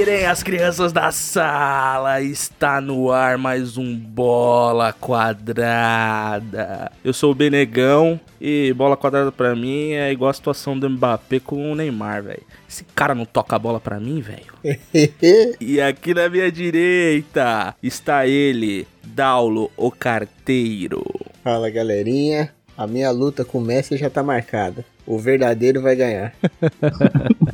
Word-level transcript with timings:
Tirem 0.00 0.24
as 0.24 0.42
crianças 0.42 0.94
da 0.94 1.12
sala, 1.12 2.22
está 2.22 2.80
no 2.80 3.12
ar 3.12 3.36
mais 3.36 3.76
um 3.76 3.94
Bola 3.94 4.94
Quadrada. 4.94 6.90
Eu 7.04 7.12
sou 7.12 7.32
o 7.32 7.34
Benegão 7.34 8.18
e 8.40 8.72
bola 8.72 8.96
quadrada 8.96 9.30
pra 9.30 9.54
mim 9.54 9.90
é 9.90 10.10
igual 10.10 10.30
a 10.30 10.32
situação 10.32 10.78
do 10.78 10.88
Mbappé 10.88 11.38
com 11.38 11.70
o 11.70 11.74
Neymar, 11.74 12.22
velho. 12.22 12.42
Esse 12.66 12.82
cara 12.94 13.14
não 13.14 13.26
toca 13.26 13.54
a 13.54 13.58
bola 13.58 13.78
pra 13.78 14.00
mim, 14.00 14.22
velho. 14.22 14.54
e 15.60 15.78
aqui 15.82 16.14
na 16.14 16.30
minha 16.30 16.50
direita 16.50 17.76
está 17.82 18.26
ele, 18.26 18.88
Daulo, 19.04 19.70
o 19.76 19.90
carteiro. 19.90 21.04
Fala 21.44 21.68
galerinha, 21.68 22.54
a 22.74 22.86
minha 22.86 23.10
luta 23.10 23.44
com 23.44 23.58
o 23.58 23.60
Messi 23.60 23.98
já 23.98 24.08
tá 24.08 24.22
marcada. 24.22 24.82
O 25.06 25.18
verdadeiro 25.18 25.82
vai 25.82 25.94
ganhar. 25.94 26.32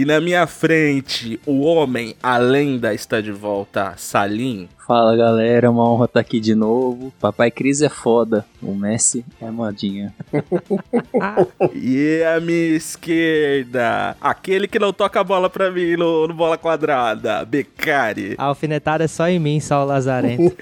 E 0.00 0.04
na 0.04 0.20
minha 0.20 0.44
frente, 0.46 1.38
o 1.46 1.60
homem, 1.60 2.16
a 2.20 2.36
lenda, 2.36 2.92
está 2.92 3.20
de 3.20 3.30
volta, 3.30 3.94
Salim. 3.96 4.68
Fala 4.86 5.16
galera, 5.16 5.70
uma 5.70 5.88
honra 5.88 6.04
estar 6.04 6.20
aqui 6.20 6.38
de 6.38 6.54
novo. 6.54 7.10
Papai 7.18 7.50
Cris 7.50 7.80
é 7.80 7.88
foda, 7.88 8.44
o 8.60 8.74
Messi 8.74 9.24
é 9.40 9.50
modinha. 9.50 10.12
e 11.72 12.22
a 12.22 12.38
minha 12.38 12.76
esquerda, 12.76 14.14
aquele 14.20 14.68
que 14.68 14.78
não 14.78 14.92
toca 14.92 15.20
a 15.20 15.24
bola 15.24 15.48
pra 15.48 15.70
mim 15.70 15.96
no, 15.96 16.28
no 16.28 16.34
bola 16.34 16.58
quadrada, 16.58 17.46
Becari. 17.46 18.34
A 18.36 18.44
alfinetada 18.44 19.04
é 19.04 19.08
só 19.08 19.26
em 19.26 19.38
mim, 19.38 19.58
Saulo 19.58 19.88
Lazarento. 19.88 20.54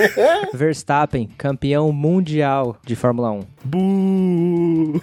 Verstappen, 0.54 1.28
campeão 1.36 1.92
mundial 1.92 2.78
de 2.82 2.96
Fórmula 2.96 3.30
1. 3.32 3.40
Buuu! 3.62 5.00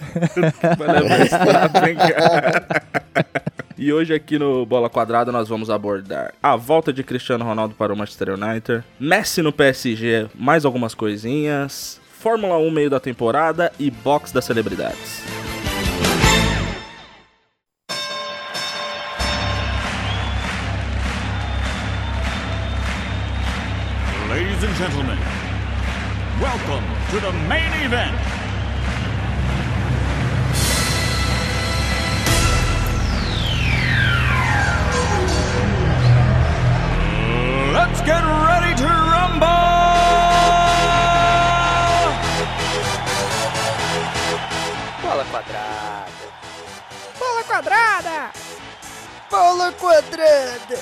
Verstappen, 1.06 1.94
cara. 1.94 2.66
E 3.76 3.92
hoje 3.92 4.14
aqui 4.14 4.38
no 4.38 4.64
Bola 4.64 4.88
Quadrada 4.88 5.32
nós 5.32 5.48
vamos 5.48 5.68
abordar 5.68 6.32
a 6.40 6.54
volta 6.54 6.92
de 6.92 7.02
Cristiano 7.02 7.44
Ronaldo 7.44 7.74
para 7.74 7.92
o 7.92 7.96
Manchester 7.96 8.30
United, 8.30 8.84
Messi 9.00 9.42
no 9.42 9.52
PSG, 9.52 10.28
mais 10.32 10.64
algumas 10.64 10.94
coisinhas, 10.94 12.00
Fórmula 12.20 12.56
1 12.56 12.70
meio 12.70 12.88
da 12.88 13.00
temporada 13.00 13.72
e 13.78 13.90
box 13.90 14.30
das 14.30 14.44
celebridades. 14.44 15.24
Ladies 24.30 24.62
and 24.62 24.74
gentlemen, 24.76 25.18
welcome 26.40 26.84
to 27.10 27.20
the 27.20 27.32
main 27.48 27.72
event. 27.84 28.43
Let's 37.86 38.00
get 38.00 38.24
ready 38.24 38.74
to 38.80 38.86
rumble! 38.86 39.46
Bola 45.02 45.24
quadrada. 45.30 46.08
Bola 47.18 47.44
quadrada. 47.44 48.32
Bola 49.30 49.72
quadrada. 49.72 50.78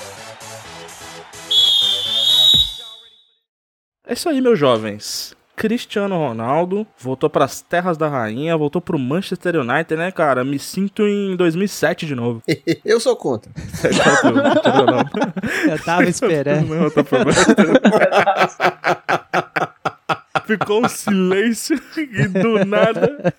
É 4.06 4.12
isso 4.12 4.28
aí, 4.28 4.40
meus 4.40 4.56
jovens. 4.56 5.34
Cristiano 5.54 6.16
Ronaldo 6.16 6.86
voltou 6.98 7.30
para 7.30 7.44
as 7.44 7.60
terras 7.60 7.96
da 7.96 8.08
rainha, 8.08 8.56
voltou 8.56 8.80
pro 8.80 8.98
Manchester 8.98 9.56
United, 9.56 9.96
né, 9.96 10.10
cara? 10.10 10.44
Me 10.44 10.58
sinto 10.58 11.06
em 11.06 11.36
2007 11.36 12.06
de 12.06 12.14
novo. 12.14 12.42
Eu 12.84 12.98
sou 12.98 13.16
contra. 13.16 13.50
Eu 15.68 15.78
tava 15.84 16.04
esperando. 16.08 16.74
Não, 16.74 16.90
tá 16.90 17.04
Ficou 20.46 20.84
um 20.84 20.88
silêncio 20.88 21.80
e 21.96 22.28
do 22.28 22.64
nada. 22.64 23.34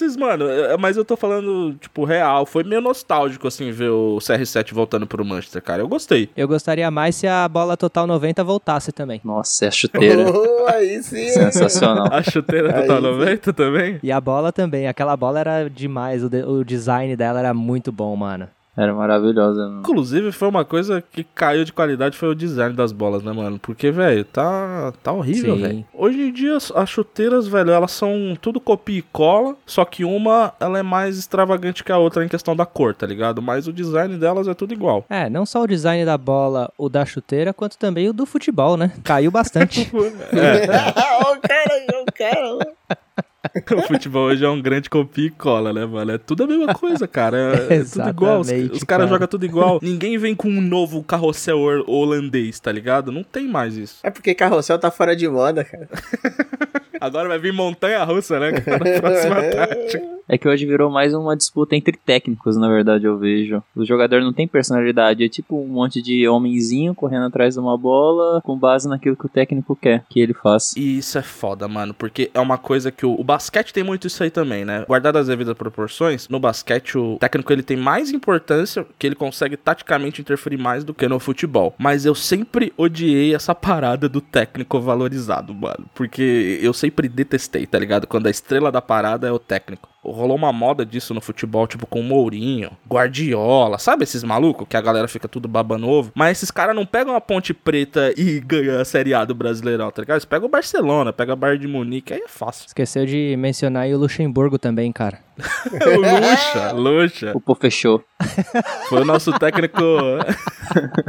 Mas 0.00 0.16
mano, 0.16 0.44
mas 0.78 0.96
eu 0.96 1.04
tô 1.04 1.16
falando, 1.16 1.74
tipo, 1.80 2.04
real. 2.04 2.46
Foi 2.46 2.64
meio 2.64 2.80
nostálgico, 2.80 3.48
assim, 3.48 3.70
ver 3.70 3.90
o 3.90 4.18
CR7 4.18 4.72
voltando 4.72 5.06
pro 5.06 5.24
Manchester, 5.24 5.62
cara. 5.62 5.82
Eu 5.82 5.88
gostei. 5.88 6.28
Eu 6.36 6.48
gostaria 6.48 6.90
mais 6.90 7.16
se 7.16 7.26
a 7.26 7.48
bola 7.48 7.76
Total 7.76 8.06
90 8.06 8.42
voltasse 8.44 8.92
também. 8.92 9.20
Nossa, 9.24 9.64
é 9.64 9.68
a 9.68 9.70
chuteira. 9.70 10.22
Oh, 10.32 10.66
aí 10.68 11.02
sim. 11.02 11.28
Sensacional. 11.28 12.08
A 12.10 12.22
chuteira 12.22 12.72
Total 12.72 12.96
aí 12.96 13.02
90 13.02 13.50
sim. 13.50 13.52
também? 13.52 14.00
E 14.02 14.12
a 14.12 14.20
bola 14.20 14.52
também. 14.52 14.86
Aquela 14.86 15.16
bola 15.16 15.40
era 15.40 15.68
demais. 15.68 16.22
O, 16.24 16.28
de, 16.28 16.42
o 16.42 16.64
design 16.64 17.14
dela 17.16 17.38
era 17.40 17.54
muito 17.54 17.90
bom, 17.90 18.14
mano. 18.16 18.48
Era 18.74 18.94
maravilhosa, 18.94 19.68
mano. 19.68 19.80
Inclusive, 19.80 20.32
foi 20.32 20.48
uma 20.48 20.64
coisa 20.64 21.02
que 21.02 21.22
caiu 21.22 21.62
de 21.62 21.72
qualidade, 21.72 22.16
foi 22.16 22.30
o 22.30 22.34
design 22.34 22.74
das 22.74 22.90
bolas, 22.90 23.22
né, 23.22 23.30
mano? 23.30 23.58
Porque, 23.58 23.90
velho, 23.90 24.24
tá, 24.24 24.92
tá 25.02 25.12
horrível, 25.12 25.56
velho. 25.58 25.84
Hoje 25.92 26.22
em 26.22 26.32
dia, 26.32 26.56
as 26.56 26.88
chuteiras, 26.88 27.46
velho, 27.46 27.70
elas 27.70 27.92
são 27.92 28.36
tudo 28.40 28.58
copia 28.58 28.98
e 28.98 29.02
cola, 29.02 29.56
só 29.66 29.84
que 29.84 30.04
uma, 30.04 30.54
ela 30.58 30.78
é 30.78 30.82
mais 30.82 31.18
extravagante 31.18 31.84
que 31.84 31.92
a 31.92 31.98
outra 31.98 32.24
em 32.24 32.28
questão 32.28 32.56
da 32.56 32.64
cor, 32.64 32.94
tá 32.94 33.06
ligado? 33.06 33.42
Mas 33.42 33.68
o 33.68 33.72
design 33.72 34.16
delas 34.16 34.48
é 34.48 34.54
tudo 34.54 34.72
igual. 34.72 35.04
É, 35.10 35.28
não 35.28 35.44
só 35.44 35.62
o 35.62 35.66
design 35.66 36.06
da 36.06 36.16
bola, 36.16 36.72
o 36.78 36.88
da 36.88 37.04
chuteira, 37.04 37.52
quanto 37.52 37.76
também 37.76 38.08
o 38.08 38.12
do 38.14 38.24
futebol, 38.24 38.78
né? 38.78 38.92
Caiu 39.04 39.30
bastante. 39.30 39.90
é. 40.32 41.12
O 41.32 41.40
cara 41.40 42.02
o 42.02 42.12
cara, 42.12 42.98
o 43.76 43.82
futebol 43.82 44.26
hoje 44.26 44.44
é 44.44 44.48
um 44.48 44.60
grande 44.60 44.88
copia 44.88 45.26
e 45.26 45.30
cola, 45.30 45.72
né, 45.72 45.84
mano? 45.84 46.12
É 46.12 46.18
tudo 46.18 46.44
a 46.44 46.46
mesma 46.46 46.72
coisa, 46.74 47.08
cara. 47.08 47.66
É, 47.68 47.76
é 47.78 47.84
tudo 47.84 48.08
igual. 48.08 48.40
Os, 48.40 48.48
os 48.50 48.84
caras 48.84 49.08
jogam 49.08 49.26
tudo 49.26 49.44
igual. 49.44 49.78
Ninguém 49.82 50.16
vem 50.16 50.34
com 50.34 50.48
um 50.48 50.60
novo 50.60 51.02
carrossel 51.02 51.58
holandês, 51.86 52.60
tá 52.60 52.70
ligado? 52.70 53.10
Não 53.10 53.24
tem 53.24 53.48
mais 53.48 53.76
isso. 53.76 53.98
É 54.02 54.10
porque 54.10 54.34
carrossel 54.34 54.78
tá 54.78 54.90
fora 54.90 55.16
de 55.16 55.28
moda, 55.28 55.64
cara. 55.64 55.88
Agora 57.02 57.28
vai 57.28 57.38
vir 57.38 57.52
montanha 57.52 58.04
russa, 58.04 58.38
né? 58.38 58.52
Próxima 59.00 59.42
tática. 59.42 60.12
É 60.28 60.38
que 60.38 60.48
hoje 60.48 60.64
virou 60.64 60.90
mais 60.90 61.12
uma 61.12 61.36
disputa 61.36 61.74
entre 61.74 61.96
técnicos, 61.96 62.56
na 62.56 62.68
verdade, 62.68 63.04
eu 63.04 63.18
vejo. 63.18 63.62
O 63.74 63.84
jogador 63.84 64.20
não 64.20 64.32
tem 64.32 64.46
personalidade, 64.46 65.24
é 65.24 65.28
tipo 65.28 65.60
um 65.60 65.66
monte 65.66 66.00
de 66.00 66.26
homenzinho 66.28 66.94
correndo 66.94 67.26
atrás 67.26 67.54
de 67.54 67.60
uma 67.60 67.76
bola 67.76 68.40
com 68.42 68.56
base 68.56 68.88
naquilo 68.88 69.16
que 69.16 69.26
o 69.26 69.28
técnico 69.28 69.76
quer 69.76 70.04
que 70.08 70.20
ele 70.20 70.32
faça. 70.32 70.78
E 70.78 70.98
isso 70.98 71.18
é 71.18 71.22
foda, 71.22 71.66
mano, 71.66 71.92
porque 71.92 72.30
é 72.32 72.40
uma 72.40 72.56
coisa 72.56 72.90
que 72.90 73.04
o, 73.04 73.12
o 73.12 73.24
basquete 73.24 73.72
tem 73.72 73.82
muito 73.82 74.06
isso 74.06 74.22
aí 74.22 74.30
também, 74.30 74.64
né? 74.64 74.84
Guardado 74.86 75.18
as 75.18 75.26
devidas 75.26 75.56
proporções, 75.56 76.28
no 76.28 76.38
basquete 76.38 76.96
o 76.96 77.18
técnico 77.18 77.52
ele 77.52 77.62
tem 77.62 77.76
mais 77.76 78.10
importância, 78.12 78.86
que 78.98 79.06
ele 79.06 79.16
consegue 79.16 79.56
taticamente 79.56 80.20
interferir 80.20 80.56
mais 80.56 80.84
do 80.84 80.94
que 80.94 81.08
no 81.08 81.18
futebol. 81.18 81.74
Mas 81.78 82.06
eu 82.06 82.14
sempre 82.14 82.72
odiei 82.76 83.34
essa 83.34 83.54
parada 83.54 84.08
do 84.08 84.20
técnico 84.20 84.80
valorizado, 84.80 85.52
mano, 85.52 85.84
porque 85.94 86.58
eu 86.62 86.72
sempre 86.92 87.08
detestei, 87.08 87.66
tá 87.66 87.78
ligado? 87.78 88.06
Quando 88.06 88.26
a 88.26 88.30
estrela 88.30 88.70
da 88.70 88.82
parada 88.82 89.26
é 89.26 89.32
o 89.32 89.38
técnico. 89.38 89.91
Rolou 90.04 90.36
uma 90.36 90.52
moda 90.52 90.84
disso 90.84 91.14
no 91.14 91.20
futebol, 91.20 91.66
tipo 91.66 91.86
com 91.86 92.02
Mourinho, 92.02 92.70
Guardiola, 92.88 93.78
sabe 93.78 94.02
esses 94.02 94.24
malucos 94.24 94.66
que 94.68 94.76
a 94.76 94.80
galera 94.80 95.06
fica 95.06 95.28
tudo 95.28 95.46
baba 95.46 95.78
novo? 95.78 96.10
Mas 96.14 96.38
esses 96.38 96.50
caras 96.50 96.74
não 96.74 96.84
pegam 96.84 97.14
a 97.14 97.20
Ponte 97.20 97.54
Preta 97.54 98.12
e 98.16 98.40
ganham 98.44 98.80
a 98.80 98.84
Série 98.84 99.14
A 99.14 99.24
do 99.24 99.34
Brasileirão, 99.34 99.90
tá 99.90 100.02
ligado? 100.02 100.16
Eles 100.16 100.24
pegam 100.24 100.48
o 100.48 100.50
Barcelona, 100.50 101.12
pega 101.12 101.34
a 101.34 101.36
Bayern 101.36 101.60
de 101.60 101.68
Munique, 101.68 102.12
aí 102.12 102.20
é 102.20 102.28
fácil. 102.28 102.66
Esqueceu 102.66 103.06
de 103.06 103.36
mencionar 103.38 103.84
aí 103.84 103.94
o 103.94 103.98
Luxemburgo 103.98 104.58
também, 104.58 104.90
cara. 104.90 105.20
o 105.72 106.00
Luxa, 106.00 106.72
Luxa. 106.72 107.32
O 107.34 107.40
pô 107.40 107.54
fechou. 107.54 108.04
Foi 108.88 109.02
o 109.02 109.04
nosso 109.04 109.32
técnico. 109.38 109.80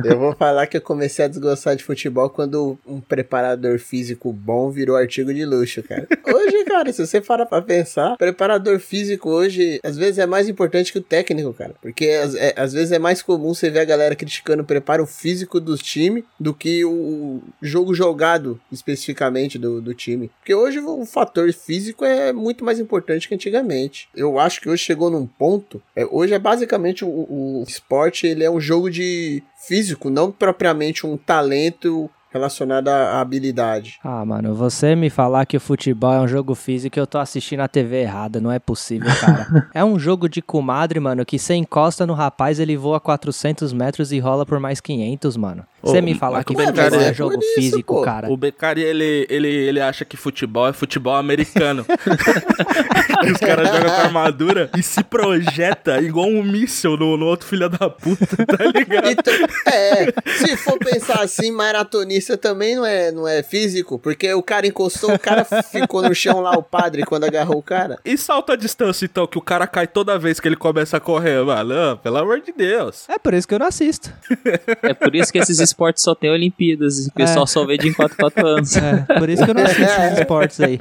eu 0.03 0.17
vou 0.17 0.33
falar 0.35 0.67
que 0.67 0.77
eu 0.77 0.81
comecei 0.81 1.25
a 1.25 1.27
desgostar 1.27 1.75
de 1.75 1.83
futebol 1.83 2.29
quando 2.29 2.77
um 2.85 3.01
preparador 3.01 3.79
físico 3.79 4.31
bom 4.31 4.71
virou 4.71 4.95
artigo 4.95 5.33
de 5.33 5.45
luxo, 5.45 5.83
cara. 5.83 6.07
Hoje, 6.25 6.63
cara, 6.63 6.91
se 6.91 7.05
você 7.05 7.21
para 7.21 7.45
pra 7.45 7.61
pensar, 7.61 8.17
preparador 8.17 8.79
físico 8.83 9.29
hoje, 9.29 9.79
às 9.83 9.97
vezes 9.97 10.19
é 10.19 10.25
mais 10.25 10.47
importante 10.47 10.91
que 10.91 10.99
o 10.99 11.01
técnico, 11.01 11.53
cara. 11.53 11.73
Porque 11.81 12.07
às, 12.09 12.35
é, 12.35 12.53
às 12.55 12.73
vezes 12.73 12.91
é 12.91 12.99
mais 12.99 13.21
comum 13.21 13.53
você 13.53 13.69
ver 13.69 13.79
a 13.79 13.85
galera 13.85 14.15
criticando 14.15 14.63
o 14.63 14.65
preparo 14.65 15.05
físico 15.05 15.59
dos 15.59 15.81
times 15.81 16.23
do 16.39 16.53
que 16.53 16.83
o 16.85 17.41
jogo 17.61 17.93
jogado 17.93 18.59
especificamente 18.71 19.57
do, 19.57 19.81
do 19.81 19.93
time. 19.93 20.29
Porque 20.39 20.53
hoje 20.53 20.79
o 20.79 21.05
fator 21.05 21.51
físico 21.53 22.05
é 22.05 22.33
muito 22.33 22.63
mais 22.63 22.79
importante 22.79 23.27
que 23.27 23.35
antigamente. 23.35 24.09
Eu 24.15 24.39
acho 24.39 24.61
que 24.61 24.69
hoje 24.69 24.83
chegou 24.83 25.09
num 25.09 25.25
ponto. 25.25 25.81
É, 25.95 26.05
hoje 26.05 26.33
é 26.33 26.39
basicamente 26.39 27.05
o, 27.05 27.09
o 27.09 27.63
esporte, 27.67 28.27
ele 28.27 28.43
é 28.43 28.51
um 28.51 28.59
jogo 28.59 28.89
de 28.89 29.41
físico, 29.67 30.09
não 30.09 30.31
propriamente 30.31 31.07
um 31.07 31.15
talento 31.15 32.09
relacionado 32.33 32.87
à 32.87 33.21
habilidade. 33.21 33.99
Ah, 34.03 34.25
mano, 34.25 34.55
você 34.55 34.95
me 34.95 35.09
falar 35.09 35.45
que 35.45 35.55
o 35.55 35.59
futebol 35.59 36.13
é 36.13 36.19
um 36.19 36.27
jogo 36.27 36.55
físico, 36.55 36.99
eu 36.99 37.05
tô 37.05 37.19
assistindo 37.19 37.59
a 37.59 37.67
TV 37.67 38.01
errada, 38.01 38.41
não 38.41 38.51
é 38.51 38.57
possível, 38.57 39.09
cara. 39.21 39.69
é 39.73 39.85
um 39.85 39.99
jogo 39.99 40.27
de 40.27 40.41
comadre, 40.41 40.99
mano, 40.99 41.23
que 41.23 41.37
você 41.37 41.53
encosta 41.53 42.07
no 42.07 42.13
rapaz, 42.13 42.59
ele 42.59 42.75
voa 42.75 42.99
400 42.99 43.71
metros 43.71 44.11
e 44.11 44.19
rola 44.19 44.45
por 44.45 44.59
mais 44.59 44.81
500 44.81 45.37
mano. 45.37 45.63
Você 45.83 46.01
me 46.01 46.15
falar 46.15 46.45
que 46.45 46.53
é, 46.53 46.65
futebol 46.65 47.01
é, 47.01 47.09
é 47.09 47.13
jogo 47.13 47.37
isso, 47.39 47.55
físico, 47.55 47.95
pô. 47.95 48.01
cara. 48.01 48.31
O 48.31 48.37
Beccari, 48.37 48.81
ele, 48.81 49.27
ele, 49.29 49.49
ele 49.49 49.81
acha 49.81 50.05
que 50.05 50.15
futebol 50.15 50.67
é 50.67 50.71
futebol 50.71 51.15
americano. 51.15 51.85
Os 53.29 53.37
caras 53.37 53.67
jogam 53.67 53.93
com 53.93 54.01
armadura 54.01 54.69
e 54.77 54.81
se 54.81 55.03
projeta 55.03 56.01
igual 56.01 56.27
um 56.27 56.41
míssil 56.41 56.95
no, 56.95 57.17
no 57.17 57.25
outro 57.25 57.47
filho 57.47 57.67
da 57.67 57.89
puta, 57.89 58.45
tá 58.45 58.63
ligado? 58.73 59.09
Então, 59.09 59.33
é, 59.67 60.13
se 60.37 60.55
for 60.55 60.79
pensar 60.79 61.21
assim, 61.21 61.51
maratonista 61.51 62.22
também 62.37 62.75
não 62.75 62.85
é, 62.85 63.11
não 63.11 63.27
é 63.27 63.43
físico, 63.43 63.99
porque 63.99 64.33
o 64.33 64.41
cara 64.41 64.67
encostou, 64.67 65.13
o 65.13 65.19
cara 65.19 65.45
ficou 65.45 66.01
no 66.01 66.13
chão 66.15 66.39
lá, 66.39 66.51
o 66.51 66.63
padre, 66.63 67.03
quando 67.03 67.23
agarrou 67.25 67.57
o 67.57 67.63
cara. 67.63 67.99
E 68.03 68.17
salta 68.17 68.53
a 68.53 68.55
distância, 68.55 69.05
então, 69.05 69.27
que 69.27 69.37
o 69.37 69.41
cara 69.41 69.67
cai 69.67 69.87
toda 69.87 70.17
vez 70.17 70.39
que 70.39 70.47
ele 70.47 70.55
começa 70.55 70.97
a 70.97 70.99
correr, 70.99 71.43
mano. 71.43 71.73
Ah, 71.73 71.97
pelo 71.97 72.17
amor 72.17 72.41
de 72.41 72.51
Deus. 72.51 73.07
É 73.09 73.17
por 73.17 73.33
isso 73.33 73.47
que 73.47 73.53
eu 73.53 73.59
não 73.59 73.67
assisto. 73.67 74.11
É 74.81 74.93
por 74.93 75.15
isso 75.15 75.31
que 75.31 75.39
esses 75.39 75.59
esportes 75.59 76.03
só 76.03 76.15
tem 76.15 76.29
Olimpíadas 76.29 77.05
e 77.05 77.09
o 77.09 77.13
pessoal 77.13 77.47
só 77.47 77.65
vê 77.65 77.77
de 77.77 77.87
em 77.87 77.93
4 77.93 78.15
4 78.17 78.47
anos. 78.47 78.77
É, 78.77 79.19
por 79.19 79.29
isso 79.29 79.43
que 79.43 79.51
eu 79.51 79.55
não 79.55 79.63
assisto 79.63 79.83
esses 80.01 80.19
esportes 80.19 80.59
aí. 80.59 80.77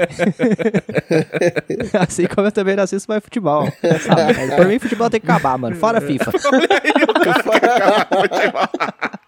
assim 1.98 2.26
como 2.26 2.46
eu 2.46 2.52
também 2.52 2.76
não 2.76 2.84
assisto 2.84 3.10
mais 3.10 3.22
futebol. 3.22 3.66
Sabe? 4.00 4.56
Por 4.56 4.66
mim, 4.66 4.78
futebol 4.78 5.10
tem 5.10 5.20
que 5.20 5.30
acabar, 5.30 5.58
mano. 5.58 5.76
Fora 5.76 6.00
FIFA. 6.00 6.32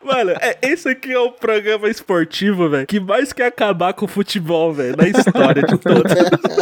Mano, 0.05 0.33
é, 0.41 0.59
esse 0.62 0.89
aqui 0.89 1.12
é 1.12 1.19
o 1.19 1.33
programa 1.33 1.89
esportivo, 1.89 2.69
velho, 2.69 2.87
que 2.87 3.01
mais 3.01 3.33
quer 3.33 3.47
acabar 3.47 3.93
com 3.95 4.05
o 4.05 4.09
futebol, 4.09 4.73
velho, 4.73 4.97
na 4.97 5.09
história 5.09 5.62
de 5.62 5.79
todo. 5.79 6.05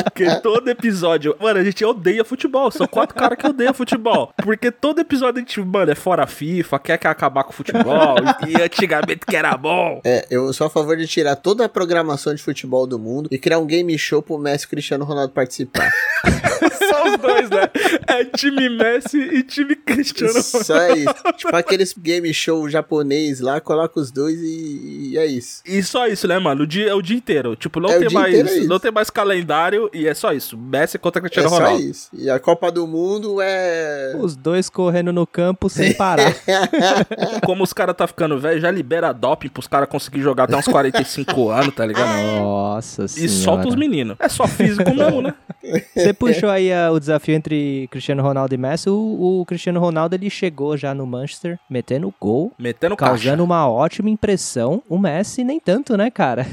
Porque 0.05 0.41
todo 0.41 0.69
episódio. 0.69 1.35
Mano, 1.41 1.59
a 1.59 1.65
gente 1.65 1.85
odeia 1.85 2.25
futebol. 2.25 2.71
São 2.71 2.87
quatro 2.87 3.15
caras 3.15 3.39
que 3.39 3.47
odeiam 3.47 3.75
futebol. 3.75 4.33
Porque 4.43 4.71
todo 4.71 5.00
episódio 5.00 5.39
a 5.39 5.41
gente, 5.41 5.61
mano, 5.61 5.91
é 5.91 5.94
fora 5.94 6.27
FIFA, 6.27 6.79
quer 6.79 6.99
que 6.99 7.06
acabar 7.06 7.44
com 7.44 7.50
o 7.50 7.55
futebol. 7.55 8.17
E 8.47 8.61
antigamente 8.62 9.27
que 9.27 9.37
era 9.37 9.56
bom. 9.56 10.00
É, 10.05 10.27
eu 10.31 10.53
sou 10.53 10.67
a 10.67 10.71
favor 10.71 10.97
de 10.97 11.06
tirar 11.06 11.37
toda 11.37 11.65
a 11.65 11.69
programação 11.69 12.35
de 12.35 12.43
futebol 12.43 12.87
do 12.87 12.99
mundo 12.99 13.29
e 13.31 13.39
criar 13.39 13.59
um 13.59 13.67
game 13.67 13.97
show 13.99 14.23
pro 14.23 14.39
Messi 14.39 14.67
e 14.67 14.69
Cristiano 14.69 15.05
Ronaldo 15.05 15.33
participar. 15.33 15.91
Só 16.89 17.09
os 17.09 17.17
dois, 17.19 17.50
né? 17.50 17.71
É 18.06 18.25
time 18.25 18.69
Messi 18.69 19.19
e 19.19 19.43
time 19.43 19.75
Cristiano 19.75 20.33
Ronaldo. 20.33 20.65
Só 20.65 20.89
isso. 20.94 21.15
Tipo 21.37 21.56
aqueles 21.56 21.94
game 21.97 22.33
show 22.35 22.69
japonês 22.69 23.31
lá, 23.40 23.61
coloca 23.61 23.99
os 24.00 24.11
dois 24.11 24.38
e, 24.40 25.11
e 25.12 25.19
é 25.19 25.26
isso. 25.26 25.62
E 25.67 25.82
só 25.82 26.06
isso, 26.06 26.26
né, 26.29 26.38
mano? 26.38 26.62
O 26.64 26.67
dia, 26.67 26.88
é 26.88 26.94
o 26.94 27.02
dia 27.02 27.17
inteiro. 27.17 27.55
Tipo, 27.56 27.81
não, 27.81 27.90
É, 27.90 27.99
tem 27.99 28.11
mais, 28.11 28.34
inteiro 28.38 28.64
é 28.64 28.67
não 28.67 28.79
tem 28.79 28.90
mais 28.90 29.11
calendário 29.11 29.88
e 29.93 30.06
é 30.06 30.14
só 30.14 30.32
isso. 30.32 30.56
Messi 30.56 30.99
contra 30.99 31.20
É 31.20 31.23
Cristiano 31.23 31.49
só 31.49 31.56
Ronaldo. 31.56 31.82
isso. 31.82 32.08
E 32.12 32.29
a 32.31 32.38
Copa 32.38 32.70
do 32.70 32.87
Mundo 32.87 33.38
é. 33.40 34.17
Os 34.20 34.37
dois 34.37 34.69
correndo 34.69 35.12
no 35.12 35.26
campo 35.26 35.69
sem 35.69 35.93
parar. 35.94 36.34
Como 37.44 37.62
os 37.64 37.73
caras 37.73 37.96
tá 37.96 38.06
ficando 38.06 38.38
velho, 38.38 38.61
já 38.61 38.70
libera 38.70 39.12
doping 39.12 39.49
pros 39.49 39.67
caras 39.67 39.88
conseguirem 39.88 40.23
jogar 40.25 40.44
até 40.44 40.56
uns 40.56 40.67
45 40.67 41.49
anos, 41.50 41.75
tá 41.75 41.84
ligado? 41.87 42.08
Nossa 42.40 43.05
E 43.05 43.08
senhora. 43.08 43.32
solta 43.43 43.69
os 43.69 43.75
meninos. 43.75 44.17
É 44.19 44.29
só 44.29 44.46
físico 44.46 44.94
mesmo, 44.94 45.23
né? 45.23 45.34
Você 45.94 46.12
puxou 46.12 46.50
aí 46.50 46.73
ah, 46.73 46.90
o 46.90 46.99
desafio 46.99 47.34
entre 47.34 47.87
Cristiano 47.90 48.23
Ronaldo 48.23 48.55
e 48.55 48.58
Messi. 48.58 48.90
O, 48.90 49.40
o 49.40 49.46
Cristiano 49.46 49.79
Ronaldo 49.81 50.14
ele 50.14 50.29
chegou 50.29 50.76
já 50.76 50.93
no 50.94 51.06
Manchester 51.06 51.58
metendo 51.70 52.12
gol, 52.20 52.52
Metendo 52.58 52.96
caixa. 52.96 53.22
Causando 53.23 53.45
uma 53.45 53.69
ótima 53.69 54.11
impressão. 54.11 54.83
O 54.89 54.99
Messi 54.99 55.45
nem 55.45 55.59
tanto, 55.61 55.97
né, 55.97 56.11
cara? 56.11 56.47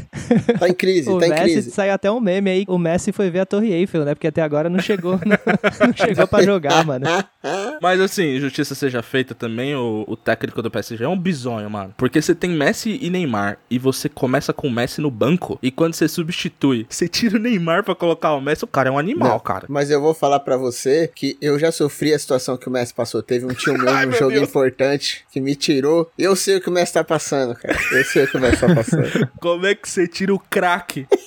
Tá 0.59 0.67
em 0.69 0.73
crise, 0.73 1.09
O 1.11 1.19
tá 1.19 1.27
em 1.27 1.29
Messi 1.29 1.43
crise. 1.53 1.71
saiu 1.71 1.93
até 1.93 2.11
um 2.11 2.19
meme 2.19 2.49
aí. 2.49 2.65
O 2.67 2.77
Messi 2.77 3.11
foi 3.11 3.29
ver 3.29 3.39
a 3.39 3.45
Torre 3.45 3.71
Eiffel, 3.71 4.05
né? 4.05 4.13
Porque 4.13 4.27
até 4.27 4.41
agora 4.41 4.69
não 4.69 4.79
chegou, 4.79 5.19
não, 5.25 5.93
chegou 5.95 6.27
para 6.27 6.43
jogar, 6.43 6.85
mano. 6.85 7.05
Mas 7.81 7.99
assim, 7.99 8.39
justiça 8.39 8.75
seja 8.75 9.01
feita 9.01 9.33
também, 9.33 9.75
o, 9.75 10.03
o 10.07 10.15
técnico 10.15 10.61
do 10.61 10.69
PSG 10.69 11.03
é 11.03 11.07
um 11.07 11.17
bizonho, 11.17 11.69
mano. 11.69 11.93
Porque 11.97 12.21
você 12.21 12.35
tem 12.35 12.51
Messi 12.51 12.97
e 13.01 13.09
Neymar, 13.09 13.57
e 13.69 13.79
você 13.79 14.09
começa 14.09 14.51
com 14.53 14.67
o 14.67 14.71
Messi 14.71 15.01
no 15.01 15.09
banco, 15.09 15.57
e 15.61 15.71
quando 15.71 15.93
você 15.93 16.07
substitui, 16.07 16.85
você 16.89 17.07
tira 17.07 17.37
o 17.37 17.39
Neymar 17.39 17.83
pra 17.83 17.95
colocar 17.95 18.33
o 18.33 18.41
Messi, 18.41 18.63
o 18.63 18.67
cara 18.67 18.89
é 18.89 18.91
um 18.91 18.97
animal, 18.97 19.29
Não, 19.29 19.39
cara. 19.39 19.65
Mas 19.69 19.89
eu 19.89 20.01
vou 20.01 20.13
falar 20.13 20.39
pra 20.41 20.57
você 20.57 21.09
que 21.13 21.37
eu 21.41 21.57
já 21.57 21.71
sofri 21.71 22.13
a 22.13 22.19
situação 22.19 22.57
que 22.57 22.67
o 22.67 22.71
Messi 22.71 22.93
passou. 22.93 23.21
Teve 23.23 23.45
um 23.45 23.49
tio 23.53 23.77
meu 23.77 24.07
num 24.07 24.11
jogo 24.13 24.31
Deus. 24.31 24.47
importante 24.49 25.25
que 25.31 25.39
me 25.39 25.55
tirou. 25.55 26.11
Eu 26.17 26.35
sei 26.35 26.58
o 26.59 26.61
que 26.61 26.69
o 26.69 26.71
Messi 26.71 26.93
tá 26.93 27.03
passando, 27.03 27.55
cara. 27.55 27.77
Eu 27.91 28.03
sei 28.03 28.23
o 28.23 28.27
que 28.27 28.37
o 28.37 28.39
Messi 28.41 28.59
tá 28.59 28.73
passando. 28.75 29.29
Como 29.41 29.65
é 29.65 29.73
que 29.75 29.89
você 29.89 30.07
tira 30.07 30.33
o 30.33 30.39
craque? 30.39 31.07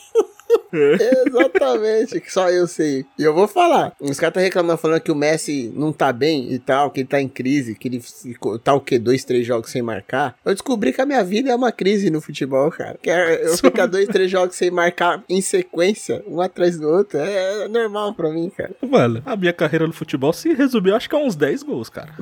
Exatamente, 0.72 2.18
que 2.20 2.32
só 2.32 2.48
eu 2.50 2.66
sei. 2.66 3.04
E 3.18 3.22
eu 3.22 3.34
vou 3.34 3.46
falar. 3.46 3.92
Os 4.00 4.18
caras 4.18 4.34
tá 4.34 4.40
reclamando, 4.40 4.78
falando 4.78 5.00
que 5.02 5.12
o 5.12 5.14
Messi 5.14 5.70
não 5.76 5.92
tá 5.92 6.10
bem 6.12 6.50
e 6.50 6.58
tal, 6.58 6.90
que 6.90 7.00
ele 7.00 7.08
tá 7.08 7.20
em 7.20 7.28
crise, 7.28 7.74
que 7.74 7.88
ele 7.88 8.00
ficou, 8.00 8.58
tá 8.58 8.72
o 8.72 8.80
quê? 8.80 8.98
Dois, 8.98 9.22
três 9.22 9.46
jogos 9.46 9.70
sem 9.70 9.82
marcar. 9.82 10.34
Eu 10.44 10.52
descobri 10.54 10.92
que 10.92 11.00
a 11.02 11.06
minha 11.06 11.22
vida 11.22 11.50
é 11.50 11.54
uma 11.54 11.70
crise 11.72 12.08
no 12.10 12.22
futebol, 12.22 12.70
cara. 12.70 12.98
Que 13.02 13.10
é- 13.10 13.46
eu 13.46 13.56
ficar 13.58 13.84
dois, 13.86 14.06
três 14.08 14.30
jogos 14.30 14.56
sem 14.56 14.70
marcar 14.70 15.22
em 15.28 15.42
sequência, 15.42 16.22
um 16.26 16.40
atrás 16.40 16.78
do 16.78 16.88
outro, 16.88 17.18
é 17.18 17.68
normal 17.68 18.14
pra 18.14 18.30
mim, 18.30 18.50
cara. 18.50 18.70
Mano, 18.80 19.22
a 19.26 19.36
minha 19.36 19.52
carreira 19.52 19.86
no 19.86 19.92
futebol 19.92 20.32
se 20.32 20.54
resumiu, 20.54 20.96
acho 20.96 21.08
que 21.08 21.14
a 21.14 21.18
uns 21.18 21.36
10 21.36 21.62
gols, 21.64 21.90
cara. 21.90 22.14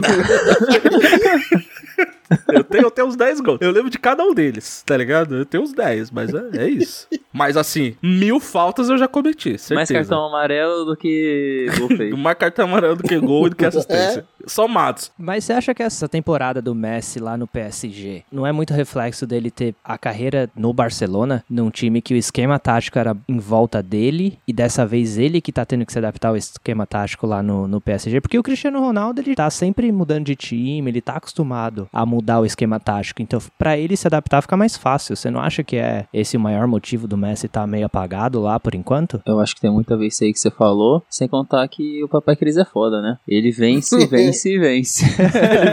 Eu, 2.52 2.64
tenho, 2.64 2.84
eu 2.84 2.90
tenho 2.90 3.08
uns 3.08 3.16
10 3.16 3.40
gols. 3.40 3.58
Eu 3.60 3.70
lembro 3.70 3.90
de 3.90 3.98
cada 3.98 4.22
um 4.24 4.34
deles, 4.34 4.82
tá 4.86 4.96
ligado? 4.96 5.34
Eu 5.36 5.46
tenho 5.46 5.62
uns 5.62 5.72
10, 5.72 6.10
mas 6.10 6.32
é, 6.32 6.64
é 6.64 6.68
isso. 6.68 7.08
Mas 7.32 7.56
assim, 7.56 7.96
mil 8.02 8.40
faltas 8.40 8.88
eu 8.88 8.98
já 8.98 9.08
cometi, 9.08 9.58
certeza. 9.58 9.74
Mais 9.74 9.90
cartão 9.90 10.26
amarelo 10.26 10.84
do 10.84 10.96
que 10.96 11.66
gol 11.78 11.88
feio. 11.96 12.16
Mais 12.16 12.38
cartão 12.38 12.66
amarelo 12.66 12.96
do 12.96 13.02
que 13.02 13.18
gol 13.18 13.46
e 13.46 13.50
do 13.50 13.56
que 13.56 13.64
assistência. 13.64 14.24
Somados. 14.46 15.10
Mas 15.19 15.44
você 15.44 15.52
acha 15.52 15.75
que 15.75 15.82
essa 15.82 16.08
temporada 16.08 16.60
do 16.60 16.75
Messi 16.75 17.19
lá 17.19 17.37
no 17.37 17.46
PSG 17.46 18.25
não 18.31 18.46
é 18.46 18.52
muito 18.52 18.75
reflexo 18.75 19.26
dele 19.26 19.50
ter 19.50 19.75
a 19.84 19.98
carreira 19.98 20.48
no 20.54 20.72
Barcelona, 20.72 21.44
num 21.48 21.70
time 21.70 22.00
que 22.00 22.14
o 22.14 22.16
esquema 22.16 22.58
tático 22.58 22.98
era 22.98 23.16
em 23.28 23.38
volta 23.38 23.82
dele, 23.82 24.38
e 24.46 24.52
dessa 24.52 24.87
vez 24.87 25.19
ele 25.19 25.40
que 25.40 25.52
tá 25.52 25.64
tendo 25.64 25.84
que 25.87 25.92
se 25.92 25.98
adaptar 25.98 26.28
ao 26.28 26.37
esquema 26.37 26.87
tático 26.87 27.26
lá 27.26 27.42
no, 27.42 27.66
no 27.66 27.81
PSG? 27.81 28.20
Porque 28.20 28.38
o 28.38 28.42
Cristiano 28.42 28.81
Ronaldo, 28.81 29.20
ele 29.20 29.34
tá 29.34 29.48
sempre 29.50 29.90
mudando 29.92 30.26
de 30.26 30.37
time, 30.37 30.90
ele 30.90 31.00
tá 31.00 31.14
acostumado 31.16 31.88
a 31.92 32.04
mudar 32.04 32.40
o 32.40 32.46
esquema 32.46 32.78
tático, 32.78 33.22
então 33.22 33.40
pra 33.58 33.76
ele 33.76 33.96
se 33.96 34.06
adaptar 34.06 34.42
fica 34.42 34.56
mais 34.56 34.76
fácil. 34.76 35.16
Você 35.16 35.31
não 35.31 35.40
acha 35.40 35.62
que 35.62 35.76
é 35.76 36.06
esse 36.12 36.37
o 36.37 36.40
maior 36.40 36.66
motivo 36.66 37.06
do 37.06 37.16
Messi 37.16 37.48
tá 37.48 37.66
meio 37.66 37.87
apagado 37.87 38.40
lá 38.40 38.58
por 38.58 38.75
enquanto? 38.75 39.22
Eu 39.26 39.40
acho 39.40 39.54
que 39.54 39.60
tem 39.60 39.70
muita 39.70 39.96
vez 39.96 40.14
isso 40.14 40.25
aí 40.25 40.32
que 40.32 40.38
você 40.38 40.50
falou, 40.50 41.02
sem 41.08 41.28
contar 41.28 41.66
que 41.69 42.02
o 42.02 42.08
Papai 42.08 42.37
Cris 42.37 42.56
é 42.56 42.64
foda, 42.64 43.00
né? 43.00 43.19
Ele 43.26 43.50
vence, 43.50 44.06
vence, 44.30 44.58
vence. 44.58 45.04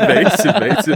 vence, 0.07 0.59
vence. 0.59 0.91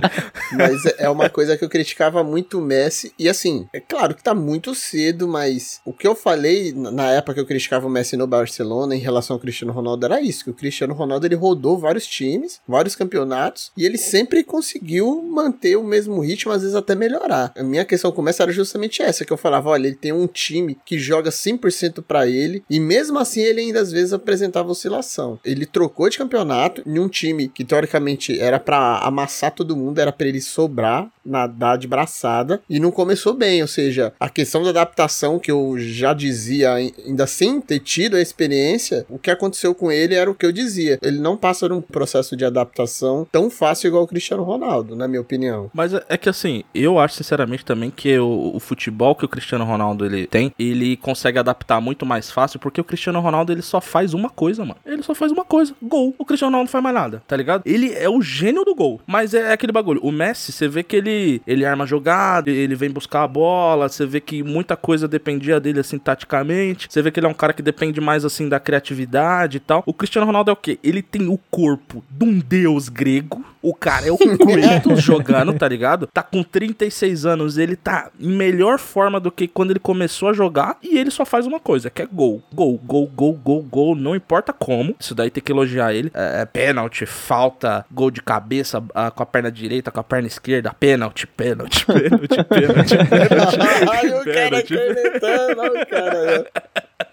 Mas 0.53 0.85
é 0.97 1.09
uma 1.09 1.29
coisa 1.29 1.57
que 1.57 1.63
eu 1.63 1.69
criticava 1.69 2.23
muito 2.23 2.59
o 2.59 2.61
Messi. 2.61 3.13
E 3.17 3.27
assim, 3.29 3.67
é 3.73 3.79
claro 3.79 4.15
que 4.15 4.23
tá 4.23 4.33
muito 4.33 4.73
cedo, 4.75 5.27
mas 5.27 5.79
o 5.85 5.93
que 5.93 6.07
eu 6.07 6.15
falei 6.15 6.73
na- 6.73 7.11
época 7.11 7.33
que 7.35 7.39
eu 7.41 7.45
criticava 7.45 7.87
o 7.87 7.89
Messi 7.89 8.15
no 8.15 8.25
Barcelona 8.27 8.95
em 8.95 8.99
relação 8.99 9.35
ao 9.35 9.39
Cristiano 9.39 9.73
Ronaldo 9.73 10.05
era 10.05 10.21
isso: 10.21 10.43
que 10.45 10.49
o 10.49 10.53
Cristiano 10.53 10.93
Ronaldo 10.93 11.25
ele 11.25 11.35
rodou 11.35 11.77
vários 11.77 12.05
times, 12.05 12.59
vários 12.67 12.95
campeonatos, 12.95 13.71
e 13.77 13.85
ele 13.85 13.97
sempre 13.97 14.43
conseguiu 14.43 15.21
manter 15.23 15.75
o 15.75 15.83
mesmo 15.83 16.21
ritmo, 16.21 16.51
às 16.51 16.61
vezes 16.61 16.75
até 16.75 16.95
melhorar. 16.95 17.51
A 17.57 17.63
minha 17.63 17.83
questão 17.85 18.11
com 18.11 18.21
o 18.21 18.23
Messi 18.25 18.41
era 18.41 18.51
justamente 18.51 19.01
essa: 19.01 19.25
que 19.25 19.33
eu 19.33 19.37
falava, 19.37 19.69
olha, 19.69 19.87
ele 19.87 19.95
tem 19.95 20.11
um 20.13 20.27
time 20.27 20.77
que 20.85 20.97
joga 20.97 21.29
100% 21.29 22.01
pra 22.03 22.27
ele, 22.27 22.63
e 22.69 22.79
mesmo 22.79 23.19
assim 23.19 23.41
ele 23.41 23.61
ainda 23.61 23.81
às 23.81 23.91
vezes 23.91 24.13
apresentava 24.13 24.71
oscilação. 24.71 25.39
Ele 25.43 25.65
trocou 25.65 26.09
de 26.09 26.17
campeonato 26.17 26.81
em 26.85 26.99
um 26.99 27.07
time 27.07 27.47
que 27.53 27.63
teoricamente 27.63 28.39
era 28.39 28.59
pra 28.59 28.99
amassar 28.99 29.51
todo 29.51 29.75
mundo, 29.75 29.99
era 29.99 30.11
pra 30.11 30.27
ele 30.27 30.41
sobrar, 30.41 31.07
nadar 31.25 31.77
de 31.77 31.87
braçada, 31.87 32.61
e 32.69 32.79
não 32.79 32.91
começou 32.91 33.33
bem, 33.33 33.61
ou 33.61 33.67
seja, 33.67 34.13
a 34.19 34.29
questão 34.29 34.63
da 34.63 34.69
adaptação 34.69 35.37
que 35.39 35.51
eu 35.51 35.75
já 35.77 36.13
dizia, 36.13 36.71
ai- 36.73 36.91
ainda 37.05 37.27
sem 37.27 37.61
ter 37.61 37.79
tido 37.79 38.15
a 38.17 38.21
experiência, 38.21 39.05
o 39.09 39.17
que 39.19 39.29
aconteceu 39.31 39.73
com 39.75 39.91
ele 39.91 40.15
era 40.15 40.29
o 40.29 40.35
que 40.35 40.45
eu 40.45 40.51
dizia. 40.51 40.97
Ele 41.01 41.19
não 41.19 41.37
passa 41.37 41.67
por 41.67 41.75
um 41.75 41.81
processo 41.81 42.35
de 42.35 42.43
adaptação 42.45 43.27
tão 43.31 43.49
fácil 43.49 43.87
igual 43.87 44.03
o 44.03 44.07
Cristiano 44.07 44.43
Ronaldo, 44.43 44.95
na 44.95 45.07
minha 45.07 45.21
opinião. 45.21 45.69
Mas 45.73 45.93
é 45.93 46.01
é 46.09 46.17
que 46.17 46.27
assim, 46.29 46.63
eu 46.73 46.99
acho 46.99 47.15
sinceramente 47.15 47.63
também 47.63 47.89
que 47.91 48.17
o, 48.19 48.51
o 48.55 48.59
futebol 48.59 49.15
que 49.15 49.23
o 49.23 49.29
Cristiano 49.29 49.63
Ronaldo 49.63 50.05
ele 50.05 50.27
tem, 50.27 50.53
ele 50.59 50.97
consegue 50.97 51.37
adaptar 51.39 51.79
muito 51.79 52.05
mais 52.05 52.29
fácil, 52.29 52.59
porque 52.59 52.81
o 52.81 52.83
Cristiano 52.83 53.19
Ronaldo 53.19 53.51
ele 53.51 53.61
só 53.61 53.79
faz 53.79 54.13
uma 54.13 54.29
coisa, 54.29 54.63
mano. 54.65 54.77
Ele 54.85 55.03
só 55.03 55.13
faz 55.15 55.31
uma 55.31 55.45
coisa, 55.45 55.73
gol. 55.81 56.13
O 56.17 56.25
Cristiano 56.25 56.49
Ronaldo 56.51 56.65
não 56.67 56.71
faz 56.71 56.83
mais 56.83 56.95
nada, 56.95 57.23
tá 57.27 57.35
ligado? 57.37 57.40
Ele 57.65 57.93
é 57.93 58.09
o 58.09 58.21
gênio 58.21 58.63
do 58.63 58.75
gol. 58.75 59.01
Mas 59.05 59.33
é 59.33 59.51
aquele 59.51 59.71
bagulho. 59.71 60.01
O 60.03 60.11
Messi, 60.11 60.51
você 60.51 60.67
vê 60.67 60.83
que 60.83 60.95
ele, 60.95 61.41
ele 61.45 61.65
arma 61.65 61.85
jogada, 61.85 62.49
ele 62.49 62.75
vem 62.75 62.89
buscar 62.89 63.23
a 63.23 63.27
bola, 63.27 63.89
você 63.89 64.05
vê 64.05 64.19
que 64.19 64.43
muita 64.43 64.75
coisa 64.75 65.07
dependia 65.07 65.59
dele, 65.59 65.79
assim, 65.79 65.97
taticamente. 65.97 66.87
Você 66.89 67.01
vê 67.01 67.11
que 67.11 67.19
ele 67.19 67.27
é 67.27 67.29
um 67.29 67.33
cara 67.33 67.53
que 67.53 67.61
depende 67.61 67.99
mais, 68.01 68.25
assim, 68.25 68.47
da 68.47 68.59
criatividade 68.59 69.57
e 69.57 69.59
tal. 69.59 69.83
O 69.85 69.93
Cristiano 69.93 70.25
Ronaldo 70.25 70.51
é 70.51 70.53
o 70.53 70.57
quê? 70.57 70.79
Ele 70.83 71.01
tem 71.01 71.27
o 71.27 71.39
corpo 71.49 72.03
de 72.09 72.25
um 72.25 72.39
deus 72.39 72.89
grego. 72.89 73.43
O 73.61 73.75
cara 73.75 74.07
é 74.07 74.11
o 74.11 74.17
Kratos 74.17 75.03
jogando, 75.03 75.53
tá 75.53 75.67
ligado? 75.67 76.07
Tá 76.07 76.23
com 76.23 76.41
36 76.41 77.25
anos, 77.25 77.57
ele 77.57 77.75
tá 77.75 78.09
em 78.19 78.31
melhor 78.31 78.79
forma 78.79 79.19
do 79.19 79.31
que 79.31 79.47
quando 79.47 79.71
ele 79.71 79.79
começou 79.79 80.29
a 80.29 80.33
jogar. 80.33 80.77
E 80.81 80.97
ele 80.97 81.11
só 81.11 81.25
faz 81.25 81.45
uma 81.45 81.59
coisa, 81.59 81.89
que 81.89 82.01
é 82.01 82.05
gol. 82.05 82.41
Gol, 82.53 82.79
gol, 82.83 83.07
gol, 83.07 83.33
gol, 83.33 83.61
gol. 83.61 83.95
Não 83.95 84.15
importa 84.15 84.51
como. 84.51 84.95
Isso 84.99 85.13
daí 85.13 85.29
tem 85.29 85.43
que 85.43 85.51
elogiar 85.51 85.93
ele. 85.93 86.11
É, 86.13 86.41
é 86.41 86.45
pênalti, 86.45 87.05
falta, 87.31 87.85
gol 87.89 88.11
de 88.11 88.21
cabeça 88.21 88.83
ah, 88.93 89.09
com 89.09 89.23
a 89.23 89.25
perna 89.25 89.49
direita, 89.49 89.89
com 89.89 90.01
a 90.01 90.03
perna 90.03 90.27
esquerda. 90.27 90.75
Pênalti, 90.77 91.25
pênalti, 91.25 91.85
pênalti, 91.87 92.43
pênalti, 92.43 92.97
pênalti. 92.97 93.57
Ai, 93.89 94.07
o 94.09 94.11
cara 94.11 94.23
pênalti. 94.23 94.75
cornetando, 94.75 95.61
olha 95.61 95.81
o 95.81 95.87
cara. 95.87 96.47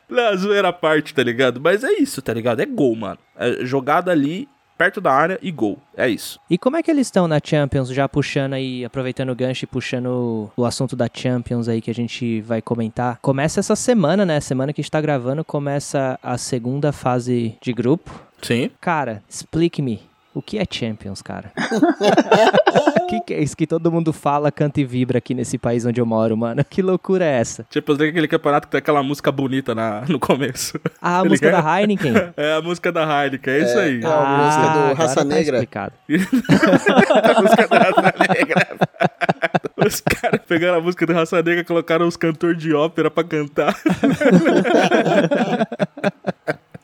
Não, 0.08 0.36
zoeira 0.36 0.68
à 0.70 0.72
parte, 0.72 1.14
tá 1.14 1.22
ligado? 1.22 1.60
Mas 1.60 1.84
é 1.84 1.92
isso, 1.92 2.20
tá 2.20 2.34
ligado? 2.34 2.58
É 2.58 2.66
gol, 2.66 2.96
mano. 2.96 3.18
É 3.36 3.64
jogada 3.64 4.10
ali, 4.10 4.48
perto 4.76 5.00
da 5.00 5.12
área 5.12 5.38
e 5.40 5.52
gol. 5.52 5.78
É 5.96 6.08
isso. 6.08 6.40
E 6.50 6.58
como 6.58 6.76
é 6.76 6.82
que 6.82 6.90
eles 6.90 7.06
estão 7.06 7.28
na 7.28 7.38
Champions, 7.42 7.88
já 7.90 8.08
puxando 8.08 8.54
aí, 8.54 8.84
aproveitando 8.84 9.30
o 9.30 9.36
gancho 9.36 9.66
e 9.66 9.68
puxando 9.68 10.50
o 10.56 10.64
assunto 10.64 10.96
da 10.96 11.08
Champions 11.12 11.68
aí 11.68 11.80
que 11.80 11.92
a 11.92 11.94
gente 11.94 12.40
vai 12.40 12.60
comentar? 12.60 13.20
Começa 13.22 13.60
essa 13.60 13.76
semana, 13.76 14.26
né? 14.26 14.40
Semana 14.40 14.72
que 14.72 14.80
a 14.80 14.82
gente 14.82 14.90
tá 14.90 15.00
gravando, 15.00 15.44
começa 15.44 16.18
a 16.20 16.36
segunda 16.36 16.90
fase 16.90 17.56
de 17.62 17.72
grupo. 17.72 18.26
Sim. 18.42 18.70
Cara, 18.80 19.22
explique-me. 19.28 20.07
O 20.38 20.42
que 20.42 20.56
é 20.56 20.64
Champions, 20.70 21.20
cara? 21.20 21.50
O 23.02 23.06
que, 23.08 23.20
que 23.22 23.34
é 23.34 23.40
isso 23.42 23.56
que 23.56 23.66
todo 23.66 23.90
mundo 23.90 24.12
fala, 24.12 24.52
canta 24.52 24.80
e 24.82 24.84
vibra 24.84 25.16
aqui 25.16 25.32
nesse 25.34 25.56
país 25.56 25.86
onde 25.86 25.98
eu 25.98 26.04
moro, 26.04 26.36
mano? 26.36 26.62
Que 26.62 26.82
loucura 26.82 27.24
é 27.24 27.40
essa? 27.40 27.64
Tipo, 27.70 27.96
tem 27.96 28.10
aquele 28.10 28.28
campeonato 28.28 28.66
que 28.68 28.70
tem 28.72 28.78
aquela 28.80 29.02
música 29.02 29.32
bonita 29.32 29.74
na, 29.74 30.02
no 30.06 30.18
começo. 30.20 30.78
Ah, 31.00 31.20
a 31.20 31.22
Tá 31.22 31.28
música 31.28 31.46
ligado? 31.46 31.64
da 31.64 31.80
Heineken? 31.80 32.12
É 32.36 32.52
a 32.52 32.60
música 32.60 32.92
da 32.92 33.24
Heineken, 33.24 33.54
é, 33.54 33.58
isso 33.64 33.78
aí. 33.78 34.00
É 34.02 34.06
a 34.06 34.44
música 34.44 34.62
do 34.62 34.78
agora 34.78 34.94
Raça 34.94 35.14
tá 35.16 35.24
Negra. 35.24 35.56
explicado. 35.56 35.92
a 36.08 37.40
música 37.40 37.66
da 37.68 37.78
Raça 37.78 38.14
Negra. 38.34 38.66
Os 39.86 40.00
caras 40.02 40.40
pegaram 40.46 40.78
a 40.78 40.80
música 40.82 41.06
da 41.06 41.14
Raça 41.14 41.36
Negra 41.36 41.60
e 41.60 41.64
colocaram 41.64 42.06
os 42.06 42.16
cantores 42.16 42.58
de 42.58 42.74
ópera 42.74 43.10
pra 43.10 43.24
cantar. 43.24 43.74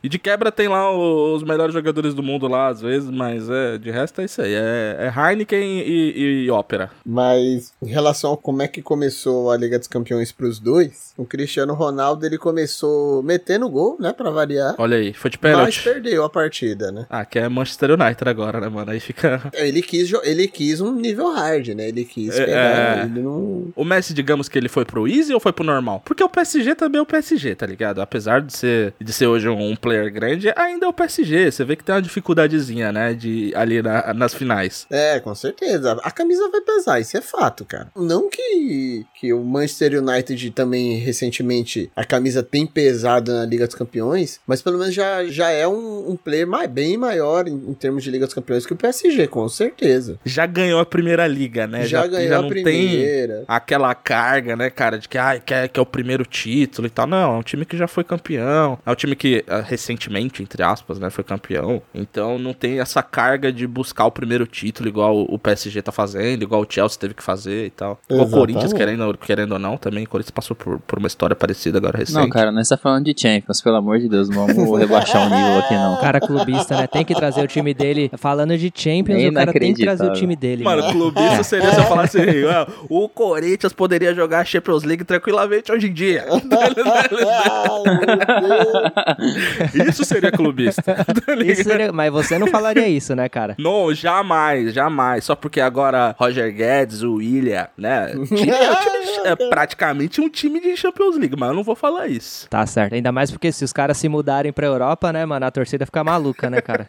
E 0.05 0.09
de 0.11 0.19
quebra 0.19 0.53
tem 0.53 0.69
lá 0.69 0.95
os 0.95 1.43
melhores 1.43 1.73
jogadores 1.73 2.13
do 2.13 2.23
mundo 2.23 2.47
lá, 2.47 2.69
às 2.69 2.83
vezes, 2.83 3.09
mas 3.11 3.49
é, 3.49 3.79
de 3.79 3.91
resto 3.91 4.21
é 4.21 4.25
isso 4.27 4.43
aí. 4.43 4.53
É, 4.55 4.97
é 5.11 5.31
Heineken 5.31 5.81
e, 5.81 6.45
e 6.45 6.51
ópera. 6.51 6.91
Mas 7.07 7.73
em 7.83 7.89
relação 7.89 8.35
a 8.35 8.37
como 8.37 8.61
é 8.61 8.69
que 8.69 8.83
começou 8.83 9.51
a 9.51 9.57
Liga 9.57 9.79
dos 9.79 9.89
Campeões 9.89 10.31
pros 10.31 10.59
dois, 10.61 11.15
o 11.17 11.25
Cristiano 11.25 11.73
Ronaldo 11.73 12.27
ele 12.27 12.37
começou 12.37 13.23
metendo 13.23 13.67
gol, 13.71 13.97
né, 13.99 14.13
pra 14.13 14.29
variar. 14.31 14.75
Olha 14.77 14.99
aí, 14.99 15.15
foi 15.15 15.31
de 15.31 15.39
Mas 15.41 15.53
pênalti. 15.53 15.83
perdeu 15.83 16.23
a 16.23 16.29
partida, 16.29 16.93
né? 16.93 17.07
Ah, 17.09 17.25
que 17.25 17.39
é 17.39 17.49
Manchester 17.49 17.93
United 17.93 18.29
agora, 18.29 18.61
né, 18.61 18.69
mano? 18.69 18.91
Aí 18.91 19.01
fica. 19.01 19.41
Ele 19.55 19.81
quis, 19.81 20.13
ele 20.25 20.47
quis 20.49 20.81
um 20.83 20.93
nível 20.95 21.33
hard, 21.33 21.69
né? 21.69 21.89
Ele 21.89 22.05
quis 22.05 22.39
É, 22.39 22.45
pegar. 22.45 22.99
é. 22.99 23.05
Ele 23.05 23.21
não. 23.21 23.69
O 23.75 23.85
Messi, 23.85 24.13
digamos 24.13 24.51
que 24.51 24.59
ele 24.59 24.69
foi 24.69 24.85
pro 24.85 25.09
easy 25.09 25.33
ou 25.33 25.41
foi 25.41 25.53
pro 25.53 25.65
normal? 25.65 26.03
Porque 26.05 26.23
o 26.23 26.29
PSG 26.29 26.75
também 26.75 26.99
é 26.99 27.03
o 27.03 27.07
PSG, 27.07 27.55
tá 27.55 27.65
ligado? 27.67 28.01
Apesar 28.03 28.43
de 28.43 28.53
ser, 28.55 28.93
de 29.01 29.13
ser 29.13 29.27
hoje 29.27 29.49
um 29.49 29.75
player 29.77 29.94
grande, 30.11 30.53
ainda 30.57 30.87
é 30.87 30.89
o 30.89 30.93
PSG. 30.93 31.51
Você 31.51 31.65
vê 31.65 31.77
que 31.77 31.85
tem 31.85 31.95
uma 31.95 32.03
dificuldadezinha, 32.03 32.93
né? 32.93 33.15
De, 33.15 33.53
ali 33.55 33.83
na- 33.83 34.13
nas 34.15 34.35
finais. 34.35 34.87
É, 34.91 35.21
com 35.21 35.35
certeza. 35.35 35.99
A 36.03 36.11
camisa 36.11 36.49
vai 36.51 36.61
pesar, 36.61 37.01
isso 37.01 37.17
é 37.17 37.21
fato, 37.21 37.65
cara. 37.65 37.89
Não 37.97 38.29
que, 38.29 39.07
que 39.19 39.33
o 39.33 39.43
Manchester 39.45 40.03
United 40.03 40.51
também, 40.53 40.97
recentemente, 40.99 41.91
a 41.95 42.05
camisa 42.05 42.43
tem 42.43 42.67
pesado 42.67 43.33
na 43.33 43.45
Liga 43.45 43.67
dos 43.67 43.75
Campeões, 43.75 44.41
mas 44.47 44.61
pelo 44.63 44.79
menos 44.79 44.95
já, 44.95 45.25
já 45.27 45.51
é 45.51 45.67
um, 45.67 46.11
um 46.11 46.17
player 46.17 46.47
mais, 46.47 46.69
bem 46.71 46.97
maior 46.97 47.47
em, 47.49 47.55
em 47.55 47.75
termos 47.75 48.03
de 48.05 48.11
Liga 48.11 48.27
dos 48.27 48.35
Campeões 48.35 48.67
que 48.67 48.73
o 48.73 48.77
PSG, 48.77 49.27
com 49.29 49.49
certeza. 49.49 50.19
Já 50.25 50.47
ganhou 50.47 50.81
a 50.81 50.87
primeira 50.87 51.27
liga, 51.27 51.67
né? 51.67 51.85
já, 51.87 52.07
ganhou 52.07 52.43
não 52.43 52.49
a 52.51 52.53
tem 52.55 52.63
primeira. 52.63 53.45
aquela 53.49 53.95
carga, 53.95 54.57
né, 54.57 54.71
cara, 54.71 54.99
de 54.99 55.09
que, 55.09 55.19
ah, 55.19 55.39
que, 55.39 55.53
é, 55.55 55.71
é 55.73 55.81
o 55.81 55.87
primeiro 55.87 56.25
título 56.25 56.87
e 56.87 56.91
tal. 56.91 57.07
Não, 57.07 57.35
é 57.35 57.39
um 57.39 57.43
time 57.43 57.65
que 57.65 57.77
já 57.77 57.87
foi 57.87 58.05
campeão. 58.05 58.79
É 58.85 58.91
um 58.91 58.95
time 58.95 59.15
que, 59.17 59.45
ah, 59.49 59.61
recentemente, 59.85 60.43
entre 60.43 60.63
aspas, 60.63 60.99
né, 60.99 61.11
foi 61.11 61.23
campeão. 61.23 61.83
Então 61.95 62.39
não 62.39 62.55
tem 62.55 62.81
essa 62.81 63.03
carga 63.03 63.53
de 63.53 63.67
buscar 63.67 64.07
o 64.07 64.11
primeiro 64.11 64.47
título, 64.47 64.89
igual 64.89 65.23
o 65.23 65.39
PSG 65.39 65.83
tá 65.83 65.93
fazendo, 65.93 66.43
igual 66.43 66.63
o 66.63 66.67
Chelsea 66.69 66.99
teve 66.99 67.13
que 67.13 67.23
fazer 67.23 67.67
e 67.67 67.71
tal. 67.71 68.01
Igual 68.09 68.21
o 68.21 68.29
Exatamente. 68.29 68.41
Corinthians, 68.41 68.73
querendo, 68.73 69.19
querendo 69.19 69.53
ou 69.53 69.59
não, 69.59 69.77
também. 69.77 70.05
O 70.05 70.09
Corinthians 70.09 70.31
passou 70.31 70.57
por, 70.57 70.79
por 70.81 70.99
uma 70.99 71.07
história 71.07 71.37
parecida 71.37 71.79
agora 71.79 71.99
recente. 71.99 72.17
Não, 72.17 72.31
cara, 72.31 72.51
nós 72.51 72.69
tá 72.69 72.77
falando 72.77 73.05
de 73.05 73.21
Champions, 73.21 73.61
pelo 73.61 73.77
amor 73.77 73.99
de 73.99 74.09
Deus, 74.09 74.29
não 74.29 74.47
vamos 74.47 74.71
rebaixar 74.81 75.27
o 75.27 75.31
nível 75.31 75.59
aqui, 75.59 75.75
não. 75.75 75.95
O 75.95 76.01
cara 76.01 76.21
clubista, 76.21 76.77
né? 76.77 76.87
Tem 76.87 77.05
que 77.05 77.15
trazer 77.15 77.43
o 77.43 77.47
time 77.47 77.75
dele. 77.75 78.11
Falando 78.17 78.57
de 78.57 78.73
Champions, 78.75 79.25
o 79.25 79.33
cara 79.33 79.53
tem 79.53 79.75
que 79.75 79.83
trazer 79.83 80.07
o 80.07 80.13
time 80.13 80.35
dele. 80.35 80.65
Mano, 80.65 80.91
clubista 80.91 81.43
seria 81.43 81.73
se 81.73 81.79
eu 81.79 81.85
falasse 81.85 82.19
assim, 82.19 82.45
ah, 82.47 82.67
o 82.89 83.09
Corinthians 83.09 83.73
poderia 83.73 84.15
jogar 84.15 84.41
a 84.41 84.45
Champions 84.45 84.85
League 84.85 85.05
tranquilamente 85.05 85.71
hoje 85.71 85.89
em 85.89 85.93
dia. 85.93 86.25
Isso 89.89 90.05
seria 90.05 90.31
clubista. 90.33 90.83
tá? 90.83 91.05
Isso 91.45 91.65
seria- 91.65 91.93
Mas 91.93 92.13
você 92.13 92.39
não 92.39 92.47
falaria 92.47 92.89
isso, 92.89 93.15
né, 93.15 93.29
cara? 93.29 93.55
Não, 93.59 93.93
jamais, 93.95 94.73
jamais. 94.75 95.25
Só 95.25 95.35
porque 95.35 95.61
agora 95.61 96.15
Roger 96.19 96.53
Guedes, 96.53 97.03
o 97.03 97.15
William, 97.15 97.67
né? 97.77 98.13
time- 98.27 98.51
é, 98.51 99.31
é 99.33 99.37
praticamente 99.49 100.21
um 100.21 100.29
time 100.29 100.61
de 100.61 100.77
Champions 100.77 101.17
League, 101.17 101.35
mas 101.39 101.49
eu 101.51 101.55
não 101.55 101.63
vou 101.65 101.75
falar 101.77 102.07
isso. 102.09 102.49
Tá 102.49 102.65
certo. 102.67 102.95
Ainda 102.95 103.11
mais 103.13 103.31
porque 103.31 103.51
se 103.53 103.65
os 103.65 103.73
caras 103.73 103.97
se 103.97 104.09
mudarem 104.09 104.53
pra 104.53 104.67
Europa, 104.67 105.13
né, 105.13 105.25
mano, 105.25 105.47
a 105.47 105.51
torcida 105.51 105.87
fica 105.87 106.03
maluca, 106.05 106.49
né, 106.51 106.61
cara? 106.61 106.87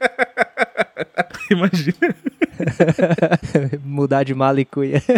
Imagina. 1.51 2.15
Mudar 3.83 4.23
de 4.23 4.33
mala 4.33 4.61
e 4.61 4.65
cuia. 4.65 5.01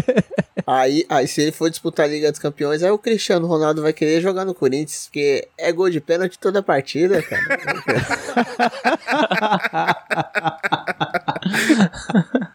Aí, 0.66 1.06
aí, 1.08 1.26
se 1.30 1.40
ele 1.42 1.54
for 1.54 1.70
disputar 1.70 2.06
a 2.06 2.10
Liga 2.10 2.30
dos 2.30 2.42
Campeões, 2.42 2.84
aí 2.84 2.92
o 2.92 2.98
Cristiano 2.98 3.48
Ronaldo 3.48 3.82
vai 3.82 3.94
querer 3.94 4.20
jogar 4.20 4.44
no 4.44 4.54
Corinthians, 4.54 5.06
porque 5.06 5.48
é 5.58 5.72
gol 5.72 5.90
de 5.90 6.02
pênalti 6.02 6.38
toda 6.38 6.60
a 6.60 6.64
partida, 6.64 7.24
cara. 7.24 7.42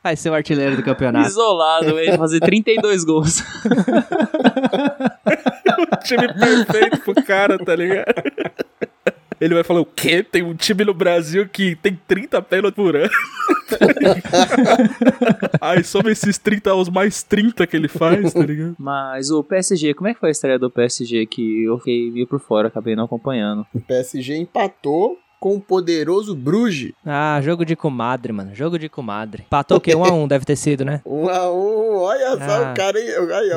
Vai 0.05 0.14
ser 0.14 0.29
o 0.29 0.35
artilheiro 0.35 0.76
do 0.76 0.83
campeonato. 0.83 1.26
Isolado, 1.26 1.99
ele 1.99 2.19
fazer 2.19 2.41
32 2.41 3.02
gols. 3.05 3.43
time 6.05 6.35
perfeito 6.35 7.00
pro 7.00 7.14
cara, 7.25 7.57
tá 7.64 7.75
ligado? 7.75 8.12
Ele 9.42 9.54
vai 9.54 9.64
falar 9.64 9.80
o 9.80 9.84
quê? 9.84 10.22
Tem 10.22 10.40
um 10.40 10.54
time 10.54 10.84
no 10.84 10.94
Brasil 10.94 11.49
que 11.49 11.75
tem 11.75 11.99
30 12.06 12.40
pênaltis 12.42 12.76
por 12.76 12.94
ano. 12.94 13.11
Aí 15.61 15.82
soma 15.82 16.12
esses 16.12 16.38
30 16.38 16.70
aos 16.70 16.88
mais 16.88 17.25
30 17.25 17.66
que 17.66 17.76
ele 17.76 17.88
faz, 17.88 18.32
tá 18.32 18.38
ligado? 18.38 18.76
Mas 18.78 19.32
o 19.32 19.42
PSG, 19.42 19.94
como 19.94 20.06
é 20.06 20.14
que 20.14 20.20
foi 20.20 20.28
a 20.28 20.30
estreia 20.30 20.61
do 20.61 20.70
PSG 20.70 21.26
que 21.26 21.64
eu 21.64 21.76
fiquei 21.78 22.12
meio 22.12 22.28
por 22.28 22.38
fora, 22.38 22.68
acabei 22.68 22.94
não 22.94 23.02
acompanhando? 23.02 23.66
O 23.75 23.80
PSG 23.80 24.37
empatou 24.37 25.18
com 25.42 25.56
o 25.56 25.61
poderoso 25.61 26.37
Bruges. 26.37 26.92
Ah, 27.04 27.40
jogo 27.42 27.64
de 27.64 27.75
comadre, 27.75 28.32
mano. 28.32 28.54
Jogo 28.54 28.78
de 28.78 28.88
comadre. 28.88 29.44
Patou 29.50 29.78
o 29.78 29.80
quê? 29.80 29.92
Um 29.92 30.04
a 30.04 30.12
um, 30.12 30.28
deve 30.28 30.44
ter 30.44 30.54
sido, 30.54 30.84
né? 30.84 31.00
Um 31.04 31.28
a 31.28 31.50
um, 31.52 31.96
olha 31.96 32.37
só 32.37 32.64
Ah. 32.64 32.70
o 32.72 32.76
cara 32.76 32.96
aí. 32.96 33.11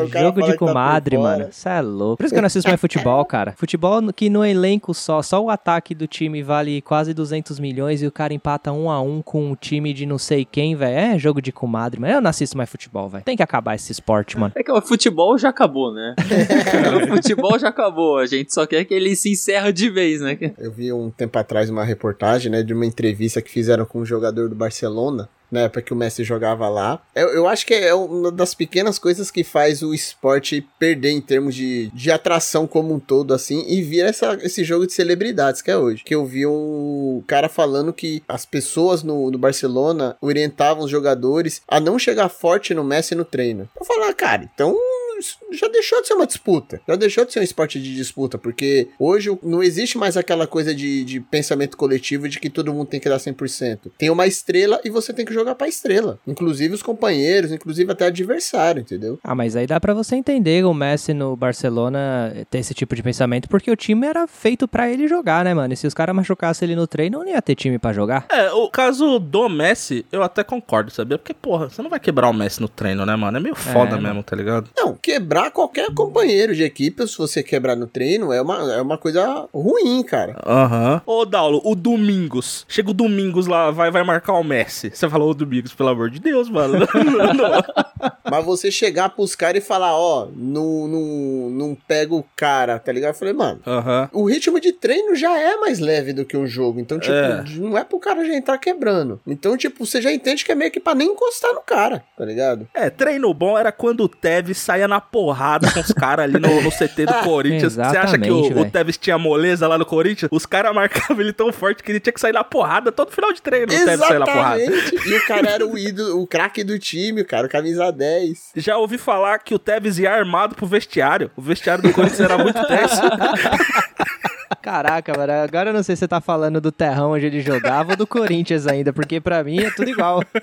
O 0.03 0.09
cara 0.09 0.25
Jogo 0.25 0.41
de 0.41 0.47
que 0.47 0.51
tá 0.53 0.57
comadre, 0.57 1.15
fora. 1.15 1.37
mano. 1.37 1.49
Isso 1.51 1.69
é 1.69 1.81
louco. 1.81 2.17
Por 2.17 2.25
isso 2.25 2.33
que 2.33 2.39
eu 2.39 2.41
não 2.41 2.47
assisto 2.47 2.67
mais 2.67 2.81
futebol, 2.81 3.23
cara. 3.25 3.53
Futebol 3.55 4.01
que 4.13 4.31
no 4.31 4.43
elenco 4.43 4.95
só, 4.95 5.21
só 5.21 5.39
o 5.43 5.49
ataque 5.51 5.93
do 5.93 6.07
time 6.07 6.41
vale 6.41 6.81
quase 6.81 7.13
200 7.13 7.59
milhões 7.59 8.01
e 8.01 8.07
o 8.07 8.11
cara 8.11 8.33
empata 8.33 8.71
um 8.71 8.89
a 8.89 8.99
um 8.99 9.21
com 9.21 9.51
um 9.51 9.55
time 9.55 9.93
de 9.93 10.07
não 10.07 10.17
sei 10.17 10.43
quem, 10.43 10.75
velho. 10.75 10.97
É 10.97 11.19
jogo 11.19 11.39
de 11.39 11.51
comadre, 11.51 12.01
mas 12.01 12.15
eu 12.15 12.19
não 12.21 12.31
assisto 12.31 12.57
mais 12.57 12.67
futebol, 12.67 13.07
velho. 13.09 13.23
Tem 13.23 13.37
que 13.37 13.43
acabar 13.43 13.75
esse 13.75 13.91
esporte, 13.91 14.39
mano. 14.39 14.53
É 14.55 14.63
que 14.63 14.71
o 14.71 14.81
futebol 14.81 15.37
já 15.37 15.49
acabou, 15.49 15.93
né? 15.93 16.15
o 17.03 17.07
futebol 17.15 17.59
já 17.59 17.69
acabou, 17.69 18.17
a 18.17 18.25
gente 18.25 18.51
só 18.51 18.65
quer 18.65 18.83
que 18.85 18.93
ele 18.93 19.15
se 19.15 19.29
encerra 19.31 19.71
de 19.71 19.87
vez, 19.87 20.19
né? 20.21 20.35
Eu 20.57 20.71
vi 20.71 20.91
um 20.91 21.11
tempo 21.11 21.37
atrás 21.37 21.69
uma 21.75 21.85
reportagem, 21.85 22.51
né, 22.51 22.63
de 22.63 22.73
uma 22.73 22.85
entrevista 22.85 23.41
que 23.41 23.51
fizeram 23.51 23.85
com 23.85 23.99
um 23.99 24.05
jogador 24.05 24.49
do 24.49 24.55
Barcelona, 24.55 25.29
na 25.51 25.61
época 25.61 25.81
que 25.81 25.93
o 25.93 25.95
Messi 25.95 26.23
jogava 26.23 26.67
lá. 26.67 27.01
Eu, 27.15 27.29
eu 27.29 27.47
acho 27.47 27.65
que 27.65 27.73
é 27.73 27.93
uma 27.93 28.31
das 28.31 28.53
pequenas 28.53 28.99
coisas 28.99 29.29
que 29.31 29.43
faz 29.43 29.81
o 29.81 29.93
esporte 29.93 30.67
perder 30.79 31.11
em 31.11 31.21
termos 31.21 31.55
de, 31.55 31.89
de 31.93 32.11
atração 32.11 32.67
como 32.67 32.93
um 32.93 32.99
todo, 32.99 33.33
assim, 33.33 33.63
e 33.67 33.81
vira 33.81 34.09
essa, 34.09 34.37
esse 34.41 34.63
jogo 34.63 34.85
de 34.85 34.93
celebridades 34.93 35.61
que 35.61 35.71
é 35.71 35.77
hoje. 35.77 36.03
Que 36.03 36.15
eu 36.15 36.25
vi 36.25 36.45
um 36.45 37.23
cara 37.27 37.47
falando 37.47 37.93
que 37.93 38.23
as 38.27 38.45
pessoas 38.45 39.03
no, 39.03 39.31
no 39.31 39.37
Barcelona 39.37 40.17
orientavam 40.19 40.83
os 40.83 40.91
jogadores 40.91 41.61
a 41.67 41.79
não 41.79 41.99
chegar 41.99 42.29
forte 42.29 42.73
no 42.73 42.83
Messi 42.83 43.15
no 43.15 43.25
treino. 43.25 43.69
Eu 43.79 43.85
falei, 43.85 44.09
ah, 44.09 44.13
cara, 44.13 44.49
então 44.53 44.75
isso 45.17 45.37
já 45.51 45.67
deixou 45.67 46.01
de 46.01 46.07
ser 46.07 46.13
uma 46.13 46.25
disputa. 46.27 46.81
Já 46.87 46.95
deixou 46.95 47.25
de 47.25 47.33
ser 47.33 47.39
um 47.39 47.43
esporte 47.43 47.79
de 47.81 47.95
disputa, 47.95 48.37
porque 48.37 48.89
hoje 48.99 49.29
não 49.43 49.61
existe 49.63 49.97
mais 49.97 50.17
aquela 50.17 50.47
coisa 50.47 50.73
de, 50.73 51.03
de 51.03 51.19
pensamento 51.19 51.77
coletivo 51.77 52.27
de 52.29 52.39
que 52.39 52.49
todo 52.49 52.73
mundo 52.73 52.87
tem 52.87 52.99
que 52.99 53.09
dar 53.09 53.17
100%. 53.17 53.91
Tem 53.97 54.09
uma 54.09 54.27
estrela 54.27 54.79
e 54.83 54.89
você 54.89 55.13
tem 55.13 55.25
que 55.25 55.33
jogar 55.33 55.55
pra 55.55 55.67
estrela. 55.67 56.19
Inclusive 56.27 56.73
os 56.73 56.83
companheiros, 56.83 57.51
inclusive 57.51 57.91
até 57.91 58.05
adversário, 58.05 58.81
entendeu? 58.81 59.19
Ah, 59.23 59.35
mas 59.35 59.55
aí 59.55 59.65
dá 59.67 59.79
pra 59.79 59.93
você 59.93 60.15
entender 60.15 60.65
o 60.65 60.73
Messi 60.73 61.13
no 61.13 61.35
Barcelona 61.35 62.45
ter 62.49 62.59
esse 62.59 62.73
tipo 62.73 62.95
de 62.95 63.03
pensamento, 63.03 63.47
porque 63.49 63.69
o 63.71 63.75
time 63.75 64.05
era 64.07 64.27
feito 64.27 64.67
pra 64.67 64.89
ele 64.89 65.07
jogar, 65.07 65.43
né, 65.43 65.53
mano? 65.53 65.73
E 65.73 65.77
se 65.77 65.87
os 65.87 65.93
caras 65.93 66.15
machucassem 66.15 66.67
ele 66.67 66.75
no 66.75 66.87
treino, 66.87 67.19
não 67.19 67.27
ia 67.27 67.41
ter 67.41 67.55
time 67.55 67.77
pra 67.79 67.93
jogar. 67.93 68.25
É, 68.29 68.51
o 68.51 68.69
caso 68.69 69.19
do 69.19 69.49
Messi, 69.49 70.05
eu 70.11 70.21
até 70.23 70.43
concordo, 70.43 70.91
sabia? 70.91 71.17
Porque, 71.17 71.33
porra, 71.33 71.69
você 71.69 71.81
não 71.81 71.89
vai 71.89 71.99
quebrar 71.99 72.29
o 72.29 72.33
Messi 72.33 72.61
no 72.61 72.67
treino, 72.67 73.05
né, 73.05 73.15
mano? 73.15 73.37
É 73.37 73.39
meio 73.39 73.55
foda 73.55 73.95
É, 73.95 73.99
mesmo, 73.99 74.23
tá 74.23 74.35
ligado? 74.35 74.69
Não, 74.75 74.95
quebrar 75.05 75.51
qualquer 75.51 75.93
companheiro 75.93 76.55
de 76.55 76.63
equipe, 76.63 77.07
se 77.07 77.15
você 77.15 77.43
quebrar 77.43 77.75
no 77.75 77.85
treino, 77.85 78.33
é 78.33 78.41
uma, 78.41 78.73
é 78.73 78.81
uma 78.81 78.97
coisa 78.97 79.47
ruim, 79.53 80.01
cara. 80.01 80.35
Aham. 80.43 80.99
Ô, 81.05 81.23
Daulo, 81.25 81.61
o 81.63 81.75
Domingos. 81.75 82.65
Chega 82.67 82.89
o 82.89 82.93
Domingos 82.93 83.45
lá, 83.45 83.69
vai, 83.69 83.91
vai 83.91 84.03
marcar 84.03 84.33
o 84.33 84.43
Messi. 84.43 84.89
Você 84.91 85.07
falou, 85.07 85.29
ô, 85.29 85.33
Domingos, 85.35 85.75
pelo 85.75 85.89
amor 85.89 86.09
de 86.09 86.19
Deus, 86.19 86.49
mano. 86.49 86.87
Mas 88.29 88.43
você 88.43 88.71
chegar 88.71 89.09
pros 89.09 89.35
caras 89.35 89.63
e 89.63 89.65
falar, 89.67 89.93
ó, 89.95 90.27
não, 90.35 90.87
não, 90.87 91.49
não 91.51 91.77
pega 91.87 92.15
o 92.15 92.25
cara, 92.35 92.79
tá 92.79 92.91
ligado? 92.91 93.11
Eu 93.13 93.19
falei, 93.19 93.33
mano, 93.35 93.59
Aham. 93.65 94.09
o 94.11 94.25
ritmo 94.27 94.59
de 94.59 94.71
treino 94.71 95.15
já 95.15 95.37
é 95.37 95.55
mais 95.57 95.79
leve 95.79 96.13
do 96.13 96.25
que 96.25 96.35
um 96.35 96.47
jogo. 96.47 96.79
Então, 96.79 96.99
tipo, 96.99 97.13
É. 97.13 97.43
não 97.57 97.77
é 97.77 97.83
pro 97.83 97.99
cara 97.99 98.25
já 98.25 98.33
entrar 98.33 98.57
quebrando. 98.57 99.19
Então, 99.27 99.55
tipo, 99.55 99.85
você 99.85 100.01
já 100.01 100.11
entende 100.11 100.43
que 100.43 100.51
é 100.51 100.55
meio 100.55 100.71
que 100.71 100.79
pra 100.79 100.95
nem 100.95 101.09
encostar 101.09 101.53
no 101.53 101.61
cara, 101.61 102.03
tá 102.17 102.25
ligado? 102.25 102.67
É, 102.73 102.89
treino 102.89 103.31
bom 103.33 103.55
era 103.57 103.71
quando 103.71 104.01
o 104.03 104.09
Tevez 104.09 104.57
saía 104.57 104.87
na 104.87 104.94
porrada 105.01 105.71
com 105.71 105.79
os 105.79 105.91
caras 105.91 106.25
ali 106.25 106.39
no, 106.39 106.61
no 106.61 106.71
CT 106.71 107.05
do 107.05 107.13
Corinthians. 107.23 107.75
Você 107.75 107.81
acha 107.81 108.17
que 108.17 108.29
o, 108.29 108.39
Exatamente, 108.39 108.67
o. 108.67 108.71
Tevez 108.71 108.97
tinha 108.97 109.17
moleza 109.17 109.67
lá 109.67 109.77
no 109.77 109.85
Corinthians? 109.85 110.29
Os 110.31 110.45
caras 110.45 110.73
marcavam 110.73 111.21
ele 111.21 111.33
tão 111.33 111.51
forte 111.51 111.83
que 111.83 111.91
ele 111.91 111.99
tinha 111.99 112.13
que 112.13 112.19
sair 112.19 112.33
na 112.33 112.43
porrada 112.43 112.91
todo 112.91 113.11
final 113.11 113.31
de 113.31 113.41
treino. 113.41 113.65
O 113.65 113.69
Tevez 113.69 113.99
saía 113.99 114.19
na 114.19 114.25
porrada. 114.25 114.61
Exatamente. 114.61 115.09
E 115.09 115.13
o 115.15 115.25
cara 115.25 115.49
era 115.49 115.65
o 115.65 115.77
ídolo, 115.77 116.21
o 116.21 116.27
craque 116.27 116.63
do 116.63 116.77
time, 116.77 117.21
o 117.21 117.25
cara, 117.25 117.47
o 117.47 117.49
camisa 117.49 117.91
10. 117.91 118.51
Já 118.55 118.77
ouvi 118.77 118.97
falar 118.97 119.39
que 119.39 119.53
o 119.53 119.59
Tevez 119.59 119.99
ia 119.99 120.11
armado 120.11 120.55
pro 120.55 120.65
vestiário. 120.65 121.31
O 121.35 121.41
vestiário 121.41 121.83
do 121.83 121.93
Corinthians 121.93 122.19
era 122.19 122.37
muito 122.37 122.61
tenso. 122.67 123.01
Caraca, 124.65 125.15
mano, 125.15 125.31
agora 125.31 125.69
eu 125.69 125.73
não 125.75 125.83
sei 125.83 125.95
se 125.95 125.99
você 125.99 126.07
tá 126.07 126.19
falando 126.19 126.59
do 126.59 126.71
terrão 126.71 127.11
onde 127.11 127.27
ele 127.27 127.39
jogava 127.39 127.91
ou 127.91 127.95
do 127.95 128.07
Corinthians 128.07 128.65
ainda, 128.65 128.91
porque 128.91 129.21
pra 129.21 129.43
mim 129.43 129.59
é 129.59 129.69
tudo 129.69 129.91
igual. 129.91 130.23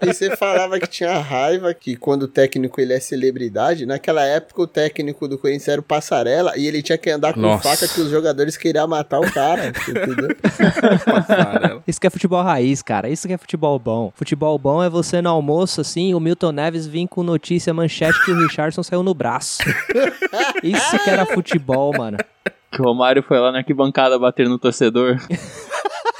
E 0.00 0.14
você 0.14 0.36
falava 0.36 0.78
que 0.78 0.86
tinha 0.86 1.18
raiva 1.18 1.74
que 1.74 1.96
quando 1.96 2.22
o 2.22 2.28
técnico 2.28 2.80
ele 2.80 2.92
é 2.92 3.00
celebridade, 3.00 3.84
naquela 3.84 4.24
época 4.24 4.62
o 4.62 4.66
técnico 4.66 5.26
do 5.26 5.36
Corinthians 5.36 5.68
era 5.68 5.80
o 5.80 5.84
Passarela 5.84 6.56
e 6.56 6.66
ele 6.66 6.82
tinha 6.82 6.96
que 6.96 7.10
andar 7.10 7.34
com 7.34 7.40
Nossa. 7.40 7.68
faca 7.68 7.92
que 7.92 8.00
os 8.00 8.10
jogadores 8.10 8.56
queriam 8.56 8.86
matar 8.86 9.18
o 9.18 9.32
cara, 9.32 9.68
entendeu? 9.88 10.36
Isso 11.86 12.00
que 12.00 12.06
é 12.06 12.10
futebol 12.10 12.42
raiz, 12.42 12.80
cara. 12.80 13.08
Isso 13.08 13.26
que 13.26 13.34
é 13.34 13.38
futebol 13.38 13.78
bom. 13.78 14.12
Futebol 14.14 14.56
bom 14.56 14.82
é 14.82 14.88
você 14.88 15.20
no 15.20 15.30
almoço, 15.30 15.80
assim, 15.80 16.14
o 16.14 16.20
Milton 16.20 16.52
Neves 16.52 16.86
vir 16.86 17.08
com 17.08 17.24
notícia 17.24 17.74
manchete 17.74 18.24
que 18.24 18.30
o 18.30 18.40
Richardson 18.40 18.84
saiu 18.84 19.02
no 19.02 19.14
braço. 19.14 19.58
Isso 20.62 20.98
que 21.02 21.10
era 21.10 21.26
futebol, 21.26 21.92
mano. 21.96 22.18
Que 22.70 22.82
o 22.82 22.84
Romário 22.84 23.22
foi 23.22 23.38
lá 23.38 23.50
na 23.50 23.58
arquibancada 23.58 24.18
bater 24.18 24.48
no 24.48 24.58
torcedor. 24.58 25.16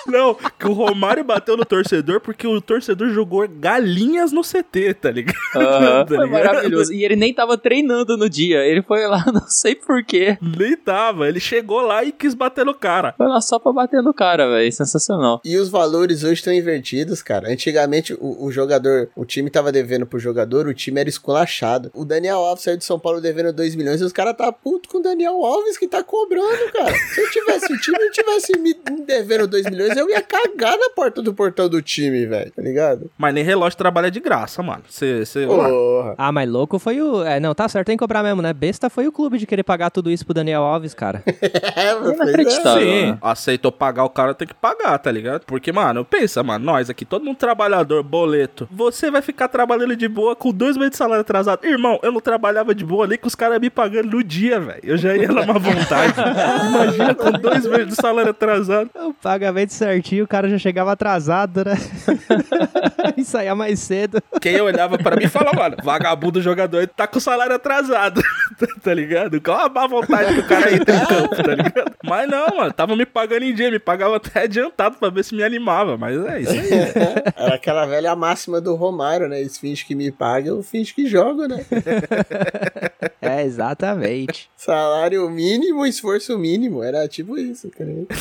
Não, 0.08 0.34
que 0.34 0.66
o 0.66 0.72
Romário 0.72 1.22
bateu 1.22 1.56
no 1.56 1.64
torcedor 1.64 2.20
porque 2.20 2.46
o 2.46 2.60
torcedor 2.60 3.10
jogou 3.10 3.46
galinhas 3.48 4.32
no 4.32 4.42
CT, 4.42 4.94
tá 4.94 5.10
ligado? 5.10 5.38
Tá 5.58 6.04
foi 6.06 6.26
maravilhoso. 6.26 6.92
E 6.92 7.04
ele 7.04 7.16
nem 7.16 7.32
tava 7.34 7.58
treinando 7.58 8.16
no 8.16 8.28
dia. 8.28 8.58
Ele 8.58 8.82
foi 8.82 9.06
lá, 9.06 9.24
não 9.32 9.46
sei 9.48 9.74
porquê. 9.74 10.38
Nem 10.40 10.76
tava. 10.76 11.28
Ele 11.28 11.40
chegou 11.40 11.80
lá 11.80 12.04
e 12.04 12.12
quis 12.12 12.34
bater 12.34 12.64
no 12.64 12.74
cara. 12.74 13.14
Foi 13.16 13.26
lá 13.26 13.40
só 13.40 13.58
pra 13.58 13.72
bater 13.72 14.02
no 14.02 14.14
cara, 14.14 14.48
velho. 14.48 14.72
Sensacional. 14.72 15.40
E 15.44 15.56
os 15.56 15.68
valores 15.68 16.24
hoje 16.24 16.34
estão 16.34 16.52
invertidos, 16.52 17.22
cara. 17.22 17.50
Antigamente 17.50 18.14
o, 18.14 18.44
o 18.44 18.50
jogador, 18.50 19.10
o 19.16 19.24
time 19.24 19.50
tava 19.50 19.72
devendo 19.72 20.06
pro 20.06 20.18
jogador, 20.18 20.66
o 20.66 20.74
time 20.74 21.00
era 21.00 21.08
esculachado. 21.08 21.90
O 21.94 22.04
Daniel 22.04 22.38
Alves 22.38 22.64
saiu 22.64 22.76
de 22.76 22.84
São 22.84 22.98
Paulo 22.98 23.20
devendo 23.20 23.52
2 23.52 23.74
milhões 23.74 24.00
e 24.00 24.04
os 24.04 24.12
caras 24.12 24.36
tá 24.36 24.50
puto 24.52 24.88
com 24.88 24.98
o 24.98 25.02
Daniel 25.02 25.44
Alves 25.44 25.76
que 25.76 25.88
tá 25.88 26.02
cobrando, 26.02 26.72
cara. 26.72 26.94
Se 27.14 27.20
eu 27.20 27.30
tivesse 27.30 27.72
o 27.72 27.78
time 27.78 27.98
e 28.00 28.10
tivesse 28.10 28.58
me 28.58 28.74
devendo 29.06 29.46
2 29.46 29.64
milhões, 29.70 29.96
eu 29.99 30.09
ia 30.09 30.23
cagar 30.23 30.76
na 30.76 30.90
porta 30.90 31.21
do 31.23 31.35
portão 31.35 31.69
do 31.69 31.83
time, 31.83 32.26
velho, 32.26 32.50
tá 32.50 32.62
ligado? 32.62 33.11
Mas 33.17 33.35
nem 33.35 33.45
relógio 33.45 33.76
trabalha 33.76 34.11
de 34.11 34.21
graça, 34.21 34.62
mano. 34.62 34.83
Você. 34.88 35.25
Porra. 35.47 36.14
Ah, 36.17 36.33
mas 36.33 36.49
louco 36.49 36.78
foi 36.78 37.00
o. 37.00 37.23
É, 37.25 37.40
não, 37.40 37.55
tá 37.55 37.69
certo, 37.69 37.87
tem 37.87 37.97
que 37.97 38.02
cobrar 38.02 38.23
mesmo, 38.23 38.43
né? 38.43 38.52
Besta 38.52 38.88
foi 38.88 39.07
o 39.07 39.12
clube 39.12 39.38
de 39.38 39.47
querer 39.47 39.62
pagar 39.62 39.90
tudo 39.90 40.11
isso 40.11 40.25
pro 40.25 40.35
Daniel 40.35 40.62
Alves, 40.62 40.95
cara. 40.95 41.23
É, 41.76 41.90
é. 41.90 42.14
Inacreditável. 42.14 42.83
Sim, 42.83 43.07
né? 43.12 43.19
aceitou 43.23 43.71
pagar 43.71 44.05
o 44.05 44.11
cara, 44.11 44.35
tem 44.35 44.49
que 44.49 44.55
pagar, 44.55 44.99
tá 44.99 45.11
ligado? 45.11 45.45
Porque, 45.45 45.73
mano, 45.73 46.05
pensa, 46.05 46.43
mano, 46.43 46.64
nós 46.64 46.90
aqui, 46.90 47.05
todo 47.05 47.25
mundo 47.25 47.37
trabalhador, 47.37 48.02
boleto. 48.02 48.69
Você 48.71 49.11
vai 49.11 49.23
ficar 49.23 49.49
trabalhando 49.49 49.97
de 49.97 50.09
boa 50.09 50.35
com 50.35 50.52
dois 50.52 50.76
meses 50.76 50.93
de 50.93 50.97
salário 50.97 51.21
atrasado. 51.21 51.64
Irmão, 51.64 51.99
eu 52.02 52.12
não 52.12 52.21
trabalhava 52.21 52.75
de 52.75 52.85
boa 52.85 53.05
ali 53.05 53.17
com 53.17 53.26
os 53.26 53.35
caras 53.35 53.61
me 53.61 53.71
pagando 53.71 54.11
no 54.11 54.23
dia, 54.23 54.61
velho. 54.61 54.81
Eu 54.83 54.97
já 54.97 55.17
ia 55.17 55.31
lá 55.31 55.43
uma 55.43 55.59
vontade. 55.59 56.14
Imagina 56.69 57.14
com 57.14 57.31
dois 57.33 57.67
meses 57.67 57.88
de 57.88 57.95
salário 57.95 58.31
atrasado. 58.31 58.90
O 58.95 59.14
pagamento 59.14 59.73
certinho, 59.88 60.25
o 60.25 60.28
cara 60.28 60.49
já 60.49 60.59
chegava 60.59 60.92
atrasado, 60.92 61.64
né? 61.64 61.75
e 63.16 63.25
saía 63.25 63.54
mais 63.54 63.80
cedo. 63.80 64.23
Quem 64.40 64.61
olhava 64.61 64.99
pra 64.99 65.16
mim 65.16 65.26
falava, 65.28 65.56
mano, 65.56 65.76
vagabundo 65.82 66.43
jogador, 66.43 66.78
ele 66.78 66.86
tá 66.89 67.06
com 67.06 67.19
o 67.19 67.21
salário 67.21 67.54
atrasado, 67.54 68.23
tá 68.82 68.93
ligado? 68.93 69.41
Qual 69.41 69.58
a 69.58 69.69
má 69.69 69.86
vontade 69.86 70.34
que 70.34 70.41
o 70.41 70.47
cara 70.47 70.75
entra 70.75 70.95
em 70.95 71.04
campo, 71.06 71.36
tá 71.36 71.54
ligado? 71.54 71.93
Mas 72.04 72.28
não, 72.28 72.47
mano, 72.56 72.73
tava 72.73 72.95
me 72.95 73.06
pagando 73.06 73.45
em 73.45 73.54
dia, 73.54 73.71
me 73.71 73.78
pagava 73.78 74.17
até 74.17 74.45
adiantado 74.45 74.97
pra 74.97 75.08
ver 75.08 75.25
se 75.25 75.34
me 75.34 75.43
animava, 75.43 75.97
mas 75.97 76.17
é 76.26 76.41
isso 76.41 76.52
aí. 76.52 76.69
Era 77.36 77.54
aquela 77.54 77.86
velha 77.86 78.15
máxima 78.15 78.60
do 78.60 78.75
Romário, 78.75 79.28
né? 79.28 79.41
Eles 79.41 79.58
fingem 79.58 79.86
que 79.86 79.95
me 79.95 80.12
pagam, 80.12 80.56
eu 80.56 80.62
finge 80.62 80.93
que 80.95 81.06
jogo, 81.06 81.47
né? 81.47 81.65
É, 83.28 83.45
exatamente. 83.45 84.49
Salário 84.56 85.28
mínimo, 85.30 85.86
esforço 85.86 86.38
mínimo. 86.38 86.82
Era 86.82 87.06
tipo 87.08 87.38
isso, 87.38 87.71
tá 87.71 87.84
ligado? 87.84 88.08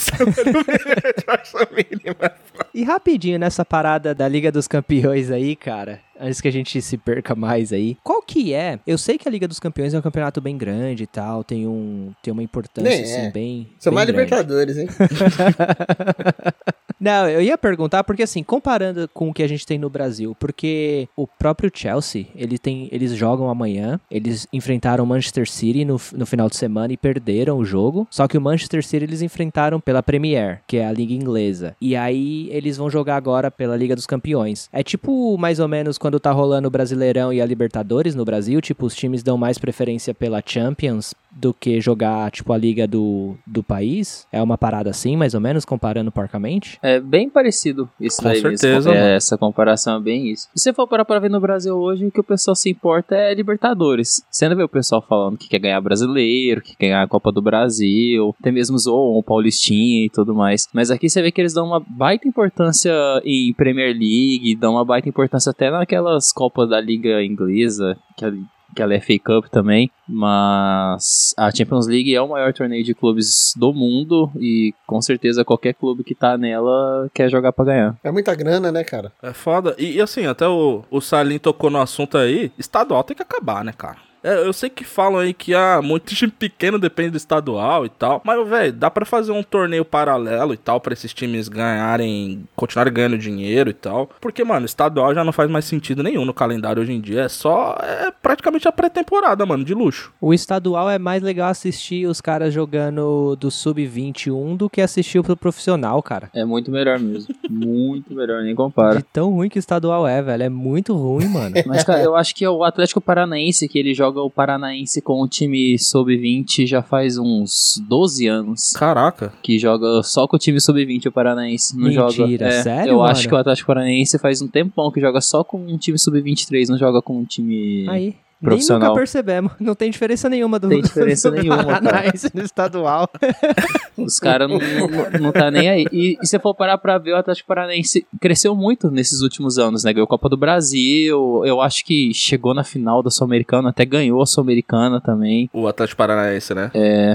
E 2.74 2.84
rapidinho 2.84 3.39
nessa 3.39 3.65
parada 3.65 4.13
da 4.13 4.28
Liga 4.28 4.52
dos 4.52 4.67
Campeões 4.67 5.32
aí, 5.32 5.56
cara. 5.56 6.00
Antes 6.20 6.41
que 6.41 6.48
a 6.48 6.52
gente 6.52 6.82
se 6.82 6.98
perca 6.98 7.36
mais 7.36 7.74
aí. 7.74 7.98
Qual 8.04 8.22
que 8.22 8.54
é? 8.54 8.80
Eu 8.86 8.98
sei 8.98 9.17
que 9.17 9.28
a 9.28 9.32
Liga 9.32 9.48
dos 9.48 9.60
Campeões 9.60 9.93
é 9.93 10.00
um 10.00 10.02
campeonato 10.02 10.41
bem 10.41 10.58
grande 10.58 11.04
e 11.04 11.08
tal. 11.08 11.43
Tem, 11.43 11.67
um, 11.67 12.13
tem 12.22 12.32
uma 12.32 12.43
importância, 12.43 13.02
assim, 13.02 13.28
é. 13.28 13.32
bem. 13.32 13.70
São 13.80 13.91
bem 13.91 13.96
mais 13.96 14.08
grande. 14.10 14.24
Libertadores, 14.26 14.78
hein? 14.78 14.88
Não, 17.00 17.30
eu 17.30 17.42
ia 17.42 17.58
perguntar 17.58 18.04
porque 18.04 18.24
assim, 18.24 18.44
comparando 18.44 19.08
com 19.14 19.30
o 19.30 19.34
que 19.34 19.44
a 19.44 19.48
gente 19.48 19.66
tem 19.66 19.78
no 19.78 19.90
Brasil, 19.90 20.36
porque 20.40 21.08
o 21.16 21.28
próprio 21.28 21.72
Chelsea, 21.74 22.26
ele 22.36 22.58
tem, 22.58 22.90
eles 22.92 23.14
jogam 23.14 23.50
amanhã, 23.50 24.00
eles 24.10 24.48
enfrentaram 24.52 25.04
o 25.04 25.08
Manchester 25.08 25.50
City 25.50 25.86
no, 25.86 26.00
no 26.14 26.26
final 26.26 26.50
de 26.50 26.56
semana 26.56 26.92
e 26.94 26.98
perderam 26.98 27.58
o 27.58 27.66
jogo. 27.66 28.08
Só 28.10 28.28
que 28.28 28.38
o 28.38 28.42
Manchester 28.42 28.84
City 28.84 29.04
eles 29.04 29.22
enfrentaram 29.22 29.80
pela 29.80 30.02
Premier, 30.02 30.62
que 30.68 30.78
é 30.78 30.88
a 30.88 30.92
liga 30.92 31.14
inglesa. 31.14 31.76
E 31.80 31.96
aí 31.96 32.50
eles 32.52 32.78
vão 32.78 32.90
jogar 32.90 33.16
agora 33.16 33.52
pela 33.52 33.76
Liga 33.76 33.96
dos 33.96 34.08
Campeões. 34.08 34.70
É 34.74 34.84
tipo 34.84 35.38
mais 35.38 35.60
ou 35.60 35.68
menos 35.68 35.98
quando 35.98 36.20
tá 36.20 36.32
rolando 36.32 36.68
o 36.68 36.72
Brasileirão 36.72 37.32
e 37.32 37.42
a 37.42 37.46
Libertadores 37.46 38.16
no 38.16 38.26
Brasil, 38.26 38.60
tipo 38.62 38.86
os 38.86 38.96
times 38.96 39.22
dão 39.22 39.38
mais 39.38 39.58
preferência 39.58 40.14
pela 40.14 40.42
Champions 40.44 41.14
do 41.39 41.54
que 41.54 41.80
jogar 41.80 42.32
tipo 42.32 42.52
a 42.52 42.58
liga 42.58 42.88
do, 42.88 43.36
do 43.45 43.62
país. 43.63 44.28
É 44.32 44.41
uma 44.41 44.58
parada 44.58 44.89
assim, 44.89 45.15
mais 45.15 45.34
ou 45.34 45.39
menos, 45.41 45.63
comparando 45.65 46.12
porcamente. 46.12 46.80
É 46.82 47.00
bem 47.00 47.30
parecido 47.30 47.89
isso 48.00 48.17
Com 48.17 48.23
daí 48.23 48.41
mesmo. 48.41 48.58
certeza, 48.58 48.91
É, 48.93 49.15
essa 49.15 49.38
comparação 49.38 49.97
é 49.97 50.02
bem 50.02 50.32
isso. 50.32 50.47
Se 50.56 50.63
você 50.63 50.73
for 50.73 50.88
parar 50.88 51.06
pra 51.06 51.19
ver 51.19 51.30
no 51.30 51.39
Brasil 51.39 51.76
hoje, 51.76 52.06
o 52.06 52.12
que 52.12 52.19
o 52.19 52.23
pessoal 52.23 52.56
se 52.56 52.69
importa 52.69 53.15
é 53.15 53.34
Libertadores. 53.34 54.21
Você 54.32 54.50
não 54.50 54.56
vê 54.56 54.63
o 54.63 54.69
pessoal 54.69 55.02
falando 55.08 55.38
que 55.38 55.47
quer 55.47 55.60
ganhar 55.60 55.80
brasileiro, 55.82 56.62
que 56.62 56.76
quer 56.76 56.88
ganhar 56.88 57.04
a 57.04 57.08
Copa 57.08 57.32
do 57.32 57.41
Brasil, 57.41 58.36
até 58.39 58.52
mesmo 58.52 58.78
zoam 58.78 59.17
o 59.17 59.23
Paulistinha 59.23 60.06
e 60.06 60.10
tudo 60.10 60.34
mais. 60.34 60.67
Mas 60.73 60.89
aqui 60.89 61.10
você 61.10 61.21
vê 61.21 61.32
que 61.32 61.39
eles 61.41 61.54
dão 61.54 61.67
uma 61.67 61.80
baita 61.80 62.28
importância 62.28 62.91
em 63.23 63.54
Premier 63.54 63.93
League, 63.93 64.56
dão 64.60 64.73
uma 64.73 64.86
baita 64.86 65.08
importância 65.10 65.52
até 65.52 65.69
naquelas 65.69 66.32
Copas 66.32 66.69
da 66.69 66.80
Liga 66.82 67.23
Inglesa, 67.23 67.97
que 68.15 68.26
que 68.75 68.82
ela 68.82 68.93
é 68.93 68.99
FA 68.99 69.13
Cup 69.23 69.45
também, 69.47 69.89
mas 70.08 71.34
a 71.38 71.51
Champions 71.51 71.88
League 71.88 72.13
é 72.13 72.21
o 72.21 72.30
maior 72.30 72.53
torneio 72.53 72.84
de 72.84 72.93
clubes 72.93 73.53
do 73.56 73.73
mundo 73.73 74.32
e 74.39 74.73
com 74.86 75.01
certeza 75.01 75.45
qualquer 75.45 75.73
clube 75.73 76.03
que 76.03 76.15
tá 76.15 76.38
nela 76.38 77.10
quer 77.13 77.30
jogar 77.30 77.51
pra 77.51 77.65
ganhar. 77.65 77.97
É 78.03 78.12
muita 78.12 78.36
grana, 78.36 78.71
né, 78.71 78.84
cara? 78.84 79.12
É 79.21 79.34
foda. 79.34 79.75
E, 79.77 79.93
e 79.93 80.01
assim, 80.01 80.25
até 80.25 80.47
o, 80.47 80.84
o 80.89 81.01
Salim 81.01 81.39
tocou 81.39 81.69
no 81.69 81.80
assunto 81.80 82.17
aí, 82.17 82.51
estadual 82.58 83.03
tem 83.03 83.15
que 83.15 83.23
acabar, 83.23 83.63
né, 83.63 83.73
cara? 83.75 84.07
É, 84.23 84.45
eu 84.45 84.53
sei 84.53 84.69
que 84.69 84.84
falam 84.84 85.19
aí 85.19 85.34
que 85.34 85.53
ah, 85.53 85.82
muito 85.82 86.13
time 86.13 86.32
pequeno 86.32 86.80
depende 86.80 87.12
do 87.12 87.17
estadual 87.17 87.86
e 87.86 87.89
tal. 87.89 88.21
Mas, 88.23 88.47
velho, 88.47 88.73
dá 88.73 88.89
pra 88.89 89.06
fazer 89.06 89.32
um 89.32 89.43
torneio 89.43 89.86
paralelo 89.86 90.53
e 90.53 90.58
tal, 90.58 90.82
pra 90.82 90.93
esses 90.93 91.13
times 91.13 91.47
ganharem, 91.47 92.43
continuarem 92.56 92.93
ganhando 92.93 93.17
dinheiro 93.17 93.69
e 93.69 93.73
tal. 93.73 94.10
Porque, 94.19 94.43
mano, 94.43 94.65
estadual 94.65 95.13
já 95.13 95.23
não 95.23 95.32
faz 95.32 95.49
mais 95.49 95.65
sentido 95.65 96.03
nenhum 96.03 96.25
no 96.25 96.34
calendário 96.34 96.82
hoje 96.82 96.91
em 96.91 96.99
dia. 96.99 97.21
É 97.21 97.30
só. 97.30 97.77
É 97.82 98.12
praticamente 98.12 98.67
a 98.67 98.71
pré-temporada, 98.71 99.45
mano, 99.45 99.63
de 99.63 99.73
luxo. 99.73 100.12
O 100.19 100.34
estadual 100.34 100.89
é 100.89 100.99
mais 100.99 101.21
legal 101.21 101.49
assistir 101.49 102.08
os 102.08 102.19
caras 102.19 102.53
jogando 102.53 103.36
do 103.36 103.49
sub-21 103.49 104.58
do 104.58 104.69
que 104.69 104.82
assistir 104.82 105.21
pro 105.23 105.38
profissional, 105.38 106.01
cara. 106.01 106.30
É 106.34 106.43
muito 106.43 106.71
melhor 106.71 106.99
mesmo. 106.99 107.34
muito 107.49 108.13
melhor, 108.13 108.43
nem 108.43 108.56
compara. 108.56 108.97
De 108.97 109.03
tão 109.03 109.32
ruim 109.32 109.49
que 109.49 109.58
o 109.58 109.60
estadual 109.60 110.08
é, 110.08 110.21
velho. 110.21 110.43
É 110.43 110.49
muito 110.49 110.93
ruim, 110.95 111.27
mano. 111.27 111.56
Mas, 111.65 111.84
cara, 111.84 112.01
eu 112.01 112.15
acho 112.15 112.36
que 112.36 112.43
é 112.43 112.49
o 112.49 112.63
Atlético 112.63 112.99
Paranaense, 112.99 113.67
que 113.67 113.80
ele 113.80 113.93
joga 113.93 114.07
o 114.10 114.30
Paranaense 114.30 115.02
com 115.02 115.22
o 115.22 115.28
time 115.28 115.78
sub-20 115.78 116.65
já 116.65 116.82
faz 116.82 117.17
uns 117.17 117.82
12 117.88 118.28
anos. 118.28 118.72
Caraca. 118.72 119.34
Que 119.41 119.60
joga 119.60 120.02
só 120.04 120.28
com 120.28 120.36
o 120.36 120.39
time 120.39 120.60
sub-20 120.60 121.08
o 121.08 121.12
Paranaense. 121.12 121.76
Não 121.78 121.86
Mentira, 121.86 122.10
joga. 122.12 122.46
É, 122.46 122.63
sério, 122.63 122.91
Eu 122.91 122.98
mano? 122.98 123.10
acho 123.10 123.28
que 123.28 123.34
o 123.34 123.38
Atlético 123.38 123.67
Paranaense 123.67 124.20
faz 124.20 124.41
um 124.41 124.48
tempão 124.48 124.91
que 124.91 125.02
joga 125.02 125.22
só 125.22 125.43
com 125.43 125.58
um 125.60 125.78
time 125.78 125.98
sub-23, 125.98 126.70
não 126.70 126.78
joga 126.78 127.02
com 127.02 127.17
um 127.17 127.26
time. 127.26 127.88
Aí. 127.89 128.15
Profissional. 128.41 128.80
Nem 128.82 128.89
nunca 128.89 129.00
percebemos. 129.00 129.52
Não 129.60 129.73
tem 129.73 129.89
diferença 129.89 130.30
nenhuma 130.30 130.60
do 130.60 130.69
Tem 130.69 130.82
diferença 130.82 131.32
nenhuma, 131.32 131.58
cara. 131.65 131.82
Paranaense 131.82 132.32
no 132.34 132.43
estadual. 132.43 133.10
Os 133.97 134.19
caras 134.19 134.47
não, 134.47 134.60
não, 134.60 135.19
não 135.19 135.32
tá 135.32 135.50
nem 135.50 135.67
aí. 135.67 135.86
E, 135.91 136.17
e 136.21 136.28
se 136.28 136.38
for 136.38 136.54
parar 136.54 136.78
pra 136.78 137.00
ver, 137.00 137.13
o 137.13 137.17
Atlético 137.17 137.47
Paranaense 137.47 138.06
cresceu 138.21 138.56
muito 138.56 138.91
nesses 138.91 139.21
últimos 139.21 139.58
anos, 139.58 139.84
né? 139.84 139.91
Ganhou 139.91 140.08
Copa 140.08 140.30
do 140.30 140.38
Brasil, 140.38 141.43
eu 141.45 141.60
acho 141.60 141.84
que 141.84 142.13
chegou 142.13 142.54
na 142.54 142.63
final 142.63 143.02
da 143.02 143.10
Sul-Americana, 143.10 143.69
até 143.69 143.86
ganhou 143.86 144.21
a 144.21 144.26
Sul-Americana 144.26 145.02
também. 145.02 145.50
O 145.52 145.67
Atlético 145.67 145.97
Paranaense, 145.97 146.54
né? 146.54 146.71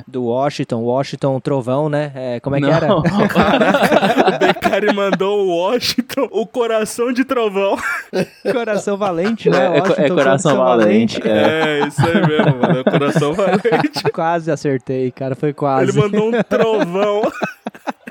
Do 0.08 0.24
Washington. 0.24 0.80
Washington 0.80 1.38
Trovão, 1.40 1.88
né? 1.88 2.12
É, 2.14 2.40
como 2.40 2.56
é 2.56 2.61
que 2.61 2.66
Não. 2.66 2.72
era? 2.72 2.94
o 2.96 4.38
Becari 4.38 4.92
mandou 4.92 5.46
o 5.46 5.56
Washington, 5.56 6.28
o 6.32 6.46
coração 6.46 7.12
de 7.12 7.24
trovão. 7.24 7.76
Coração 8.52 8.96
Valente, 8.96 9.48
né? 9.48 9.58
É, 9.58 9.62
é 9.62 9.78
é 9.78 9.80
Washington, 9.80 10.14
coração 10.14 10.56
valente. 11.18 11.29
É. 11.29 11.81
É, 11.81 11.87
isso 11.87 12.01
aí 12.07 12.27
mesmo, 12.27 12.59
mano. 12.59 12.79
É 12.79 12.81
o 12.81 12.85
coração 12.85 13.35
valente. 13.35 14.03
Quase 14.12 14.51
acertei, 14.51 15.11
cara. 15.11 15.35
Foi 15.35 15.53
quase. 15.53 15.90
Ele 15.90 16.01
mandou 16.01 16.29
um 16.29 16.42
trovão. 16.42 17.22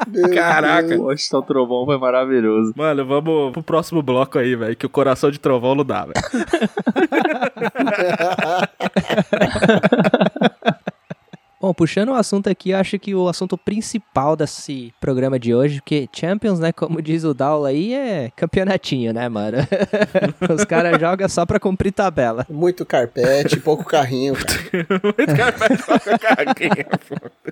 Meu 0.08 0.34
Caraca. 0.34 0.88
Deus. 0.88 1.00
O 1.00 1.04
Washington 1.06 1.42
Trovão 1.44 1.86
foi 1.86 1.98
maravilhoso. 1.98 2.74
Mano, 2.76 3.06
vamos 3.06 3.52
pro 3.52 3.64
próximo 3.64 4.02
bloco 4.02 4.40
aí, 4.40 4.56
velho. 4.56 4.76
Que 4.76 4.86
o 4.86 4.90
coração 4.90 5.32
de 5.32 5.40
trovão 5.40 5.76
não 5.76 5.86
dá, 5.86 6.06
velho. 6.06 6.16
Bom, 11.62 11.76
puxando 11.76 12.10
o 12.10 12.16
assunto 12.16 12.50
aqui, 12.50 12.72
eu 12.72 12.78
acho 12.80 12.98
que 12.98 13.14
o 13.14 13.30
assunto 13.30 13.56
principal 13.56 14.36
desse 14.36 14.92
programa 15.00 15.38
de 15.38 15.54
hoje, 15.54 15.80
porque 15.80 16.10
Champions, 16.12 16.60
né, 16.60 16.72
como 16.72 17.00
diz 17.04 17.24
o 17.24 17.36
Daula 17.36 17.70
aí, 17.70 17.94
é 17.94 18.32
campeonatinho, 18.36 19.14
né, 19.14 19.30
mano? 19.30 19.60
Os 20.52 20.66
caras 20.66 21.00
jogam 21.00 21.30
só 21.30 21.46
pra 21.46 21.60
cumprir 21.60 21.92
tabela. 21.92 22.48
Muito 22.50 22.84
carpete, 22.84 23.60
pouco 23.60 23.84
carrinho, 23.84 24.34
cara. 24.34 25.54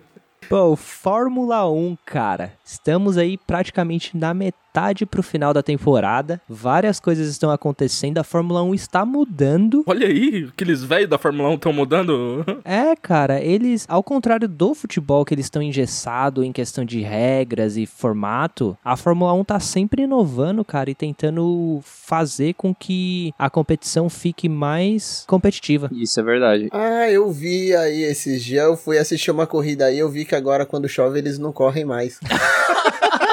Pô, 0.49 0.75
Fórmula 0.75 1.69
1, 1.69 1.95
cara. 2.03 2.53
Estamos 2.65 3.15
aí 3.15 3.37
praticamente 3.37 4.17
na 4.17 4.33
metade 4.33 4.68
pro 5.05 5.21
final 5.21 5.53
da 5.53 5.61
temporada. 5.61 6.41
Várias 6.47 6.99
coisas 6.99 7.27
estão 7.27 7.51
acontecendo. 7.51 8.17
A 8.17 8.23
Fórmula 8.23 8.63
1 8.63 8.73
está 8.73 9.05
mudando. 9.05 9.83
Olha 9.85 10.07
aí, 10.07 10.47
aqueles 10.49 10.83
velhos 10.83 11.09
da 11.09 11.17
Fórmula 11.17 11.49
1 11.49 11.53
estão 11.55 11.73
mudando. 11.73 12.45
É, 12.63 12.95
cara, 12.95 13.41
eles, 13.41 13.85
ao 13.89 14.03
contrário 14.03 14.47
do 14.47 14.75
futebol, 14.75 15.25
que 15.25 15.33
eles 15.33 15.47
estão 15.47 15.61
engessados 15.61 16.45
em 16.45 16.51
questão 16.51 16.85
de 16.85 17.01
regras 17.01 17.77
e 17.77 17.85
formato, 17.85 18.77
a 18.83 18.95
Fórmula 18.95 19.33
1 19.33 19.43
tá 19.43 19.59
sempre 19.59 20.03
inovando, 20.03 20.63
cara, 20.63 20.89
e 20.89 20.95
tentando 20.95 21.79
fazer 21.83 22.53
com 22.53 22.73
que 22.75 23.33
a 23.39 23.49
competição 23.49 24.09
fique 24.09 24.47
mais 24.47 25.23
competitiva. 25.27 25.89
Isso 25.91 26.19
é 26.19 26.23
verdade. 26.23 26.69
Ah, 26.71 27.09
eu 27.09 27.31
vi 27.31 27.75
aí 27.75 28.03
esses 28.03 28.43
dias, 28.43 28.65
eu 28.65 28.77
fui 28.77 28.97
assistir 28.97 29.31
uma 29.31 29.47
corrida 29.47 29.85
aí, 29.85 29.97
eu 29.97 30.09
vi 30.09 30.25
que 30.25 30.35
agora 30.35 30.65
quando 30.65 30.87
chove 30.87 31.17
eles 31.17 31.39
não 31.39 31.51
correm 31.51 31.85
mais. 31.85 32.19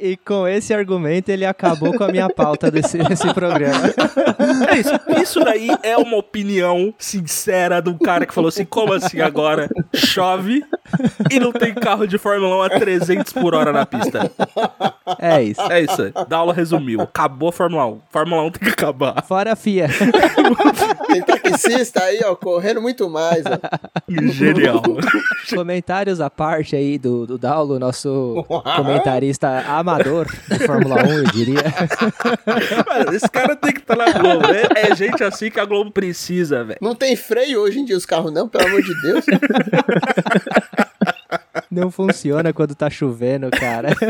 E 0.00 0.16
com 0.16 0.48
esse 0.48 0.72
argumento 0.72 1.28
ele 1.28 1.44
acabou 1.44 1.92
com 1.92 2.04
a 2.04 2.08
minha 2.08 2.28
pauta 2.30 2.70
desse, 2.70 2.96
desse 2.98 3.32
programa. 3.34 3.92
É 4.70 4.78
isso. 4.78 4.90
Isso 5.22 5.40
daí 5.40 5.68
é 5.82 5.96
uma 5.96 6.16
opinião 6.16 6.94
sincera 6.98 7.80
de 7.80 7.90
um 7.90 7.98
cara 7.98 8.24
que 8.24 8.32
falou 8.32 8.48
assim: 8.48 8.64
como 8.64 8.94
assim 8.94 9.20
agora 9.20 9.68
chove 9.94 10.64
e 11.30 11.40
não 11.40 11.52
tem 11.52 11.74
carro 11.74 12.06
de 12.06 12.18
Fórmula 12.18 12.56
1 12.56 12.62
a 12.62 12.70
300 12.70 13.32
por 13.32 13.54
hora 13.54 13.72
na 13.72 13.86
pista? 13.86 14.30
É 15.18 15.42
isso. 15.42 15.60
É 15.62 15.80
isso 15.80 16.02
aí. 16.02 16.12
Da 16.28 16.38
aula 16.38 16.52
resumiu. 16.52 17.00
Acabou 17.00 17.48
a 17.48 17.52
Fórmula 17.52 17.86
1. 17.86 18.00
Fórmula 18.10 18.42
1 18.44 18.50
tem 18.52 18.62
que 18.62 18.70
acabar. 18.70 19.22
Fora 19.24 19.52
a 19.52 19.56
FIA. 19.56 19.88
Tem 21.10 21.22
taxista 21.22 22.04
aí, 22.04 22.20
ó, 22.24 22.36
correndo 22.36 22.80
muito 22.80 23.08
mais, 23.10 23.42
ó. 23.44 23.58
Genial. 24.30 24.80
Comentários 25.52 26.20
à 26.20 26.30
parte 26.30 26.76
aí 26.76 26.98
do, 26.98 27.26
do 27.26 27.36
Daulo, 27.36 27.78
nosso 27.78 28.44
comentarista 28.76 29.64
amador 29.66 30.28
de 30.48 30.58
Fórmula 30.60 31.04
1, 31.04 31.12
eu 31.12 31.24
diria. 31.24 31.64
Mano, 32.86 33.12
esse 33.12 33.28
cara 33.28 33.56
tem 33.56 33.72
que 33.72 33.80
estar 33.80 33.96
na 33.96 34.12
Globo. 34.12 34.46
É, 34.46 34.90
é 34.90 34.94
gente 34.94 35.22
assim 35.24 35.50
que 35.50 35.58
a 35.58 35.64
Globo 35.64 35.90
precisa, 35.90 36.64
velho. 36.64 36.78
Não 36.80 36.94
tem 36.94 37.16
freio 37.16 37.60
hoje 37.60 37.80
em 37.80 37.84
dia 37.84 37.96
os 37.96 38.06
carros 38.06 38.32
não, 38.32 38.48
pelo 38.48 38.66
amor 38.66 38.82
de 38.82 39.02
Deus. 39.02 39.24
Não 41.70 41.90
funciona 41.90 42.52
quando 42.52 42.74
tá 42.74 42.90
chovendo, 42.90 43.50
cara. 43.50 43.90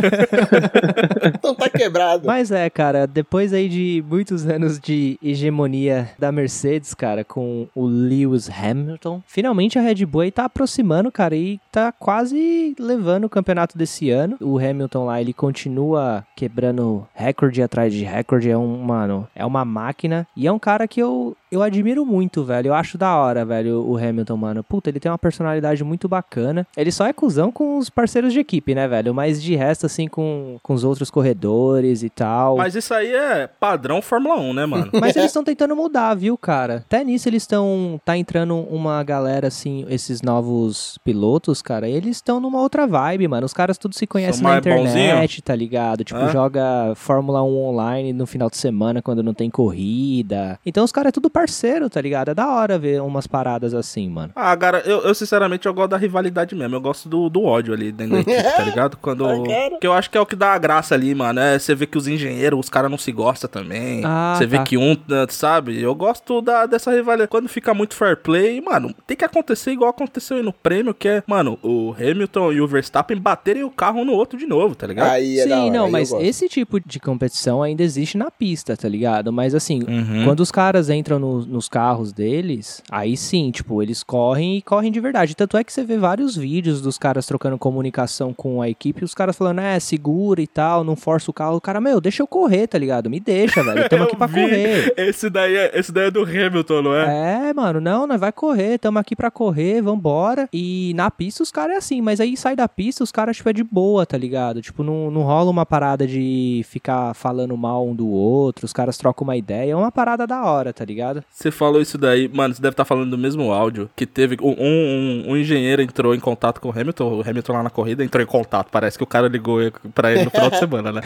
Então 1.34 1.54
tá 1.54 1.68
quebrado. 1.68 2.26
Mas 2.26 2.50
é, 2.50 2.68
cara, 2.68 3.06
depois 3.06 3.52
aí 3.52 3.68
de 3.68 4.04
muitos 4.06 4.46
anos 4.46 4.78
de 4.78 5.18
hegemonia 5.22 6.10
da 6.18 6.32
Mercedes, 6.32 6.94
cara, 6.94 7.24
com 7.24 7.66
o 7.74 7.86
Lewis 7.86 8.48
Hamilton, 8.48 9.22
finalmente 9.26 9.78
a 9.78 9.82
Red 9.82 10.04
Bull 10.06 10.22
aí 10.22 10.30
tá 10.30 10.44
aproximando, 10.44 11.10
cara, 11.10 11.34
e 11.34 11.60
tá 11.70 11.92
quase 11.92 12.74
levando 12.78 13.24
o 13.24 13.28
campeonato 13.28 13.76
desse 13.76 14.10
ano. 14.10 14.36
O 14.40 14.58
Hamilton 14.58 15.04
lá, 15.06 15.20
ele 15.20 15.32
continua 15.32 16.24
quebrando 16.36 17.06
recorde 17.14 17.62
atrás 17.62 17.92
de 17.92 18.04
recorde, 18.04 18.50
é 18.50 18.56
um, 18.56 18.78
mano, 18.78 19.28
é 19.34 19.44
uma 19.44 19.64
máquina. 19.64 20.26
E 20.36 20.46
é 20.46 20.52
um 20.52 20.58
cara 20.58 20.86
que 20.88 21.00
eu, 21.00 21.36
eu 21.50 21.62
admiro 21.62 22.04
muito, 22.06 22.44
velho. 22.44 22.68
Eu 22.68 22.74
acho 22.74 22.96
da 22.96 23.16
hora, 23.16 23.44
velho, 23.44 23.84
o 23.86 23.96
Hamilton, 23.96 24.36
mano. 24.36 24.64
Puta, 24.64 24.88
ele 24.90 25.00
tem 25.00 25.10
uma 25.10 25.18
personalidade 25.18 25.82
muito 25.82 26.08
bacana. 26.08 26.66
Ele 26.76 26.92
só 26.92 27.06
é 27.06 27.12
cuzão 27.12 27.50
com 27.50 27.78
os 27.78 27.90
parceiros 27.90 28.32
de 28.32 28.40
equipe, 28.40 28.74
né, 28.74 28.86
velho? 28.86 29.14
Mas 29.14 29.42
de 29.42 29.56
resto, 29.56 29.86
assim, 29.86 30.06
com, 30.06 30.58
com 30.62 30.74
os 30.74 30.84
outros 30.84 31.10
corredores 31.10 32.02
e 32.02 32.10
tal. 32.10 32.56
Mas 32.56 32.74
isso 32.74 32.94
aí 32.94 33.12
é 33.12 33.46
padrão 33.46 34.00
Fórmula 34.00 34.38
1, 34.38 34.54
né, 34.54 34.66
mano? 34.66 34.90
Mas 35.00 35.16
eles 35.16 35.30
estão 35.30 35.42
tentando 35.42 35.74
mudar, 35.74 36.14
viu, 36.14 36.36
cara? 36.38 36.76
Até 36.76 37.02
nisso 37.02 37.28
eles 37.28 37.42
estão. 37.42 38.00
Tá 38.04 38.16
entrando 38.16 38.56
uma 38.56 39.02
galera, 39.02 39.48
assim, 39.48 39.84
esses 39.88 40.22
novos 40.22 40.98
pilotos, 41.04 41.62
cara. 41.62 41.88
Eles 41.88 42.16
estão 42.16 42.40
numa 42.40 42.60
outra 42.60 42.86
vibe, 42.86 43.28
mano. 43.28 43.46
Os 43.46 43.52
caras 43.52 43.78
tudo 43.78 43.94
se 43.94 44.06
conhecem 44.06 44.42
na 44.42 44.58
internet, 44.58 45.42
tá 45.42 45.54
ligado? 45.54 46.04
Tipo, 46.04 46.28
joga 46.28 46.92
Fórmula 46.94 47.42
1 47.42 47.56
online 47.56 48.12
no 48.12 48.26
final 48.26 48.48
de 48.48 48.56
semana 48.56 49.02
quando 49.02 49.22
não 49.22 49.34
tem 49.34 49.50
corrida. 49.50 50.58
Então 50.64 50.84
os 50.84 50.92
caras 50.92 51.08
é 51.08 51.12
tudo 51.12 51.30
parceiro, 51.40 51.88
tá 51.90 52.00
ligado? 52.00 52.30
É 52.30 52.34
da 52.34 52.48
hora 52.48 52.78
ver 52.78 53.00
umas 53.02 53.26
paradas 53.26 53.74
assim, 53.74 54.08
mano. 54.08 54.32
Ah, 54.36 54.56
cara, 54.56 54.82
eu, 54.84 55.00
eu 55.02 55.14
sinceramente 55.14 55.66
eu 55.66 55.74
gosto 55.74 55.90
da 55.90 55.96
rivalidade 55.96 56.54
mesmo. 56.54 56.76
Eu 56.76 56.80
gosto 56.80 57.08
do, 57.08 57.28
do 57.28 57.42
ódio 57.44 57.72
ali 57.74 57.90
dentro 57.92 58.14
da 58.14 58.20
equipe, 58.32 58.42
tá 58.56 58.62
ligado? 58.62 58.96
Quando. 58.98 59.26
Ah, 59.26 59.42
cara. 59.46 59.78
Que 59.80 59.86
eu 59.86 59.92
acho 59.92 60.10
que 60.10 60.18
é 60.18 60.20
o 60.20 60.26
que 60.26 60.36
dá 60.36 60.52
a 60.52 60.58
graça 60.58 60.94
ali, 60.94 61.14
mano. 61.14 61.40
É 61.40 61.58
você 61.58 61.74
vê 61.74 61.86
que 61.86 61.96
os 61.98 62.06
engenheiros, 62.06 62.58
os 62.60 62.68
caras 62.68 62.90
não 62.90 62.98
se 62.98 63.10
gostam 63.12 63.48
também. 63.50 64.02
Ah, 64.04 64.34
Você 64.36 64.46
vê 64.46 64.58
tá. 64.58 64.64
que 64.64 64.76
um, 64.76 64.96
né, 65.08 65.26
sabe? 65.30 65.80
Eu 65.80 65.94
gosto 65.94 66.40
da, 66.42 66.66
dessa 66.66 66.90
rivalidade. 66.92 67.28
Quando 67.30 67.48
fica 67.48 67.72
muito 67.74 67.94
fair 67.94 68.16
play, 68.16 68.60
mano, 68.60 68.94
tem 69.06 69.16
que 69.16 69.24
acontecer 69.24 69.70
igual 69.72 69.90
aconteceu 69.90 70.36
aí 70.36 70.42
no 70.42 70.52
prêmio, 70.52 70.92
que 70.94 71.08
é, 71.08 71.22
mano, 71.26 71.58
o 71.62 71.94
Hamilton 71.98 72.52
e 72.52 72.60
o 72.60 72.66
Verstappen 72.66 73.16
baterem 73.18 73.64
o 73.64 73.70
carro 73.70 74.00
um 74.00 74.04
no 74.04 74.12
outro 74.12 74.38
de 74.38 74.46
novo, 74.46 74.74
tá 74.74 74.86
ligado? 74.86 75.10
Aí 75.10 75.38
é 75.40 75.46
da 75.46 75.56
Sim, 75.56 75.62
hora, 75.68 75.78
não, 75.78 75.90
mas 75.90 76.12
esse 76.12 76.48
tipo 76.48 76.78
de 76.80 76.98
competição 77.00 77.62
ainda 77.62 77.82
existe 77.82 78.16
na 78.18 78.30
pista, 78.30 78.76
tá 78.76 78.88
ligado? 78.88 79.32
Mas 79.32 79.54
assim, 79.54 79.80
Uhum. 79.86 80.24
quando 80.24 80.40
os 80.40 80.50
caras 80.50 80.88
entram 80.90 81.18
no- 81.18 81.29
nos 81.46 81.68
carros 81.68 82.12
deles, 82.12 82.82
aí 82.90 83.16
sim, 83.16 83.50
tipo, 83.50 83.82
eles 83.82 84.02
correm 84.02 84.56
e 84.58 84.62
correm 84.62 84.92
de 84.92 85.00
verdade. 85.00 85.34
Tanto 85.34 85.56
é 85.56 85.64
que 85.64 85.72
você 85.72 85.84
vê 85.84 85.96
vários 85.96 86.36
vídeos 86.36 86.80
dos 86.80 86.98
caras 86.98 87.26
trocando 87.26 87.58
comunicação 87.58 88.32
com 88.34 88.60
a 88.62 88.68
equipe, 88.68 89.04
os 89.04 89.14
caras 89.14 89.36
falando, 89.36 89.60
é, 89.60 89.78
segura 89.80 90.40
e 90.40 90.46
tal, 90.46 90.84
não 90.84 90.96
força 90.96 91.30
o 91.30 91.34
carro. 91.34 91.56
O 91.56 91.60
cara, 91.60 91.80
meu, 91.80 92.00
deixa 92.00 92.22
eu 92.22 92.26
correr, 92.26 92.66
tá 92.66 92.78
ligado? 92.78 93.10
Me 93.10 93.20
deixa, 93.20 93.62
velho. 93.62 93.88
Tamo 93.88 94.04
aqui 94.04 94.16
pra 94.16 94.26
vi. 94.26 94.40
correr. 94.42 94.94
Esse 94.96 95.28
daí, 95.30 95.56
é, 95.56 95.78
esse 95.78 95.92
daí 95.92 96.06
é 96.06 96.10
do 96.10 96.22
Hamilton, 96.22 96.82
não 96.82 96.94
é? 96.94 97.48
É, 97.50 97.52
mano, 97.54 97.80
não, 97.80 98.06
nós 98.06 98.20
vai 98.20 98.32
correr, 98.32 98.78
tamo 98.78 98.98
aqui 98.98 99.14
pra 99.16 99.30
correr, 99.30 99.80
vambora. 99.82 100.48
E 100.52 100.92
na 100.94 101.10
pista 101.10 101.42
os 101.42 101.50
caras 101.50 101.74
é 101.74 101.78
assim, 101.78 102.00
mas 102.00 102.20
aí 102.20 102.36
sai 102.36 102.54
da 102.56 102.68
pista, 102.68 103.04
os 103.04 103.12
caras, 103.12 103.36
tipo, 103.36 103.48
é 103.48 103.52
de 103.52 103.64
boa, 103.64 104.04
tá 104.06 104.16
ligado? 104.16 104.60
Tipo, 104.62 104.82
não, 104.82 105.10
não 105.10 105.22
rola 105.22 105.50
uma 105.50 105.66
parada 105.66 106.06
de 106.06 106.62
ficar 106.68 107.14
falando 107.14 107.56
mal 107.56 107.86
um 107.86 107.94
do 107.94 108.08
outro, 108.08 108.64
os 108.64 108.72
caras 108.72 108.96
trocam 108.96 109.24
uma 109.24 109.36
ideia, 109.36 109.72
é 109.72 109.76
uma 109.76 109.92
parada 109.92 110.26
da 110.26 110.44
hora, 110.44 110.72
tá 110.72 110.84
ligado? 110.84 111.19
Você 111.30 111.50
falou 111.50 111.80
isso 111.80 111.98
daí, 111.98 112.28
mano, 112.28 112.54
você 112.54 112.62
deve 112.62 112.72
estar 112.72 112.84
falando 112.84 113.10
do 113.10 113.18
mesmo 113.18 113.52
áudio 113.52 113.90
que 113.94 114.06
teve. 114.06 114.36
Um, 114.40 114.54
um, 114.58 115.24
um 115.32 115.36
engenheiro 115.36 115.82
entrou 115.82 116.14
em 116.14 116.20
contato 116.20 116.60
com 116.60 116.68
o 116.68 116.72
Hamilton, 116.72 117.18
o 117.18 117.20
Hamilton 117.28 117.52
lá 117.52 117.62
na 117.62 117.70
corrida 117.70 118.04
entrou 118.04 118.22
em 118.22 118.26
contato. 118.26 118.70
Parece 118.70 118.96
que 118.96 119.04
o 119.04 119.06
cara 119.06 119.28
ligou 119.28 119.58
pra 119.94 120.12
ele 120.12 120.24
no 120.24 120.30
final 120.30 120.50
de 120.50 120.58
semana, 120.58 120.92
né? 120.92 121.00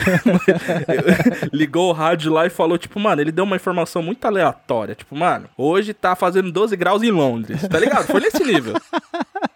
ligou 1.53 1.91
o 1.91 1.93
rádio 1.93 2.33
lá 2.33 2.47
e 2.47 2.51
falou, 2.51 2.79
tipo, 2.79 2.99
mano, 2.99 3.21
ele 3.21 3.33
deu 3.33 3.45
uma 3.45 3.57
informação 3.57 4.03
muito 4.03 4.25
aleatória. 4.25 4.95
Tipo, 4.95 5.17
mano, 5.17 5.49
hoje 5.57 5.95
tá 5.95 6.15
fazendo 6.15 6.51
12 6.53 6.77
graus 6.77 7.03
em 7.03 7.11
Londres, 7.11 7.67
tá 7.69 7.79
ligado? 7.79 8.07
Foi 8.07 8.21
nesse 8.21 8.45
nível. 8.45 8.75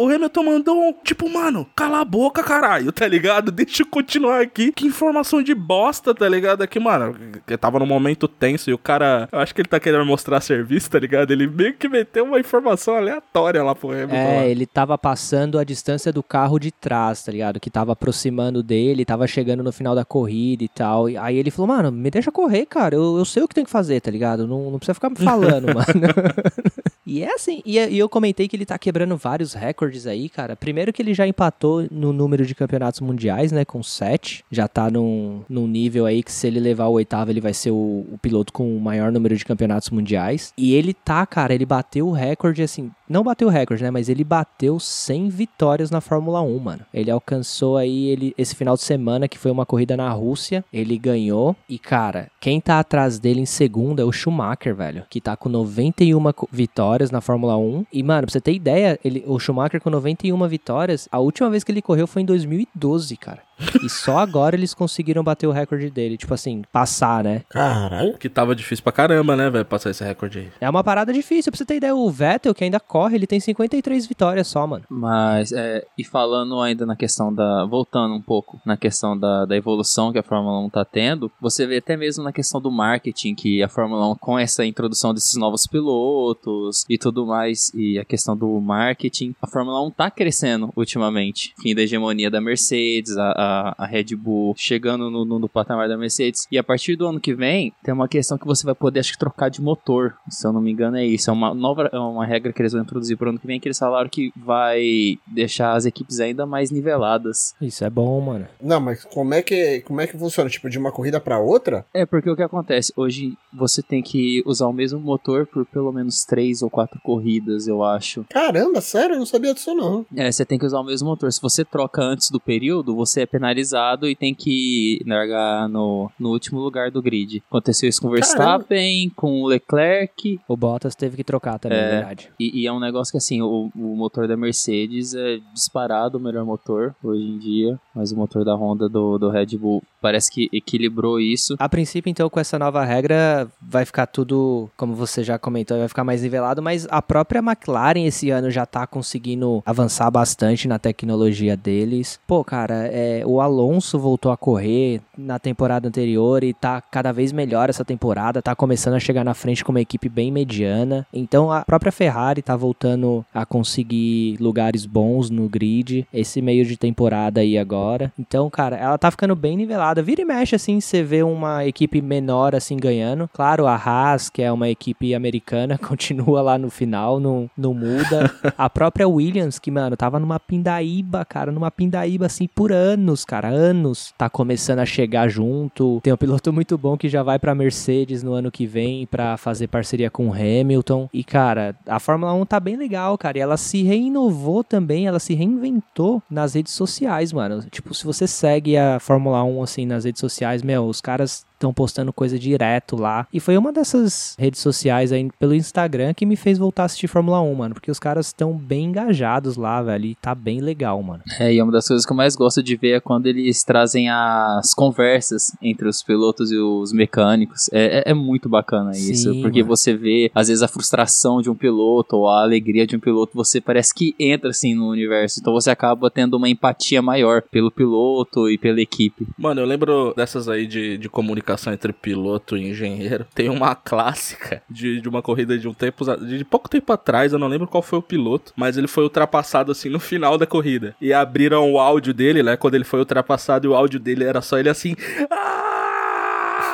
O 0.00 0.08
Hamilton 0.08 0.42
mandou 0.42 0.82
um, 0.82 0.94
tipo, 1.04 1.28
mano, 1.28 1.66
cala 1.76 2.00
a 2.00 2.04
boca, 2.06 2.42
caralho, 2.42 2.90
tá 2.90 3.06
ligado? 3.06 3.52
Deixa 3.52 3.82
eu 3.82 3.86
continuar 3.86 4.40
aqui. 4.40 4.72
Que 4.72 4.86
informação 4.86 5.42
de 5.42 5.54
bosta, 5.54 6.14
tá 6.14 6.26
ligado? 6.26 6.62
Aqui, 6.62 6.80
mano, 6.80 7.14
eu 7.46 7.58
tava 7.58 7.78
num 7.78 7.84
momento 7.84 8.26
tenso 8.26 8.70
e 8.70 8.72
o 8.72 8.78
cara, 8.78 9.28
eu 9.30 9.38
acho 9.38 9.54
que 9.54 9.60
ele 9.60 9.68
tá 9.68 9.78
querendo 9.78 10.06
mostrar 10.06 10.40
serviço, 10.40 10.90
tá 10.90 10.98
ligado? 10.98 11.32
Ele 11.32 11.46
meio 11.46 11.74
que 11.74 11.86
meteu 11.86 12.24
uma 12.24 12.40
informação 12.40 12.96
aleatória 12.96 13.62
lá 13.62 13.74
pro 13.74 13.90
Hamilton. 13.90 14.14
lá. 14.14 14.18
É, 14.20 14.50
ele 14.50 14.64
tava 14.64 14.96
passando 14.96 15.58
a 15.58 15.64
distância 15.64 16.10
do 16.10 16.22
carro 16.22 16.58
de 16.58 16.70
trás, 16.70 17.22
tá 17.22 17.30
ligado? 17.30 17.60
Que 17.60 17.68
tava 17.68 17.92
aproximando 17.92 18.62
dele, 18.62 19.04
tava 19.04 19.26
chegando 19.26 19.62
no 19.62 19.70
final 19.70 19.94
da 19.94 20.02
corrida 20.04 20.64
e 20.64 20.68
tal. 20.68 21.10
E 21.10 21.18
aí 21.18 21.36
ele 21.36 21.50
falou, 21.50 21.68
mano, 21.68 21.92
me 21.92 22.10
deixa 22.10 22.32
correr, 22.32 22.64
cara. 22.64 22.94
Eu, 22.94 23.18
eu 23.18 23.24
sei 23.26 23.42
o 23.42 23.48
que 23.48 23.54
tem 23.54 23.64
que 23.64 23.70
fazer, 23.70 24.00
tá 24.00 24.10
ligado? 24.10 24.46
Não, 24.46 24.70
não 24.70 24.78
precisa 24.78 24.94
ficar 24.94 25.10
me 25.10 25.16
falando, 25.16 25.66
mano. 25.76 25.84
E 27.10 27.24
é 27.24 27.34
assim, 27.34 27.60
e, 27.66 27.76
e 27.76 27.98
eu 27.98 28.08
comentei 28.08 28.46
que 28.46 28.54
ele 28.54 28.64
tá 28.64 28.78
quebrando 28.78 29.16
vários 29.16 29.52
recordes 29.52 30.06
aí, 30.06 30.28
cara. 30.28 30.54
Primeiro 30.54 30.92
que 30.92 31.02
ele 31.02 31.12
já 31.12 31.26
empatou 31.26 31.88
no 31.90 32.12
número 32.12 32.46
de 32.46 32.54
campeonatos 32.54 33.00
mundiais, 33.00 33.50
né, 33.50 33.64
com 33.64 33.82
sete. 33.82 34.44
Já 34.48 34.68
tá 34.68 34.88
num, 34.88 35.42
num 35.48 35.66
nível 35.66 36.06
aí 36.06 36.22
que 36.22 36.30
se 36.30 36.46
ele 36.46 36.60
levar 36.60 36.86
o 36.86 36.92
oitavo, 36.92 37.32
ele 37.32 37.40
vai 37.40 37.52
ser 37.52 37.72
o, 37.72 38.06
o 38.12 38.18
piloto 38.22 38.52
com 38.52 38.76
o 38.76 38.80
maior 38.80 39.10
número 39.10 39.36
de 39.36 39.44
campeonatos 39.44 39.90
mundiais. 39.90 40.52
E 40.56 40.72
ele 40.72 40.94
tá, 40.94 41.26
cara, 41.26 41.52
ele 41.52 41.66
bateu 41.66 42.06
o 42.06 42.12
recorde, 42.12 42.62
assim, 42.62 42.92
não 43.10 43.22
bateu 43.24 43.48
recorde, 43.48 43.82
né, 43.82 43.90
mas 43.90 44.08
ele 44.08 44.24
bateu 44.24 44.78
100 44.78 45.28
vitórias 45.28 45.90
na 45.90 46.00
Fórmula 46.00 46.40
1, 46.40 46.58
mano. 46.58 46.86
Ele 46.94 47.10
alcançou 47.10 47.76
aí, 47.76 48.06
ele, 48.08 48.32
esse 48.38 48.54
final 48.54 48.76
de 48.76 48.82
semana, 48.82 49.26
que 49.28 49.36
foi 49.38 49.50
uma 49.50 49.66
corrida 49.66 49.96
na 49.96 50.08
Rússia, 50.10 50.64
ele 50.72 50.96
ganhou. 50.96 51.54
E, 51.68 51.78
cara, 51.78 52.30
quem 52.40 52.60
tá 52.60 52.78
atrás 52.78 53.18
dele 53.18 53.40
em 53.40 53.46
segundo 53.46 54.00
é 54.00 54.04
o 54.04 54.12
Schumacher, 54.12 54.74
velho, 54.74 55.04
que 55.10 55.20
tá 55.20 55.36
com 55.36 55.48
91 55.48 56.32
co- 56.32 56.48
vitórias 56.52 57.10
na 57.10 57.20
Fórmula 57.20 57.56
1. 57.56 57.84
E, 57.92 58.02
mano, 58.02 58.22
pra 58.26 58.32
você 58.32 58.40
ter 58.40 58.52
ideia, 58.54 58.98
ele, 59.04 59.24
o 59.26 59.38
Schumacher 59.38 59.80
com 59.80 59.90
91 59.90 60.46
vitórias, 60.48 61.08
a 61.10 61.18
última 61.18 61.50
vez 61.50 61.64
que 61.64 61.72
ele 61.72 61.82
correu 61.82 62.06
foi 62.06 62.22
em 62.22 62.26
2012, 62.26 63.16
cara. 63.16 63.40
E 63.82 63.88
só 63.88 64.18
agora 64.18 64.56
eles 64.56 64.74
conseguiram 64.74 65.22
bater 65.22 65.46
o 65.46 65.52
recorde 65.52 65.90
dele. 65.90 66.16
Tipo 66.16 66.34
assim, 66.34 66.62
passar, 66.72 67.24
né? 67.24 67.42
Caralho. 67.48 68.16
Que 68.18 68.28
tava 68.28 68.54
difícil 68.54 68.82
pra 68.82 68.92
caramba, 68.92 69.36
né, 69.36 69.50
velho, 69.50 69.64
passar 69.64 69.90
esse 69.90 70.04
recorde 70.04 70.40
aí. 70.40 70.48
É 70.60 70.68
uma 70.68 70.84
parada 70.84 71.12
difícil. 71.12 71.50
Pra 71.50 71.58
você 71.58 71.64
ter 71.64 71.76
ideia, 71.76 71.94
o 71.94 72.10
Vettel, 72.10 72.54
que 72.54 72.64
ainda 72.64 72.80
corre, 72.80 73.16
ele 73.16 73.26
tem 73.26 73.40
53 73.40 74.06
vitórias 74.06 74.46
só, 74.48 74.66
mano. 74.66 74.84
Mas, 74.88 75.52
é, 75.52 75.84
e 75.98 76.04
falando 76.04 76.60
ainda 76.60 76.86
na 76.86 76.96
questão 76.96 77.32
da. 77.32 77.64
Voltando 77.66 78.14
um 78.14 78.22
pouco 78.22 78.60
na 78.64 78.76
questão 78.76 79.18
da, 79.18 79.44
da 79.44 79.56
evolução 79.56 80.12
que 80.12 80.18
a 80.18 80.22
Fórmula 80.22 80.60
1 80.66 80.70
tá 80.70 80.84
tendo, 80.84 81.30
você 81.40 81.66
vê 81.66 81.78
até 81.78 81.96
mesmo 81.96 82.24
na 82.24 82.32
questão 82.32 82.60
do 82.60 82.70
marketing 82.70 83.34
que 83.34 83.62
a 83.62 83.68
Fórmula 83.68 84.10
1, 84.12 84.16
com 84.16 84.38
essa 84.38 84.64
introdução 84.64 85.12
desses 85.14 85.34
novos 85.36 85.66
pilotos 85.66 86.84
e 86.88 86.98
tudo 86.98 87.26
mais, 87.26 87.72
e 87.74 87.98
a 87.98 88.04
questão 88.04 88.36
do 88.36 88.60
marketing, 88.60 89.34
a 89.40 89.46
Fórmula 89.46 89.84
1 89.86 89.90
tá 89.90 90.10
crescendo 90.10 90.70
ultimamente. 90.76 91.54
Fim 91.60 91.74
da 91.74 91.82
hegemonia 91.82 92.30
da 92.30 92.40
Mercedes, 92.40 93.16
a, 93.16 93.32
a, 93.32 93.49
a 93.76 93.86
Red 93.86 94.16
Bull 94.16 94.54
chegando 94.56 95.10
no, 95.10 95.24
no, 95.24 95.38
no 95.38 95.48
patamar 95.48 95.88
da 95.88 95.96
Mercedes. 95.96 96.46
E 96.50 96.58
a 96.58 96.64
partir 96.64 96.96
do 96.96 97.06
ano 97.06 97.20
que 97.20 97.34
vem, 97.34 97.72
tem 97.82 97.92
uma 97.92 98.08
questão 98.08 98.38
que 98.38 98.46
você 98.46 98.64
vai 98.64 98.74
poder, 98.74 99.00
acho 99.00 99.12
que, 99.12 99.18
trocar 99.18 99.48
de 99.48 99.60
motor. 99.60 100.14
Se 100.28 100.46
eu 100.46 100.52
não 100.52 100.60
me 100.60 100.70
engano, 100.70 100.96
é 100.96 101.04
isso. 101.04 101.30
É 101.30 101.32
uma 101.32 101.54
nova 101.54 101.88
é 101.92 101.98
uma 101.98 102.24
regra 102.24 102.52
que 102.52 102.62
eles 102.62 102.72
vão 102.72 102.82
introduzir 102.82 103.16
pro 103.16 103.30
ano 103.30 103.38
que 103.38 103.46
vem, 103.46 103.60
que 103.60 103.68
eles 103.68 103.78
falaram 103.78 104.08
que 104.08 104.32
vai 104.36 105.18
deixar 105.26 105.74
as 105.74 105.84
equipes 105.84 106.20
ainda 106.20 106.46
mais 106.46 106.70
niveladas. 106.70 107.54
Isso 107.60 107.84
é 107.84 107.90
bom, 107.90 108.20
mano. 108.20 108.46
Não, 108.60 108.80
mas 108.80 109.04
como 109.04 109.34
é 109.34 109.42
que 109.42 109.80
como 109.80 110.00
é 110.00 110.06
que 110.06 110.16
funciona? 110.16 110.48
Tipo, 110.50 110.68
de 110.68 110.78
uma 110.78 110.92
corrida 110.92 111.20
pra 111.20 111.38
outra? 111.38 111.84
É, 111.94 112.04
porque 112.06 112.30
o 112.30 112.36
que 112.36 112.42
acontece? 112.42 112.92
Hoje 112.96 113.36
você 113.52 113.82
tem 113.82 114.02
que 114.02 114.42
usar 114.46 114.66
o 114.66 114.72
mesmo 114.72 115.00
motor 115.00 115.46
por 115.46 115.64
pelo 115.66 115.92
menos 115.92 116.24
três 116.24 116.62
ou 116.62 116.70
quatro 116.70 117.00
corridas, 117.02 117.66
eu 117.66 117.82
acho. 117.82 118.24
Caramba, 118.30 118.80
sério? 118.80 119.14
Eu 119.14 119.18
não 119.18 119.26
sabia 119.26 119.54
disso 119.54 119.74
não. 119.74 120.06
É, 120.16 120.30
você 120.30 120.44
tem 120.44 120.58
que 120.58 120.66
usar 120.66 120.80
o 120.80 120.84
mesmo 120.84 121.08
motor. 121.08 121.32
Se 121.32 121.40
você 121.40 121.64
troca 121.64 122.02
antes 122.02 122.30
do 122.30 122.40
período, 122.40 122.94
você 122.94 123.22
é 123.22 123.26
penalizado 123.40 124.06
e 124.08 124.14
tem 124.14 124.34
que 124.34 125.00
largar 125.06 125.68
no, 125.68 126.10
no 126.18 126.28
último 126.30 126.60
lugar 126.60 126.90
do 126.90 127.00
grid. 127.02 127.42
Aconteceu 127.48 127.88
isso 127.88 128.00
com 128.00 128.08
o 128.08 128.10
Verstappen, 128.10 129.10
com 129.16 129.42
o 129.42 129.46
Leclerc, 129.46 130.38
O 130.46 130.56
Bottas 130.56 130.94
teve 130.94 131.16
que 131.16 131.24
trocar 131.24 131.58
também, 131.58 131.78
É. 131.78 131.82
é 131.82 131.90
verdade. 131.96 132.30
E, 132.38 132.62
e 132.62 132.66
é 132.66 132.72
um 132.72 132.78
negócio 132.78 133.10
que, 133.10 133.18
assim, 133.18 133.40
o, 133.40 133.70
o 133.74 133.96
motor 133.96 134.28
da 134.28 134.36
Mercedes 134.36 135.14
é 135.14 135.38
disparado 135.54 136.18
o 136.18 136.20
melhor 136.20 136.44
motor 136.44 136.94
hoje 137.02 137.22
em 137.24 137.38
dia, 137.38 137.80
mas 137.94 138.12
o 138.12 138.16
motor 138.16 138.44
da 138.44 138.54
Honda 138.54 138.88
do, 138.88 139.18
do 139.18 139.30
Red 139.30 139.56
Bull 139.56 139.82
parece 140.00 140.30
que 140.30 140.48
equilibrou 140.52 141.18
isso. 141.20 141.56
A 141.58 141.68
princípio, 141.68 142.10
então, 142.10 142.28
com 142.28 142.38
essa 142.40 142.58
nova 142.58 142.84
regra, 142.84 143.48
vai 143.60 143.84
ficar 143.84 144.06
tudo, 144.06 144.68
como 144.76 144.94
você 144.94 145.22
já 145.24 145.38
comentou, 145.38 145.78
vai 145.78 145.88
ficar 145.88 146.04
mais 146.04 146.22
nivelado, 146.22 146.62
mas 146.62 146.86
a 146.90 147.00
própria 147.00 147.38
McLaren 147.40 148.04
esse 148.06 148.30
ano 148.30 148.50
já 148.50 148.66
tá 148.66 148.86
conseguindo 148.86 149.62
avançar 149.64 150.10
bastante 150.10 150.68
na 150.68 150.78
tecnologia 150.78 151.56
deles. 151.56 152.18
Pô, 152.26 152.42
cara, 152.44 152.86
é, 152.86 153.19
o 153.26 153.40
Alonso 153.40 153.98
voltou 153.98 154.32
a 154.32 154.36
correr 154.36 155.00
na 155.16 155.38
temporada 155.38 155.88
anterior 155.88 156.42
e 156.42 156.52
tá 156.52 156.80
cada 156.80 157.12
vez 157.12 157.32
melhor 157.32 157.68
essa 157.68 157.84
temporada, 157.84 158.42
tá 158.42 158.54
começando 158.54 158.94
a 158.94 159.00
chegar 159.00 159.24
na 159.24 159.34
frente 159.34 159.64
com 159.64 159.72
uma 159.72 159.80
equipe 159.80 160.08
bem 160.08 160.30
mediana. 160.30 161.06
Então 161.12 161.50
a 161.50 161.64
própria 161.64 161.92
Ferrari 161.92 162.42
tá 162.42 162.56
voltando 162.56 163.24
a 163.34 163.44
conseguir 163.44 164.36
lugares 164.40 164.86
bons 164.86 165.30
no 165.30 165.48
grid 165.48 166.06
esse 166.12 166.40
meio 166.40 166.64
de 166.64 166.76
temporada 166.76 167.40
aí 167.40 167.58
agora. 167.58 168.12
Então, 168.18 168.48
cara, 168.50 168.76
ela 168.76 168.98
tá 168.98 169.10
ficando 169.10 169.34
bem 169.34 169.56
nivelada. 169.56 170.02
Vira 170.02 170.22
e 170.22 170.24
mexe 170.24 170.54
assim, 170.54 170.80
você 170.80 171.02
vê 171.02 171.22
uma 171.22 171.64
equipe 171.66 172.00
menor 172.00 172.54
assim 172.54 172.76
ganhando. 172.76 173.28
Claro, 173.32 173.66
a 173.66 173.74
Haas, 173.74 174.28
que 174.28 174.42
é 174.42 174.50
uma 174.50 174.68
equipe 174.68 175.14
americana, 175.14 175.78
continua 175.78 176.42
lá 176.42 176.58
no 176.58 176.70
final, 176.70 177.20
não, 177.20 177.50
não 177.56 177.74
muda. 177.74 178.30
A 178.56 178.68
própria 178.68 179.08
Williams, 179.08 179.58
que, 179.58 179.70
mano, 179.70 179.96
tava 179.96 180.18
numa 180.18 180.38
pindaíba, 180.38 181.24
cara, 181.24 181.52
numa 181.52 181.70
pindaíba 181.70 182.26
assim 182.26 182.46
por 182.46 182.70
anos, 183.10 183.24
cara, 183.24 183.48
anos. 183.48 184.14
Tá 184.16 184.30
começando 184.30 184.78
a 184.78 184.86
chegar 184.86 185.28
junto. 185.28 186.00
Tem 186.02 186.12
um 186.12 186.16
piloto 186.16 186.52
muito 186.52 186.78
bom 186.78 186.96
que 186.96 187.08
já 187.08 187.22
vai 187.22 187.38
pra 187.38 187.54
Mercedes 187.54 188.22
no 188.22 188.32
ano 188.32 188.50
que 188.50 188.66
vem 188.66 189.06
pra 189.06 189.36
fazer 189.36 189.66
parceria 189.66 190.10
com 190.10 190.28
o 190.28 190.32
Hamilton. 190.32 191.08
E, 191.12 191.24
cara, 191.24 191.74
a 191.86 191.98
Fórmula 191.98 192.32
1 192.34 192.46
tá 192.46 192.60
bem 192.60 192.76
legal, 192.76 193.18
cara. 193.18 193.38
E 193.38 193.40
ela 193.40 193.56
se 193.56 193.82
reinovou 193.82 194.62
também, 194.62 195.06
ela 195.06 195.18
se 195.18 195.34
reinventou 195.34 196.22
nas 196.30 196.54
redes 196.54 196.72
sociais, 196.72 197.32
mano. 197.32 197.64
Tipo, 197.70 197.92
se 197.94 198.04
você 198.04 198.26
segue 198.26 198.76
a 198.76 199.00
Fórmula 199.00 199.42
1 199.42 199.62
assim 199.62 199.86
nas 199.86 200.04
redes 200.04 200.20
sociais, 200.20 200.62
meu, 200.62 200.86
os 200.86 201.00
caras 201.00 201.44
estão 201.60 201.74
postando 201.74 202.10
coisa 202.12 202.38
direto 202.38 202.96
lá. 202.96 203.26
E 203.32 203.38
foi 203.38 203.56
uma 203.58 203.70
dessas 203.72 204.34
redes 204.38 204.60
sociais 204.60 205.12
aí 205.12 205.28
pelo 205.38 205.54
Instagram 205.54 206.14
que 206.14 206.24
me 206.24 206.34
fez 206.36 206.56
voltar 206.56 206.82
a 206.84 206.86
assistir 206.86 207.06
Fórmula 207.06 207.40
1, 207.42 207.54
mano. 207.54 207.74
Porque 207.74 207.90
os 207.90 207.98
caras 207.98 208.28
estão 208.28 208.56
bem 208.56 208.86
engajados 208.86 209.56
lá, 209.56 209.82
velho. 209.82 210.06
E 210.06 210.14
tá 210.14 210.34
bem 210.34 210.60
legal, 210.60 211.00
mano. 211.02 211.22
É, 211.38 211.52
e 211.52 211.58
é 211.58 211.62
uma 211.62 211.72
das 211.72 211.86
coisas 211.86 212.06
que 212.06 212.12
eu 212.12 212.16
mais 212.16 212.34
gosto 212.34 212.62
de 212.62 212.76
ver 212.76 212.92
é 212.96 213.00
quando 213.00 213.26
eles 213.26 213.62
trazem 213.62 214.08
as 214.08 214.72
conversas 214.74 215.52
entre 215.60 215.86
os 215.86 216.02
pilotos 216.02 216.50
e 216.50 216.56
os 216.56 216.92
mecânicos. 216.92 217.68
É, 217.72 217.98
é- 217.98 218.10
é 218.10 218.14
muito 218.14 218.48
bacana 218.48 218.92
isso, 218.92 219.32
Sim, 219.34 219.42
porque 219.42 219.62
mano. 219.62 219.76
você 219.76 219.94
vê, 219.94 220.30
às 220.34 220.48
vezes, 220.48 220.62
a 220.62 220.68
frustração 220.68 221.42
de 221.42 221.50
um 221.50 221.54
piloto 221.54 222.16
ou 222.16 222.28
a 222.28 222.42
alegria 222.42 222.86
de 222.86 222.96
um 222.96 223.00
piloto, 223.00 223.32
você 223.34 223.60
parece 223.60 223.94
que 223.94 224.14
entra, 224.18 224.50
assim, 224.50 224.74
no 224.74 224.88
universo. 224.88 225.38
Então 225.40 225.52
você 225.52 225.70
acaba 225.70 226.10
tendo 226.10 226.36
uma 226.38 226.48
empatia 226.48 227.02
maior 227.02 227.42
pelo 227.42 227.70
piloto 227.70 228.48
e 228.48 228.56
pela 228.56 228.80
equipe. 228.80 229.26
Mano, 229.38 229.60
eu 229.60 229.66
lembro 229.66 230.14
dessas 230.16 230.48
aí 230.48 230.66
de, 230.66 230.96
de 230.96 231.08
comunicação 231.08 231.49
entre 231.72 231.92
piloto 231.92 232.56
e 232.56 232.68
engenheiro. 232.68 233.26
Tem 233.34 233.48
uma 233.48 233.74
clássica 233.74 234.62
de, 234.68 235.00
de 235.00 235.08
uma 235.08 235.22
corrida 235.22 235.58
de 235.58 235.68
um 235.68 235.74
tempo, 235.74 236.04
de 236.24 236.44
pouco 236.44 236.68
tempo 236.68 236.92
atrás, 236.92 237.32
eu 237.32 237.38
não 237.38 237.48
lembro 237.48 237.66
qual 237.66 237.82
foi 237.82 237.98
o 237.98 238.02
piloto, 238.02 238.52
mas 238.56 238.76
ele 238.76 238.88
foi 238.88 239.04
ultrapassado 239.04 239.72
assim 239.72 239.88
no 239.88 240.00
final 240.00 240.36
da 240.36 240.46
corrida. 240.46 240.94
E 241.00 241.12
abriram 241.12 241.72
o 241.72 241.78
áudio 241.78 242.14
dele, 242.14 242.42
né? 242.42 242.56
Quando 242.56 242.74
ele 242.74 242.84
foi 242.84 243.00
ultrapassado, 243.00 243.66
e 243.66 243.68
o 243.68 243.74
áudio 243.74 244.00
dele 244.00 244.24
era 244.24 244.40
só 244.40 244.58
ele 244.58 244.68
assim. 244.68 244.96
"Ah!" 245.30 245.66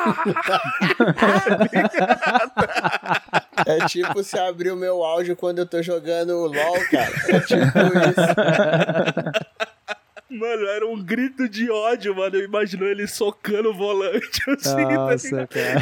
É 3.66 3.86
tipo 3.86 4.22
se 4.22 4.38
abrir 4.38 4.70
o 4.70 4.76
meu 4.76 5.02
áudio 5.02 5.34
quando 5.34 5.58
eu 5.58 5.66
tô 5.66 5.82
jogando 5.82 6.46
LOL, 6.46 6.78
cara. 6.90 7.10
É 7.28 7.40
tipo 7.40 7.56
isso. 7.56 8.26
Mano, 10.28 10.66
era 10.66 10.84
um 10.86 11.00
grito 11.00 11.48
de 11.48 11.70
ódio, 11.70 12.14
mano. 12.16 12.34
Eu 12.34 12.44
imagino 12.44 12.84
ele 12.84 13.06
socando 13.06 13.70
o 13.70 13.74
volante 13.74 14.42
assim, 14.50 14.74
tá 14.74 14.94
Nossa, 14.94 15.28
ligado? 15.28 15.48
cara. 15.48 15.76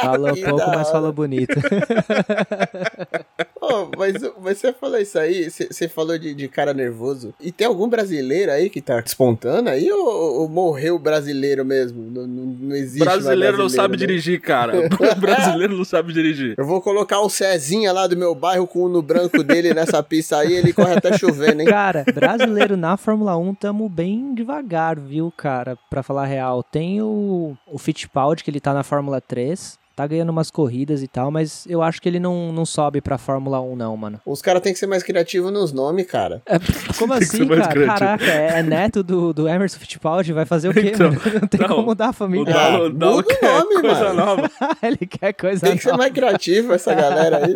Falou 0.00 0.34
Que 0.34 0.42
pouco, 0.44 0.58
da 0.58 0.76
mas 0.76 0.90
falou 0.90 1.12
bonito. 1.12 1.54
Mas, 4.12 4.54
você 4.56 4.72
falou 4.72 4.98
isso 4.98 5.18
aí, 5.18 5.50
você 5.50 5.88
falou 5.88 6.18
de, 6.18 6.34
de 6.34 6.48
cara 6.48 6.74
nervoso. 6.74 7.34
E 7.40 7.50
tem 7.50 7.66
algum 7.66 7.88
brasileiro 7.88 8.52
aí 8.52 8.68
que 8.68 8.80
tá 8.80 9.00
despontando 9.00 9.70
aí 9.70 9.90
ou, 9.90 10.42
ou 10.42 10.48
morreu 10.48 10.96
o 10.96 10.98
brasileiro 10.98 11.64
mesmo? 11.64 12.10
Não, 12.10 12.26
não, 12.26 12.44
não 12.44 12.76
existe 12.76 13.04
Brasileiro 13.04 13.58
não 13.58 13.68
sabe 13.68 13.92
né? 13.92 13.98
dirigir, 13.98 14.40
cara. 14.40 14.88
Brasileiro 15.18 15.76
não 15.76 15.84
sabe 15.84 16.12
dirigir. 16.12 16.54
Eu 16.56 16.64
vou 16.64 16.80
colocar 16.80 17.20
o 17.20 17.30
Cezinha 17.30 17.92
lá 17.92 18.06
do 18.06 18.16
meu 18.16 18.34
bairro 18.34 18.66
com 18.66 18.84
o 18.84 18.88
no 18.88 19.02
branco 19.02 19.42
dele 19.42 19.74
nessa 19.74 20.02
pista 20.02 20.38
aí, 20.38 20.52
ele 20.52 20.72
corre 20.72 20.94
até 20.94 21.16
chovendo, 21.16 21.62
hein? 21.62 21.66
Cara, 21.66 22.04
brasileiro 22.12 22.76
na 22.76 22.96
Fórmula 22.96 23.36
1 23.36 23.54
tamo 23.54 23.88
bem 23.88 24.34
devagar, 24.34 24.98
viu, 24.98 25.32
cara? 25.36 25.76
Pra 25.90 26.02
falar 26.02 26.22
a 26.22 26.26
real. 26.26 26.62
Tem 26.62 27.02
o, 27.02 27.56
o 27.66 27.78
Fittipaldi, 27.78 28.42
que 28.42 28.50
ele 28.50 28.60
tá 28.60 28.72
na 28.72 28.82
Fórmula 28.82 29.20
3. 29.20 29.78
Tá 29.96 30.06
ganhando 30.08 30.30
umas 30.30 30.50
corridas 30.50 31.02
e 31.04 31.06
tal, 31.08 31.30
mas 31.30 31.64
eu 31.68 31.80
acho 31.80 32.02
que 32.02 32.08
ele 32.08 32.18
não, 32.18 32.52
não 32.52 32.66
sobe 32.66 33.00
pra 33.00 33.16
Fórmula 33.16 33.60
1, 33.60 33.76
não, 33.76 33.96
mano. 33.96 34.20
Os 34.26 34.42
caras 34.42 34.60
têm 34.60 34.72
que 34.72 34.78
ser 34.78 34.88
mais 34.88 35.04
criativos 35.04 35.52
nos 35.52 35.72
nomes, 35.72 36.04
cara. 36.06 36.42
É, 36.46 36.58
como 36.98 37.14
ser 37.14 37.22
assim, 37.24 37.46
cara? 37.46 37.68
criativo. 37.68 37.86
Caraca, 37.86 38.24
é, 38.24 38.58
é 38.58 38.62
neto 38.62 39.02
do, 39.04 39.32
do 39.32 39.48
Emerson 39.48 39.78
Fittipaldi? 39.78 40.32
Vai 40.32 40.44
fazer 40.44 40.68
o 40.68 40.72
quê, 40.74 40.90
Então, 40.92 41.10
mano? 41.10 41.20
Não 41.40 41.48
tem 41.48 41.60
não, 41.60 41.68
como 41.68 41.82
mudar 41.84 42.06
a 42.06 42.10
O 42.10 42.12
família. 42.12 42.52
Dalo, 42.52 42.86
Ah, 42.86 42.90
Dalo 42.90 43.16
muda 43.16 43.28
o 43.40 43.46
nome, 43.46 43.80
coisa 43.82 44.04
mano. 44.14 44.14
nova. 44.26 44.50
ele 44.82 45.06
quer 45.06 45.32
coisa 45.32 45.64
Tem 45.66 45.76
que 45.76 45.82
ser 45.84 45.90
nova. 45.90 45.98
mais 46.02 46.12
criativo 46.12 46.72
essa 46.72 46.92
galera 46.92 47.46
aí. 47.46 47.54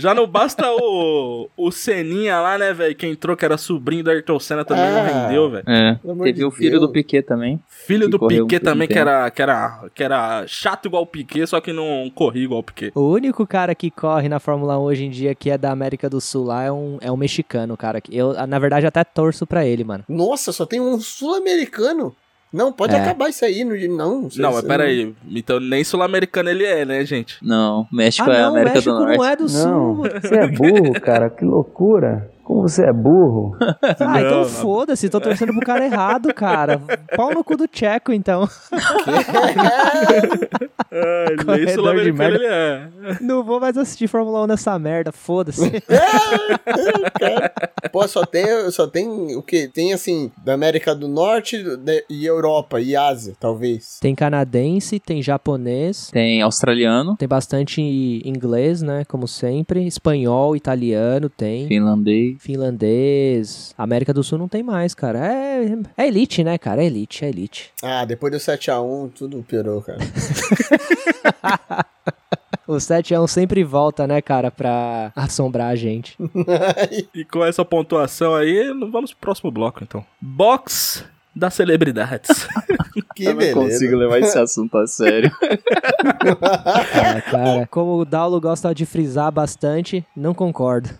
Já 0.00 0.14
não 0.14 0.26
basta 0.26 0.64
o, 0.70 1.50
o 1.56 1.70
Seninha 1.70 2.40
lá, 2.40 2.56
né, 2.56 2.72
velho? 2.72 2.94
Que 2.94 3.06
entrou, 3.06 3.36
que 3.36 3.44
era 3.44 3.58
sobrinho 3.58 4.04
do 4.04 4.10
Ayrton 4.10 4.38
Senna, 4.40 4.64
também 4.64 4.90
não 4.90 5.00
Ah. 5.00 5.02
rendeu, 5.26 5.50
velho. 5.50 5.64
É. 5.66 5.98
Teve 6.24 6.44
o 6.44 6.50
filho 6.50 6.70
Deus. 6.78 6.82
do 6.82 6.92
Piquet 6.92 7.22
também. 7.22 7.60
Filho 7.68 8.08
do 8.08 8.18
Piquet 8.18 8.56
um 8.56 8.64
também, 8.64 8.88
que 8.88 8.98
era, 8.98 9.30
que, 9.30 9.42
era, 9.42 9.84
que 9.94 10.02
era 10.02 10.44
chato 10.46 10.86
igual 10.86 11.02
o 11.02 11.06
Piquet, 11.06 11.46
só 11.46 11.57
que 11.60 11.72
não 11.72 12.10
corria 12.14 12.44
igual 12.44 12.60
o 12.60 12.62
Piquet. 12.62 12.92
O 12.94 13.10
único 13.10 13.46
cara 13.46 13.74
que 13.74 13.90
corre 13.90 14.28
na 14.28 14.38
Fórmula 14.40 14.78
1 14.78 14.82
hoje 14.82 15.04
em 15.04 15.10
dia 15.10 15.34
que 15.34 15.50
é 15.50 15.58
da 15.58 15.70
América 15.70 16.08
do 16.08 16.20
Sul 16.20 16.44
lá 16.44 16.62
é 16.64 16.72
um, 16.72 16.98
é 17.00 17.10
um 17.10 17.16
mexicano, 17.16 17.76
cara. 17.76 18.00
que 18.00 18.16
Eu, 18.16 18.34
na 18.46 18.58
verdade, 18.58 18.86
até 18.86 19.02
torço 19.04 19.46
pra 19.46 19.64
ele, 19.66 19.84
mano. 19.84 20.04
Nossa, 20.08 20.52
só 20.52 20.64
tem 20.66 20.80
um 20.80 20.98
sul-americano. 21.00 22.14
Não, 22.52 22.72
pode 22.72 22.94
É. 22.94 23.00
acabar 23.00 23.28
isso 23.28 23.44
aí. 23.44 23.62
Não, 23.62 23.76
não, 23.88 24.28
Não, 24.36 24.52
mas 24.52 24.62
pera 24.62 24.84
aí. 24.84 25.14
Então 25.30 25.60
nem 25.60 25.84
sul-americano 25.84 26.48
ele 26.48 26.64
é, 26.64 26.84
né, 26.84 27.04
gente? 27.04 27.36
Não, 27.42 27.86
México 27.92 28.30
ah, 28.30 28.34
é 28.34 28.42
não, 28.42 28.48
América 28.50 28.74
México 28.76 28.94
do 28.94 29.00
Norte. 29.00 29.18
não 29.18 29.24
é 29.26 29.36
do 29.36 29.48
Sul. 29.48 29.96
Você 30.22 30.34
é 30.34 30.46
burro, 30.46 30.92
cara, 31.00 31.28
que 31.28 31.44
loucura. 31.44 32.30
Como 32.48 32.62
você 32.62 32.84
é 32.84 32.92
burro. 32.94 33.54
Ah, 34.00 34.20
então 34.22 34.44
foda-se, 34.44 35.08
tô 35.10 35.20
torcendo 35.20 35.52
pro 35.52 35.66
cara 35.66 35.84
errado, 35.84 36.32
cara. 36.32 36.80
Pau 37.16 37.32
no 37.34 37.42
cu 37.44 37.56
do 37.56 37.66
Tcheco, 37.68 38.12
então. 38.12 38.48
Ah, 38.72 38.78
nem 41.28 41.36
Corredor 41.44 41.66
de 41.66 41.72
sul-americano 41.74 42.34
ele 42.36 42.46
é. 42.46 42.88
Não 43.20 43.42
vou 43.44 43.60
mais 43.60 43.76
assistir 43.76 44.06
Fórmula 44.08 44.44
1 44.44 44.46
nessa 44.46 44.78
merda, 44.78 45.12
foda-se. 45.12 45.60
Pô, 47.92 48.06
só 48.08 48.24
tem, 48.24 48.70
só 48.70 48.86
tem 48.86 49.36
o 49.36 49.42
quê? 49.42 49.68
Tem 49.72 49.92
assim, 49.92 50.30
da 50.44 50.54
América 50.54 50.94
do 50.94 51.08
Norte 51.08 51.62
de- 51.62 52.04
e 52.08 52.24
Europa 52.26 52.80
e 52.80 52.96
Ásia, 52.96 53.34
talvez. 53.38 53.98
Tem 54.00 54.14
canadense, 54.14 54.98
tem 55.00 55.20
japonês, 55.22 56.10
Tem 56.10 56.40
australiano, 56.42 57.16
tem 57.16 57.28
bastante 57.28 57.80
inglês, 58.24 58.80
né? 58.82 59.04
Como 59.06 59.26
sempre. 59.28 59.86
Espanhol, 59.86 60.56
italiano 60.56 61.28
tem. 61.28 61.66
finlandês. 61.68 62.37
Finlandês. 62.38 63.74
América 63.76 64.14
do 64.14 64.22
Sul 64.22 64.38
não 64.38 64.48
tem 64.48 64.62
mais, 64.62 64.94
cara. 64.94 65.18
É, 65.18 65.66
é 65.96 66.06
elite, 66.06 66.42
né, 66.44 66.56
cara? 66.56 66.82
É 66.82 66.86
elite, 66.86 67.24
é 67.24 67.28
elite. 67.28 67.72
Ah, 67.82 68.04
depois 68.04 68.32
do 68.32 68.38
7x1, 68.38 69.10
tudo 69.14 69.42
piorou, 69.42 69.82
cara. 69.82 69.98
O 72.66 72.74
7x1 72.74 73.26
sempre 73.26 73.64
volta, 73.64 74.06
né, 74.06 74.20
cara, 74.20 74.50
pra 74.50 75.10
assombrar 75.16 75.68
a 75.68 75.74
gente. 75.74 76.14
E 77.14 77.24
com 77.24 77.42
essa 77.42 77.64
pontuação 77.64 78.34
aí, 78.34 78.68
vamos 78.90 79.12
pro 79.12 79.20
próximo 79.20 79.50
bloco, 79.50 79.82
então. 79.82 80.04
Box 80.20 81.02
das 81.38 81.54
celebridades. 81.54 82.48
que 83.14 83.24
Eu 83.24 83.30
não 83.32 83.38
beleza. 83.38 83.54
consigo 83.60 83.96
levar 83.96 84.18
esse 84.18 84.38
assunto 84.38 84.76
a 84.78 84.86
sério. 84.86 85.30
É, 86.28 87.20
cara, 87.22 87.66
como 87.70 87.96
o 87.98 88.04
Daulo 88.04 88.40
gosta 88.40 88.74
de 88.74 88.84
frisar 88.86 89.30
bastante, 89.32 90.04
não 90.16 90.32
concordo. 90.34 90.88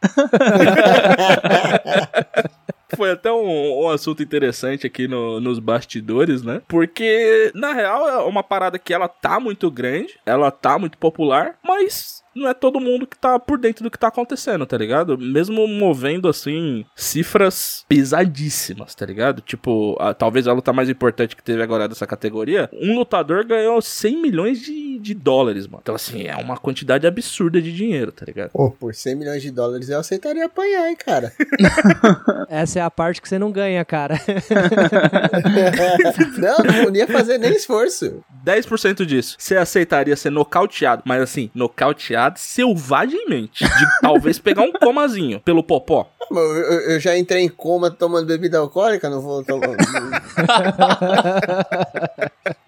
Foi 2.96 3.10
até 3.10 3.30
um, 3.30 3.84
um 3.84 3.88
assunto 3.90 4.22
interessante 4.22 4.86
aqui 4.86 5.06
no- 5.06 5.40
nos 5.40 5.58
bastidores, 5.58 6.42
né? 6.42 6.62
Porque, 6.66 7.52
na 7.54 7.72
real, 7.74 8.08
é 8.08 8.16
uma 8.22 8.42
parada 8.42 8.78
que 8.78 8.94
ela 8.94 9.08
tá 9.08 9.38
muito 9.38 9.70
grande, 9.70 10.18
ela 10.24 10.50
tá 10.50 10.78
muito 10.78 10.96
popular, 10.96 11.56
mas 11.62 12.17
não 12.38 12.48
é 12.48 12.54
todo 12.54 12.80
mundo 12.80 13.06
que 13.06 13.18
tá 13.18 13.38
por 13.38 13.58
dentro 13.58 13.84
do 13.84 13.90
que 13.90 13.98
tá 13.98 14.08
acontecendo, 14.08 14.66
tá 14.66 14.76
ligado? 14.76 15.18
Mesmo 15.18 15.66
movendo, 15.66 16.28
assim, 16.28 16.84
cifras 16.96 17.84
pesadíssimas, 17.88 18.94
tá 18.94 19.06
ligado? 19.06 19.40
Tipo, 19.42 19.96
a- 20.00 20.14
talvez 20.14 20.46
a 20.48 20.52
luta 20.52 20.72
mais 20.72 20.88
importante 20.88 21.36
que 21.36 21.42
teve 21.42 21.62
agora 21.62 21.88
dessa 21.88 22.06
categoria, 22.06 22.68
um 22.72 22.94
lutador 22.96 23.44
ganhou 23.46 23.80
100 23.80 24.20
milhões 24.22 24.60
de, 24.60 24.98
de 24.98 25.14
dólares, 25.14 25.66
mano. 25.66 25.80
Então, 25.82 25.94
assim, 25.94 26.26
é 26.26 26.36
uma 26.36 26.56
quantidade 26.56 27.06
absurda 27.06 27.60
de 27.60 27.72
dinheiro, 27.72 28.12
tá 28.12 28.24
ligado? 28.26 28.50
Pô, 28.50 28.70
por 28.70 28.94
100 28.94 29.14
milhões 29.16 29.42
de 29.42 29.50
dólares 29.50 29.88
eu 29.88 29.98
aceitaria 29.98 30.46
apanhar, 30.46 30.88
hein, 30.88 30.96
cara. 30.96 31.32
Essa 32.48 32.80
é 32.80 32.82
a 32.82 32.90
parte 32.90 33.20
que 33.22 33.28
você 33.28 33.38
não 33.38 33.50
ganha, 33.50 33.84
cara. 33.84 34.18
não, 36.38 36.84
não 36.90 36.94
ia 36.96 37.06
fazer 37.06 37.38
nem 37.38 37.52
esforço. 37.52 38.22
10% 38.44 39.04
disso. 39.04 39.36
Você 39.38 39.56
aceitaria 39.56 40.16
ser 40.16 40.30
nocauteado, 40.30 41.02
mas 41.04 41.20
assim, 41.22 41.50
nocauteado 41.54 42.27
selvagemmente. 42.36 43.64
De 43.64 43.86
talvez 44.02 44.38
pegar 44.38 44.62
um 44.62 44.72
comazinho 44.72 45.40
pelo 45.40 45.62
popó. 45.62 46.10
Eu, 46.30 46.36
eu- 46.38 46.80
eu 46.92 47.00
já 47.00 47.16
entrei 47.16 47.42
em 47.42 47.48
coma 47.48 47.90
tomando 47.90 48.26
bebida 48.26 48.58
alcoólica, 48.58 49.08
não 49.08 49.22
vou 49.22 49.42
tomar. 49.42 49.68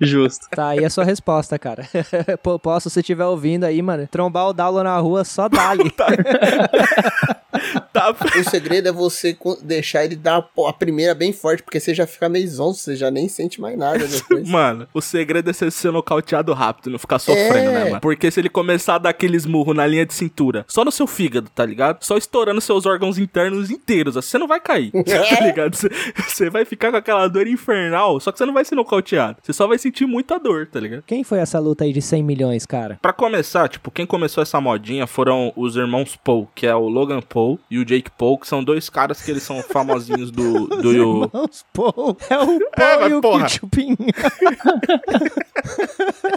Justo. 0.01 0.47
Tá 0.51 0.69
aí 0.69 0.85
a 0.85 0.91
sua 0.91 1.05
resposta, 1.05 1.59
cara. 1.59 1.87
Posso, 2.63 2.89
se 2.89 3.01
estiver 3.01 3.25
ouvindo 3.27 3.65
aí, 3.65 3.83
mano, 3.83 4.07
trombar 4.07 4.49
o 4.49 4.53
Daulo 4.53 4.83
na 4.83 4.97
rua, 4.99 5.25
só 5.25 5.49
dá-lhe. 5.49 5.93
Tá. 7.93 8.11
o 8.39 8.45
segredo 8.51 8.89
é 8.89 8.93
você 8.93 9.37
deixar 9.63 10.05
ele 10.05 10.17
dar 10.17 10.49
a 10.67 10.73
primeira 10.73 11.15
bem 11.15 11.33
forte, 11.33 11.63
porque 11.63 11.81
você 11.81 11.95
já 11.95 12.07
fica 12.07 12.29
meio 12.29 12.47
zonzo, 12.49 12.79
você 12.79 12.97
já 12.97 13.11
nem 13.11 13.29
sente 13.29 13.61
mais 13.61 13.77
nada 13.77 14.07
depois. 14.07 14.47
Mano, 14.49 14.87
o 14.95 15.01
segredo 15.01 15.51
é 15.51 15.53
você 15.53 15.71
ser 15.71 15.91
nocauteado 15.93 16.53
rápido, 16.53 16.91
não 16.91 16.99
ficar 16.99 17.19
sofrendo, 17.19 17.71
É. 17.71 17.73
né, 17.73 17.85
mano? 17.91 18.01
Porque 18.01 18.31
se 18.31 18.41
ele 18.41 18.49
começar 18.49 18.95
a 18.97 18.99
dar 18.99 19.11
aqueles 19.11 19.45
murros 19.47 19.75
na 19.75 19.87
linha 19.87 20.07
de 20.07 20.15
cintura, 20.15 20.65
só 20.69 20.85
no 20.85 20.91
seu 20.93 21.07
fígado, 21.07 21.51
tá 21.55 21.65
ligado? 21.65 22.03
Só 22.03 22.17
estourando 22.17 22.61
seus 22.61 22.87
órgãos 22.87 23.19
internos 23.19 23.71
inteiros, 23.71 24.17
assim, 24.17 24.29
você 24.31 24.39
não 24.39 24.47
vai 24.49 24.61
cair, 24.61 24.91
tá 25.05 25.45
ligado? 25.45 25.75
Você- 25.77 25.91
Você 26.29 26.49
vai 26.51 26.65
ficar 26.65 26.91
com 26.91 26.97
aquela 26.97 27.27
dor 27.29 27.47
infernal, 27.47 28.19
só 28.21 28.31
que 28.33 28.39
você 28.39 28.47
não 28.47 28.55
vai 28.55 28.65
ser 28.65 28.75
nocauteado. 28.75 29.39
Você 29.43 29.53
só 29.53 29.67
vai 29.67 29.79
sentir 29.79 30.07
muita 30.07 30.39
dor, 30.39 30.67
tá 30.67 30.79
ligado? 30.81 31.03
Quem 31.07 31.23
foi 31.25 31.39
essa 31.39 31.59
luta 31.59 31.85
aí 31.85 31.93
de 31.93 32.01
100 32.01 32.23
milhões, 32.23 32.65
cara? 32.67 32.99
Pra 33.03 33.13
começar, 33.13 33.69
tipo, 33.69 33.91
quem 33.91 34.07
começou 34.07 34.43
essa 34.43 34.61
modinha 34.61 35.07
foram 35.07 35.53
os 35.57 35.77
irmãos 35.77 36.17
Paul, 36.17 36.49
que 36.55 36.67
é 36.67 36.75
o 36.75 36.89
Logan 36.89 37.21
Paul 37.21 37.59
e 37.71 37.79
o 37.79 37.80
Jake 37.85 38.11
Paul, 38.11 38.39
que 38.39 38.47
são 38.47 38.63
dois 38.63 38.89
caras 38.89 39.21
que 39.21 39.31
eles 39.31 39.43
são 39.43 39.63
famosinhos 39.63 40.31
do. 40.31 40.67
do 40.67 40.93
Irmãos 40.93 41.65
Paul. 41.73 42.17
É 42.29 42.39
o 42.39 42.59
É, 42.77 42.99
Paul 42.99 43.01
mas 43.01 43.11
e 43.11 43.15
o. 43.15 43.21
Kitchupin. 43.45 43.97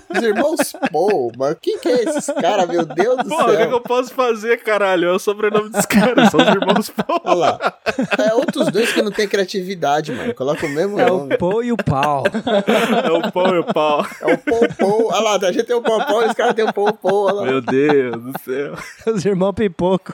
Os 0.09 0.21
irmãos 0.21 0.73
Paul, 0.91 1.31
mas 1.37 1.55
quem 1.61 1.77
que 1.79 1.87
é 1.89 2.03
esses 2.03 2.25
caras, 2.25 2.67
meu 2.67 2.85
Deus 2.85 3.17
do 3.17 3.29
Porra, 3.29 3.43
o 3.43 3.47
que, 3.51 3.57
que 3.57 3.63
céu? 3.63 3.71
eu 3.71 3.81
posso 3.81 4.13
fazer, 4.13 4.57
caralho? 4.63 5.07
É 5.09 5.11
o 5.11 5.19
sobrenome 5.19 5.69
dos 5.69 5.85
caras, 5.85 6.29
são 6.29 6.39
os 6.41 6.47
irmãos 6.47 6.89
Paul. 6.89 7.21
Olha 7.23 7.33
lá. 7.35 7.73
É 8.19 8.33
outros 8.33 8.69
dois 8.71 8.91
que 8.91 9.01
não 9.01 9.11
tem 9.11 9.27
criatividade, 9.27 10.11
mano. 10.11 10.33
Coloca 10.33 10.65
o 10.65 10.69
mesmo 10.69 10.99
É 10.99 11.11
o 11.11 11.19
nome. 11.19 11.37
Paul 11.37 11.63
e 11.63 11.71
o 11.71 11.77
Pau. 11.77 12.23
É 13.03 13.11
o 13.11 13.31
Paul 13.31 13.55
e 13.55 13.59
o 13.59 13.63
Pau. 13.63 14.05
É 14.21 14.33
o 14.33 14.37
Paul 14.37 14.67
Paul. 14.77 15.07
Olha 15.11 15.19
lá, 15.21 15.35
a 15.47 15.51
gente 15.51 15.63
tem 15.65 15.75
o 15.75 15.81
Paul 15.81 16.05
Paul 16.05 16.23
e 16.23 16.25
os 16.27 16.33
caras 16.33 16.53
têm 16.53 16.65
o 16.65 16.73
Paul 16.73 16.93
Paul. 16.93 17.25
Olha 17.25 17.33
lá. 17.33 17.45
Meu 17.45 17.61
Deus 17.61 18.21
do 18.21 18.33
céu. 18.43 18.73
Os 19.13 19.25
irmãos 19.25 19.53
Pipoco. 19.53 20.13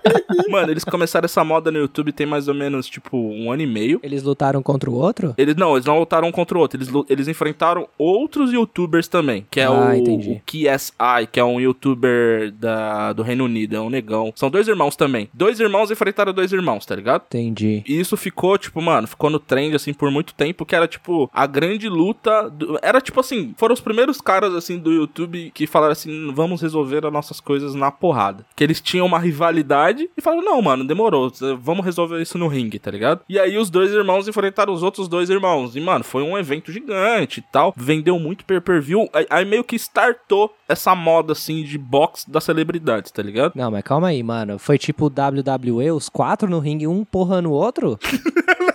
Mano, 0.49 0.71
eles 0.71 0.83
começaram 0.83 1.25
essa 1.25 1.43
moda 1.43 1.71
no 1.71 1.79
YouTube 1.79 2.11
tem 2.11 2.25
mais 2.25 2.47
ou 2.47 2.53
menos, 2.53 2.87
tipo, 2.87 3.17
um 3.17 3.51
ano 3.51 3.61
e 3.61 3.67
meio. 3.67 3.99
Eles 4.03 4.23
lutaram 4.23 4.61
contra 4.61 4.89
o 4.89 4.93
outro? 4.95 5.33
Eles 5.37 5.55
não, 5.55 5.73
eles 5.73 5.85
não 5.85 5.99
lutaram 5.99 6.27
um 6.27 6.31
contra 6.31 6.57
o 6.57 6.61
outro. 6.61 6.77
Eles, 6.77 6.89
eles 7.09 7.27
enfrentaram 7.27 7.87
outros 7.97 8.51
youtubers 8.51 9.07
também. 9.07 9.45
Que 9.49 9.59
é 9.61 9.65
Ah, 9.65 9.71
o, 9.71 9.93
entendi. 9.93 10.31
o 10.31 10.41
KSI, 10.45 11.27
que 11.31 11.39
é 11.39 11.43
um 11.43 11.59
youtuber 11.59 12.51
da, 12.53 13.13
do 13.13 13.23
Reino 13.23 13.45
Unido. 13.45 13.75
É 13.75 13.79
um 13.81 13.89
negão. 13.89 14.31
São 14.35 14.49
dois 14.49 14.67
irmãos 14.67 14.95
também. 14.95 15.29
Dois 15.33 15.59
irmãos 15.59 15.91
enfrentaram 15.91 16.33
dois 16.33 16.51
irmãos, 16.51 16.85
tá 16.85 16.95
ligado? 16.95 17.23
Entendi. 17.27 17.83
E 17.87 17.99
isso 17.99 18.15
ficou, 18.17 18.57
tipo, 18.57 18.81
mano, 18.81 19.07
ficou 19.07 19.29
no 19.29 19.39
trend, 19.39 19.75
assim, 19.75 19.93
por 19.93 20.09
muito 20.11 20.33
tempo, 20.33 20.65
que 20.65 20.75
era, 20.75 20.87
tipo, 20.87 21.29
a 21.33 21.45
grande 21.45 21.87
luta. 21.89 22.49
do- 22.49 22.79
Era, 22.81 22.99
tipo 23.01 23.19
assim, 23.19 23.53
foram 23.57 23.73
os 23.73 23.81
primeiros 23.81 24.19
caras, 24.21 24.53
assim, 24.55 24.77
do 24.77 24.91
YouTube 24.91 25.51
que 25.53 25.67
falaram 25.67 25.91
assim: 25.93 26.31
vamos 26.33 26.61
resolver 26.61 27.05
as 27.05 27.11
nossas 27.13 27.39
coisas 27.39 27.75
na 27.75 27.91
porrada. 27.91 28.45
Que 28.55 28.63
eles 28.63 28.79
tinham 28.81 29.05
uma 29.05 29.19
rivalidade 29.19 29.90
e 29.99 30.21
falaram: 30.21 30.43
não, 30.43 30.61
mano, 30.61 30.85
demorou, 30.85 31.31
vamos 31.59 31.85
resolver 31.85 32.21
isso 32.21 32.37
no 32.37 32.47
ringue, 32.47 32.79
tá 32.79 32.91
ligado? 32.91 33.21
E 33.27 33.39
aí 33.39 33.57
os 33.57 33.69
dois 33.69 33.91
irmãos 33.91 34.27
enfrentaram 34.27 34.73
os 34.73 34.83
outros 34.83 35.07
dois 35.07 35.29
irmãos. 35.29 35.75
E, 35.75 35.81
mano, 35.81 36.03
foi 36.03 36.23
um 36.23 36.37
evento 36.37 36.71
gigante 36.71 37.39
e 37.39 37.43
tal. 37.51 37.73
Vendeu 37.75 38.19
muito 38.19 38.45
pay 38.45 38.59
per 38.59 38.81
view. 38.81 39.09
Aí, 39.29 39.45
meio 39.45 39.63
que 39.63 39.75
startou 39.75 40.53
essa 40.67 40.95
moda, 40.95 41.33
assim, 41.33 41.63
de 41.63 41.77
box 41.77 42.25
das 42.29 42.43
celebridades, 42.43 43.11
tá 43.11 43.21
ligado? 43.21 43.53
Não, 43.55 43.71
mas 43.71 43.83
calma 43.83 44.07
aí, 44.07 44.23
mano. 44.23 44.57
Foi 44.57 44.77
tipo 44.77 45.07
WWE, 45.07 45.91
os 45.91 46.09
quatro 46.09 46.49
no 46.49 46.59
ringue, 46.59 46.87
um 46.87 47.03
porrando 47.03 47.49
o 47.49 47.53
outro? 47.53 47.99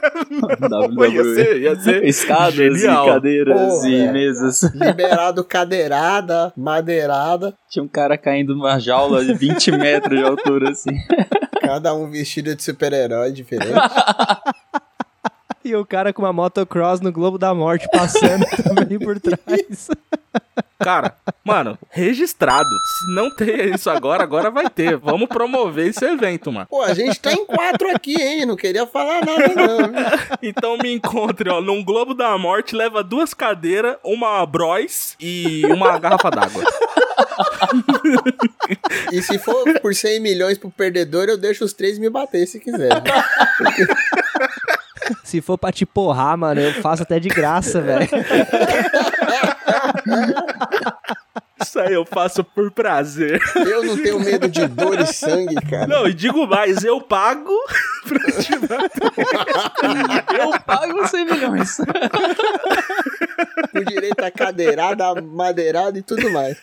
ia 1.13 1.25
ser, 1.35 1.61
ia 1.61 1.81
ser. 1.81 2.05
Escadas 2.05 2.55
Genial. 2.55 3.07
e 3.07 3.13
cadeiras 3.13 3.61
Porra, 3.61 3.89
e 3.89 4.01
é. 4.01 4.13
mesas. 4.13 4.63
Liberado 4.75 5.45
cadeirada, 5.45 6.53
madeirada, 6.57 7.55
Tinha 7.69 7.83
um 7.83 7.89
cara 7.89 8.17
caindo 8.17 8.55
numa 8.55 8.79
jaula 8.79 9.25
de 9.25 9.35
20 9.35 9.73
metros 9.73 10.19
de 10.19 10.25
altura, 10.25 10.71
assim. 10.71 10.97
cada 11.61 11.95
um 11.95 12.11
vestido 12.11 12.55
de 12.55 12.63
super-herói 12.63 13.33
diferente. 13.33 13.73
E 15.67 15.75
o 15.75 15.85
cara 15.85 16.13
com 16.13 16.23
uma 16.23 16.33
motocross 16.33 17.01
no 17.01 17.11
Globo 17.11 17.39
da 17.39 17.53
Morte 17.53 17.89
passando 17.91 18.47
também 18.63 19.01
por 19.01 19.19
trás. 19.19 19.89
Cara, 20.79 21.17
mano, 21.45 21.79
registrado. 21.91 22.69
Se 22.69 23.15
não 23.15 23.35
tem 23.35 23.75
isso 23.75 23.89
agora, 23.89 24.23
agora 24.23 24.51
vai 24.51 24.69
ter. 24.69 24.97
Vamos 24.97 25.29
promover 25.29 25.89
esse 25.89 26.05
evento, 26.05 26.53
mano. 26.53 26.67
Pô, 26.69 26.83
a 26.83 26.93
gente 26.93 27.19
tá 27.19 27.33
em 27.33 27.47
quatro 27.47 27.91
aqui, 27.91 28.21
hein? 28.21 28.45
Não 28.45 28.57
queria 28.57 28.87
falar 28.87 29.21
nada, 29.25 29.55
não. 29.55 29.79
viu? 29.79 30.07
Então 30.43 30.77
me 30.77 30.93
encontre, 30.93 31.49
ó, 31.49 31.61
num 31.61 31.83
Globo 31.83 32.15
da 32.15 32.37
Morte, 32.37 32.77
leva 32.77 33.03
duas 33.03 33.33
cadeiras, 33.33 33.97
uma 34.05 34.45
Bros 34.45 35.17
e 35.19 35.65
uma 35.67 35.99
garrafa 35.99 36.31
d'água. 36.31 36.63
E 39.13 39.23
se 39.23 39.39
for 39.39 39.65
por 39.81 39.95
100 39.95 40.21
milhões 40.21 40.59
pro 40.59 40.71
perdedor, 40.71 41.25
eu 41.29 41.37
deixo 41.39 41.65
os 41.65 41.73
três 41.73 41.99
me 41.99 42.11
bater 42.11 42.47
se 42.47 42.61
quiser. 42.61 42.91
Se 45.25 45.41
for 45.41 45.57
pra 45.57 45.73
te 45.73 45.87
porrar, 45.87 46.37
mano, 46.37 46.61
eu 46.61 46.73
faço 46.83 47.03
até 47.03 47.19
de 47.19 47.29
graça, 47.29 47.81
velho. 47.81 48.09
Isso 51.61 51.81
aí 51.81 51.95
eu 51.95 52.05
faço 52.05 52.45
por 52.45 52.71
prazer. 52.71 53.41
Eu 53.55 53.83
não 53.83 53.97
tenho 53.97 54.21
medo 54.21 54.49
de 54.49 54.67
dor 54.67 55.01
e 55.01 55.07
sangue, 55.07 55.55
cara. 55.69 55.87
Não, 55.87 56.07
e 56.07 56.13
digo 56.13 56.47
mais, 56.47 56.85
eu 56.85 57.01
pago 57.01 57.57
pra 58.07 58.21
te 58.33 58.53
Eu 60.39 60.61
pago 60.61 61.07
100 61.09 61.25
milhões. 61.25 61.77
Com 63.73 63.85
direito 63.85 64.23
a 64.23 64.31
cadeirada, 64.31 65.21
madeirada 65.23 65.99
e 65.99 66.03
tudo 66.03 66.31
mais. 66.31 66.59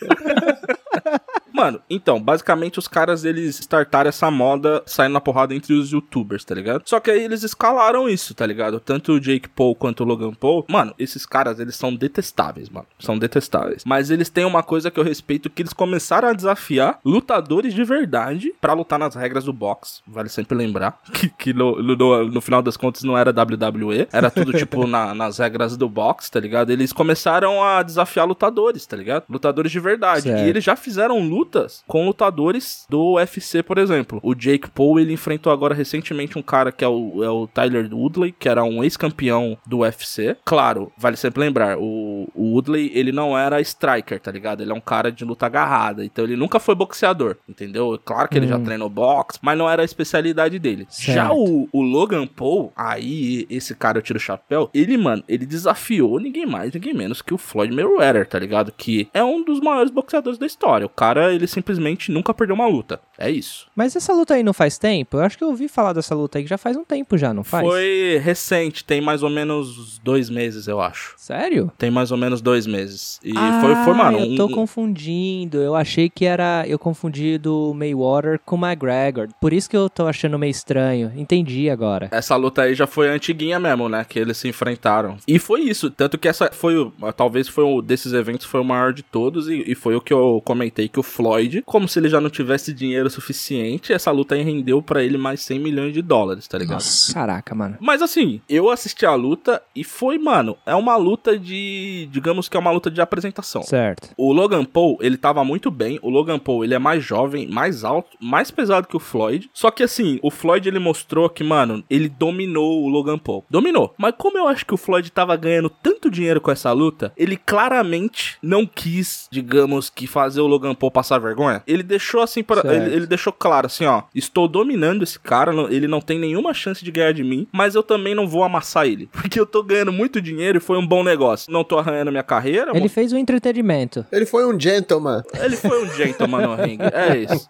Mano, 1.54 1.80
então, 1.90 2.20
basicamente 2.22 2.80
os 2.80 2.88
caras 2.88 3.24
eles 3.24 3.60
startaram 3.60 4.10
essa 4.10 4.30
moda 4.32 4.82
saindo 4.86 5.14
na 5.14 5.22
porrada 5.22 5.54
entre 5.54 5.74
os 5.74 5.92
youtubers, 5.92 6.44
tá 6.44 6.56
ligado? 6.56 6.82
Só 6.86 7.00
que 7.00 7.12
aí 7.12 7.24
eles 7.24 7.44
escalaram 7.44 8.10
isso, 8.10 8.34
tá 8.34 8.46
ligado? 8.46 8.80
Tanto 8.80 9.14
o 9.14 9.20
Jake 9.20 9.48
Paul 9.50 9.76
quanto 9.76 10.02
o 10.02 10.06
Logan 10.06 10.34
Paul. 10.34 10.66
Mano, 10.68 10.94
esses 10.98 11.26
caras 11.26 11.60
eles 11.60 11.76
são 11.76 11.96
detestáveis, 11.96 12.70
mano. 12.70 12.88
São 13.00 13.18
detestáveis. 13.18 13.84
Mas 13.86 14.10
eles 14.10 14.30
têm 14.30 14.46
uma 14.46 14.64
coisa 14.64 14.90
que 14.90 15.00
eu 15.00 15.04
respeito 15.04 15.50
que 15.50 15.62
eles 15.62 15.74
começaram 15.74 16.28
a 16.30 16.34
desafiar 16.34 17.00
lutadores 17.06 17.74
de 17.74 17.84
verdade 17.84 18.54
pra 18.60 18.74
lutar 18.74 18.98
nas 18.98 19.16
regras 19.16 19.44
do 19.44 19.54
boxe. 19.54 20.02
Vale 20.08 20.30
sempre 20.30 20.58
lembrar 20.58 21.00
que, 21.14 21.30
que 21.30 21.54
no, 21.54 21.82
no, 21.82 22.26
no 22.30 22.42
final 22.42 22.62
das 22.62 22.76
contas 22.78 23.04
não 23.04 23.18
era 23.18 23.32
WWE, 23.32 24.08
era 24.12 24.32
tudo 24.32 24.54
tipo 24.58 24.88
na- 24.88 25.14
nas 25.14 25.38
regras 25.38 25.78
do 25.78 25.88
boxe, 25.88 26.32
tá 26.32 26.40
ligado? 26.40 26.72
Eles 26.72 26.92
começaram 26.92 27.64
a 27.64 27.84
desafiar 27.84 28.26
lutadores, 28.28 28.86
tá 28.86 28.98
ligado? 28.98 29.26
Lutadores 29.30 29.72
de 29.72 29.80
verdade. 29.80 30.24
Certo. 30.24 30.46
E 30.46 30.50
eles 30.50 30.64
já 30.64 30.76
fizeram 30.76 31.20
lutas 31.44 31.84
com 31.88 32.06
lutadores 32.06 32.86
do 32.90 33.14
UFC, 33.14 33.62
por 33.62 33.78
exemplo. 33.78 34.20
O 34.24 34.34
Jake 34.34 34.70
Paul, 34.72 35.00
ele 35.00 35.14
enfrentou 35.14 35.52
agora 35.52 35.76
recentemente 35.76 36.38
um 36.38 36.42
cara 36.42 36.72
que 36.72 36.84
é 36.84 36.88
o, 36.88 37.24
é 37.24 37.30
o 37.30 37.48
Tyler 37.48 37.94
Woodley, 37.94 38.32
que 38.32 38.48
era 38.48 38.64
um 38.64 38.84
ex-campeão 38.84 39.58
do 39.68 39.80
UFC. 39.80 40.38
Claro, 40.46 40.92
vale 40.98 41.18
sempre 41.18 41.42
lembrar, 41.42 41.78
o, 41.78 42.30
o 42.34 42.54
Woodley, 42.54 42.92
ele 42.94 43.12
não 43.12 43.38
era 43.38 43.62
striker, 43.62 44.20
tá 44.20 44.32
ligado? 44.32 44.62
Ele 44.62 44.72
é 44.72 44.76
um 44.76 44.82
cara 44.82 45.12
de 45.12 45.26
luta 45.26 45.46
agarrada, 45.46 46.06
então 46.06 46.24
ele 46.24 46.36
nunca 46.36 46.60
foi 46.60 46.76
boxeador, 46.76 47.36
entendeu? 47.48 48.00
Claro 48.04 48.30
que 48.30 48.38
ele 48.38 48.48
já 48.48 48.60
treinou 48.60 48.90
boxe, 48.90 49.40
mas 49.42 49.58
não 49.58 49.70
era 49.70 49.82
a 49.82 49.86
especialidade 49.86 50.58
dele. 50.60 50.88
Já 50.90 51.28
Certo. 51.28 51.36
o, 51.36 51.68
o 51.72 51.82
Logan 51.82 52.26
Paul, 52.26 52.72
aí 52.76 53.46
esse 53.50 53.76
cara 53.76 53.98
eu 53.98 54.02
tiro 54.02 54.18
o 54.18 54.22
chapéu, 54.22 54.70
ele, 54.74 54.98
mano, 54.98 55.24
ele 55.28 55.46
desafiou 55.46 56.20
ninguém 56.20 56.46
mais, 56.46 56.74
ninguém 56.74 56.94
menos 56.94 57.22
que 57.22 57.34
o 57.34 57.38
Floyd 57.38 57.74
Mayweather, 57.74 58.28
tá 58.28 58.40
ligado? 58.40 58.72
Que 58.76 59.08
é 59.14 59.24
um 59.24 59.44
dos 59.44 59.60
maiores 59.60 59.92
boxeadores 59.92 60.38
da 60.38 60.46
história. 60.46 60.86
O 60.86 60.90
cara, 60.90 61.33
ele 61.34 61.48
simplesmente 61.48 62.12
nunca 62.12 62.34
perdeu 62.34 62.56
uma 62.56 62.68
luta. 62.68 63.00
É 63.18 63.30
isso. 63.30 63.68
Mas 63.76 63.96
essa 63.96 64.14
luta 64.14 64.34
aí 64.34 64.44
não 64.44 64.54
faz 64.54 64.78
tempo? 64.78 65.18
Eu 65.18 65.22
acho 65.22 65.38
que 65.38 65.44
eu 65.44 65.50
ouvi 65.50 65.68
falar 65.68 65.94
dessa 65.94 66.14
luta 66.16 66.38
aí 66.38 66.44
que 66.44 66.50
já 66.50 66.58
faz 66.58 66.76
um 66.78 66.84
tempo 66.84 67.18
já, 67.18 67.34
não 67.34 67.44
faz? 67.44 67.66
Foi 67.66 68.20
recente, 68.24 68.84
tem 68.84 69.02
mais 69.02 69.24
ou 69.24 69.30
menos 69.30 70.00
dois 70.00 70.30
meses, 70.30 70.68
eu 70.68 70.80
acho. 70.82 71.14
Sério? 71.18 71.72
Tem 71.78 71.90
mais 71.92 72.12
ou 72.12 72.18
menos 72.18 72.42
dois 72.42 72.66
meses. 72.68 73.20
E 73.24 73.34
ah, 73.36 73.60
foi, 73.62 73.76
foi, 73.84 73.94
mano. 73.94 74.20
eu 74.20 74.36
tô 74.36 74.46
um- 74.46 74.52
confundindo. 74.52 75.58
Eu 75.58 75.76
achei 75.76 76.10
que 76.10 76.26
era... 76.26 76.64
Eu 76.68 76.78
confundi 76.80 77.38
do 77.38 77.74
Mayweather 77.74 78.40
com 78.46 78.58
McGregor. 78.58 79.30
Por 79.40 79.54
isso 79.54 79.70
que 79.70 79.78
eu 79.78 79.90
tô 79.90 80.06
achando 80.08 80.38
meio 80.38 80.52
estranho. 80.52 81.12
Entendi 81.16 81.70
agora. 81.70 82.10
Essa 82.12 82.36
luta 82.36 82.64
aí 82.64 82.74
já 82.76 82.86
foi 82.88 83.08
antiguinha 83.10 83.60
mesmo, 83.60 83.88
né? 83.90 84.06
Que 84.08 84.20
eles 84.20 84.38
se 84.38 84.48
enfrentaram. 84.48 85.18
E 85.28 85.40
foi 85.40 85.62
isso. 85.62 85.90
Tanto 85.90 86.18
que 86.18 86.28
essa 86.28 86.50
foi, 86.52 86.78
o- 86.78 86.92
talvez 87.16 87.48
foi 87.48 87.64
um 87.64 87.82
desses 87.82 88.14
eventos, 88.14 88.46
foi 88.46 88.60
o 88.62 88.64
maior 88.66 88.94
de 88.94 89.04
todos. 89.04 89.48
E, 89.50 89.64
e 89.68 89.76
foi 89.76 89.96
o 89.96 90.02
que 90.02 90.14
eu 90.14 90.42
comentei 90.46 90.88
que 90.88 91.00
o 91.00 91.04
Floyd, 91.24 91.64
como 91.66 91.88
se 91.88 92.00
ele 92.00 92.10
já 92.10 92.20
não 92.20 92.30
tivesse 92.30 92.74
dinheiro 92.74 93.10
suficiente, 93.10 93.94
essa 93.94 94.12
luta 94.12 94.36
aí 94.36 94.44
rendeu 94.44 94.82
pra 94.82 95.02
ele 95.02 95.18
mais 95.18 95.42
100 95.42 95.60
milhões 95.60 95.94
de 95.94 96.02
dólares, 96.02 96.48
tá 96.50 96.58
ligado? 96.58 96.76
Nossa. 96.76 97.14
Caraca, 97.14 97.56
mano. 97.56 97.78
Mas 97.80 98.02
assim, 98.02 98.42
eu 98.50 98.70
assisti 98.70 99.06
a 99.06 99.16
luta 99.16 99.62
e 99.74 99.86
foi, 99.86 100.18
mano, 100.18 100.58
é 100.66 100.76
uma 100.76 100.98
luta 100.98 101.40
de. 101.40 102.10
Digamos 102.12 102.50
que 102.50 102.58
é 102.58 102.60
uma 102.60 102.72
luta 102.72 102.92
de 102.92 103.00
apresentação. 103.00 103.64
Certo. 103.64 104.10
O 104.18 104.34
Logan 104.34 104.66
Paul, 104.66 104.98
ele 105.00 105.16
tava 105.16 105.46
muito 105.46 105.72
bem. 105.72 105.98
O 106.02 106.10
Logan 106.10 106.40
Paul, 106.40 106.66
ele 106.66 106.74
é 106.74 106.80
mais 106.80 107.02
jovem, 107.02 107.48
mais 107.48 107.86
alto, 107.86 108.18
mais 108.20 108.52
pesado 108.52 108.88
que 108.88 108.98
o 108.98 109.00
Floyd. 109.00 109.50
Só 109.54 109.72
que 109.72 109.84
assim, 109.84 110.20
o 110.22 110.30
Floyd, 110.30 110.68
ele 110.68 110.80
mostrou 110.80 111.30
que, 111.30 111.44
mano, 111.44 111.84
ele 111.90 112.10
dominou 112.10 112.84
o 112.84 112.90
Logan 112.90 113.18
Paul. 113.18 113.46
Dominou. 113.50 113.94
Mas 113.98 114.14
como 114.18 114.38
eu 114.38 114.48
acho 114.48 114.66
que 114.66 114.74
o 114.74 114.78
Floyd 114.78 115.10
tava 115.10 115.38
ganhando 115.38 115.70
tanto 115.70 116.12
dinheiro 116.12 116.42
com 116.42 116.52
essa 116.52 116.72
luta, 116.74 117.14
ele 117.16 117.38
claramente 117.38 118.38
não 118.42 118.66
quis, 118.66 119.30
digamos 119.32 119.90
que, 119.90 120.06
fazer 120.06 120.42
o 120.42 120.48
Logan 120.48 120.76
Paul 120.76 120.92
passar 120.92 121.13
vergonha. 121.20 121.62
Ele 121.68 121.84
deixou 121.84 122.22
assim, 122.22 122.44
para 122.44 122.62
ele, 122.74 122.96
ele 122.96 123.08
deixou 123.08 123.32
claro 123.34 123.68
assim, 123.68 123.86
ó. 123.86 124.04
Estou 124.14 124.48
dominando 124.48 125.04
esse 125.04 125.20
cara, 125.20 125.52
ele 125.70 125.88
não 125.88 126.02
tem 126.02 126.20
nenhuma 126.20 126.54
chance 126.54 126.84
de 126.84 126.92
ganhar 126.92 127.14
de 127.14 127.24
mim, 127.24 127.48
mas 127.52 127.76
eu 127.76 127.84
também 127.84 128.14
não 128.16 128.28
vou 128.28 128.44
amassar 128.44 128.86
ele. 128.86 129.08
Porque 129.14 129.40
eu 129.40 129.46
tô 129.46 129.64
ganhando 129.64 129.92
muito 129.92 130.22
dinheiro 130.22 130.58
e 130.58 130.62
foi 130.62 130.78
um 130.78 130.86
bom 130.86 131.04
negócio. 131.04 131.52
Não 131.52 131.64
tô 131.64 131.78
arranhando 131.78 132.12
minha 132.12 132.24
carreira, 132.24 132.72
Ele 132.76 132.90
fez 132.90 133.12
o 133.14 133.18
entretenimento. 133.18 134.06
Ele 134.12 134.26
foi 134.26 134.46
um 134.46 134.60
gentleman. 134.60 135.24
ele 135.34 135.56
foi 135.56 135.84
um 135.84 135.94
gentleman 135.94 136.48
no 136.48 136.56
ringue. 136.56 136.84
É 136.94 137.18
isso. 137.18 137.48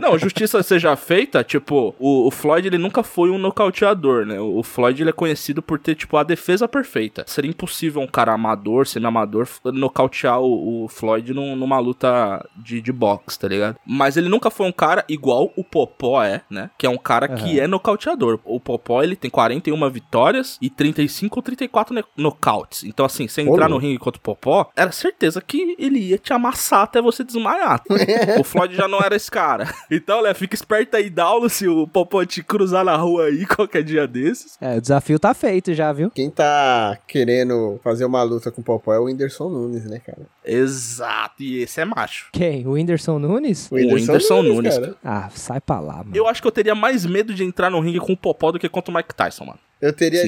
Não, 0.00 0.18
justiça 0.18 0.62
seja 0.62 0.94
feita, 0.96 1.42
tipo, 1.44 1.94
o, 1.98 2.26
o 2.26 2.30
Floyd 2.30 2.66
ele 2.66 2.78
nunca 2.78 3.02
foi 3.02 3.30
um 3.30 3.38
nocauteador, 3.38 4.24
né? 4.26 4.40
O, 4.40 4.58
o 4.58 4.62
Floyd 4.62 5.02
ele 5.02 5.10
é 5.10 5.12
conhecido 5.12 5.62
por 5.62 5.78
ter, 5.78 5.94
tipo, 5.94 6.16
a 6.16 6.22
defesa 6.22 6.66
perfeita. 6.68 7.24
Seria 7.26 7.50
impossível 7.50 8.00
um 8.02 8.06
cara 8.06 8.32
amador, 8.32 8.86
semi-amador, 8.86 9.42
f- 9.42 9.60
nocautear 9.72 10.40
o, 10.40 10.84
o 10.84 10.88
Floyd 10.88 11.32
num- 11.32 11.56
numa 11.56 11.78
luta 11.78 12.41
de, 12.56 12.80
de 12.80 12.92
boxe, 12.92 13.38
tá 13.38 13.48
ligado? 13.48 13.76
Mas 13.86 14.16
ele 14.16 14.28
nunca 14.28 14.50
foi 14.50 14.66
um 14.66 14.72
cara 14.72 15.04
igual 15.08 15.52
o 15.56 15.64
Popó 15.64 16.22
é, 16.22 16.42
né? 16.50 16.70
Que 16.78 16.86
é 16.86 16.90
um 16.90 16.98
cara 16.98 17.28
que 17.28 17.58
é 17.60 17.66
nocauteador. 17.66 18.38
O 18.44 18.60
Popó, 18.60 19.02
ele 19.02 19.16
tem 19.16 19.30
41 19.30 19.90
vitórias 19.90 20.58
e 20.60 20.68
35 20.70 21.38
ou 21.38 21.42
34 21.42 21.94
ne- 21.94 22.04
nocautes. 22.16 22.84
Então, 22.84 23.04
assim, 23.06 23.26
você 23.28 23.42
entrar 23.42 23.68
no 23.68 23.78
ringue 23.78 23.98
contra 23.98 24.18
o 24.18 24.22
Popó, 24.22 24.70
era 24.76 24.92
certeza 24.92 25.40
que 25.40 25.74
ele 25.78 25.98
ia 25.98 26.18
te 26.18 26.32
amassar 26.32 26.82
até 26.82 27.00
você 27.00 27.24
desmaiar. 27.24 27.82
o 28.38 28.44
Floyd 28.44 28.74
já 28.74 28.86
não 28.88 28.98
era 29.00 29.16
esse 29.16 29.30
cara. 29.30 29.72
Então, 29.90 30.20
Léo, 30.20 30.34
fica 30.34 30.54
esperto 30.54 30.96
aí, 30.96 31.08
Daulo, 31.10 31.48
se 31.48 31.66
o 31.68 31.86
Popó 31.86 32.24
te 32.24 32.42
cruzar 32.42 32.84
na 32.84 32.96
rua 32.96 33.24
aí 33.26 33.44
qualquer 33.46 33.82
dia 33.82 34.06
desses. 34.06 34.56
É, 34.60 34.76
o 34.76 34.80
desafio 34.80 35.18
tá 35.18 35.34
feito 35.34 35.74
já, 35.74 35.92
viu? 35.92 36.10
Quem 36.10 36.30
tá 36.30 36.98
querendo 37.06 37.78
fazer 37.82 38.04
uma 38.04 38.22
luta 38.22 38.50
com 38.50 38.60
o 38.60 38.64
Popó 38.64 38.92
é 38.92 38.98
o 38.98 39.04
Whindersson 39.04 39.48
Nunes, 39.48 39.84
né, 39.84 39.98
cara? 39.98 40.22
Exato, 40.44 41.42
e 41.42 41.62
esse 41.62 41.80
é 41.80 41.84
macho. 41.84 42.30
Quem? 42.32 42.66
O 42.66 42.72
Whindersson 42.72 43.18
Nunes? 43.18 43.70
O 43.70 43.74
Whindersson 43.74 44.42
Nunes, 44.42 44.74
cara. 44.78 44.96
Ah, 45.04 45.28
sai 45.34 45.60
pra 45.60 45.78
lá, 45.78 45.98
mano. 45.98 46.12
Eu 46.14 46.26
acho 46.26 46.40
que 46.40 46.48
eu 46.48 46.52
teria 46.52 46.74
mais 46.74 47.04
medo 47.04 47.34
de 47.34 47.44
entrar 47.44 47.70
no 47.70 47.78
ringue 47.78 48.00
com 48.00 48.14
o 48.14 48.16
Popó 48.16 48.50
do 48.50 48.58
que 48.58 48.70
contra 48.70 48.90
o 48.90 48.96
Mike 48.96 49.14
Tyson, 49.14 49.44
mano. 49.44 49.58
Eu 49.80 49.92
teria 49.92 50.22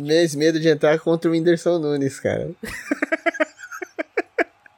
mais 0.00 0.34
medo 0.36 0.60
de 0.60 0.68
entrar 0.68 0.98
contra 1.00 1.28
o 1.28 1.32
Whindersson 1.34 1.78
Nunes, 1.78 2.20
cara. 2.20 2.50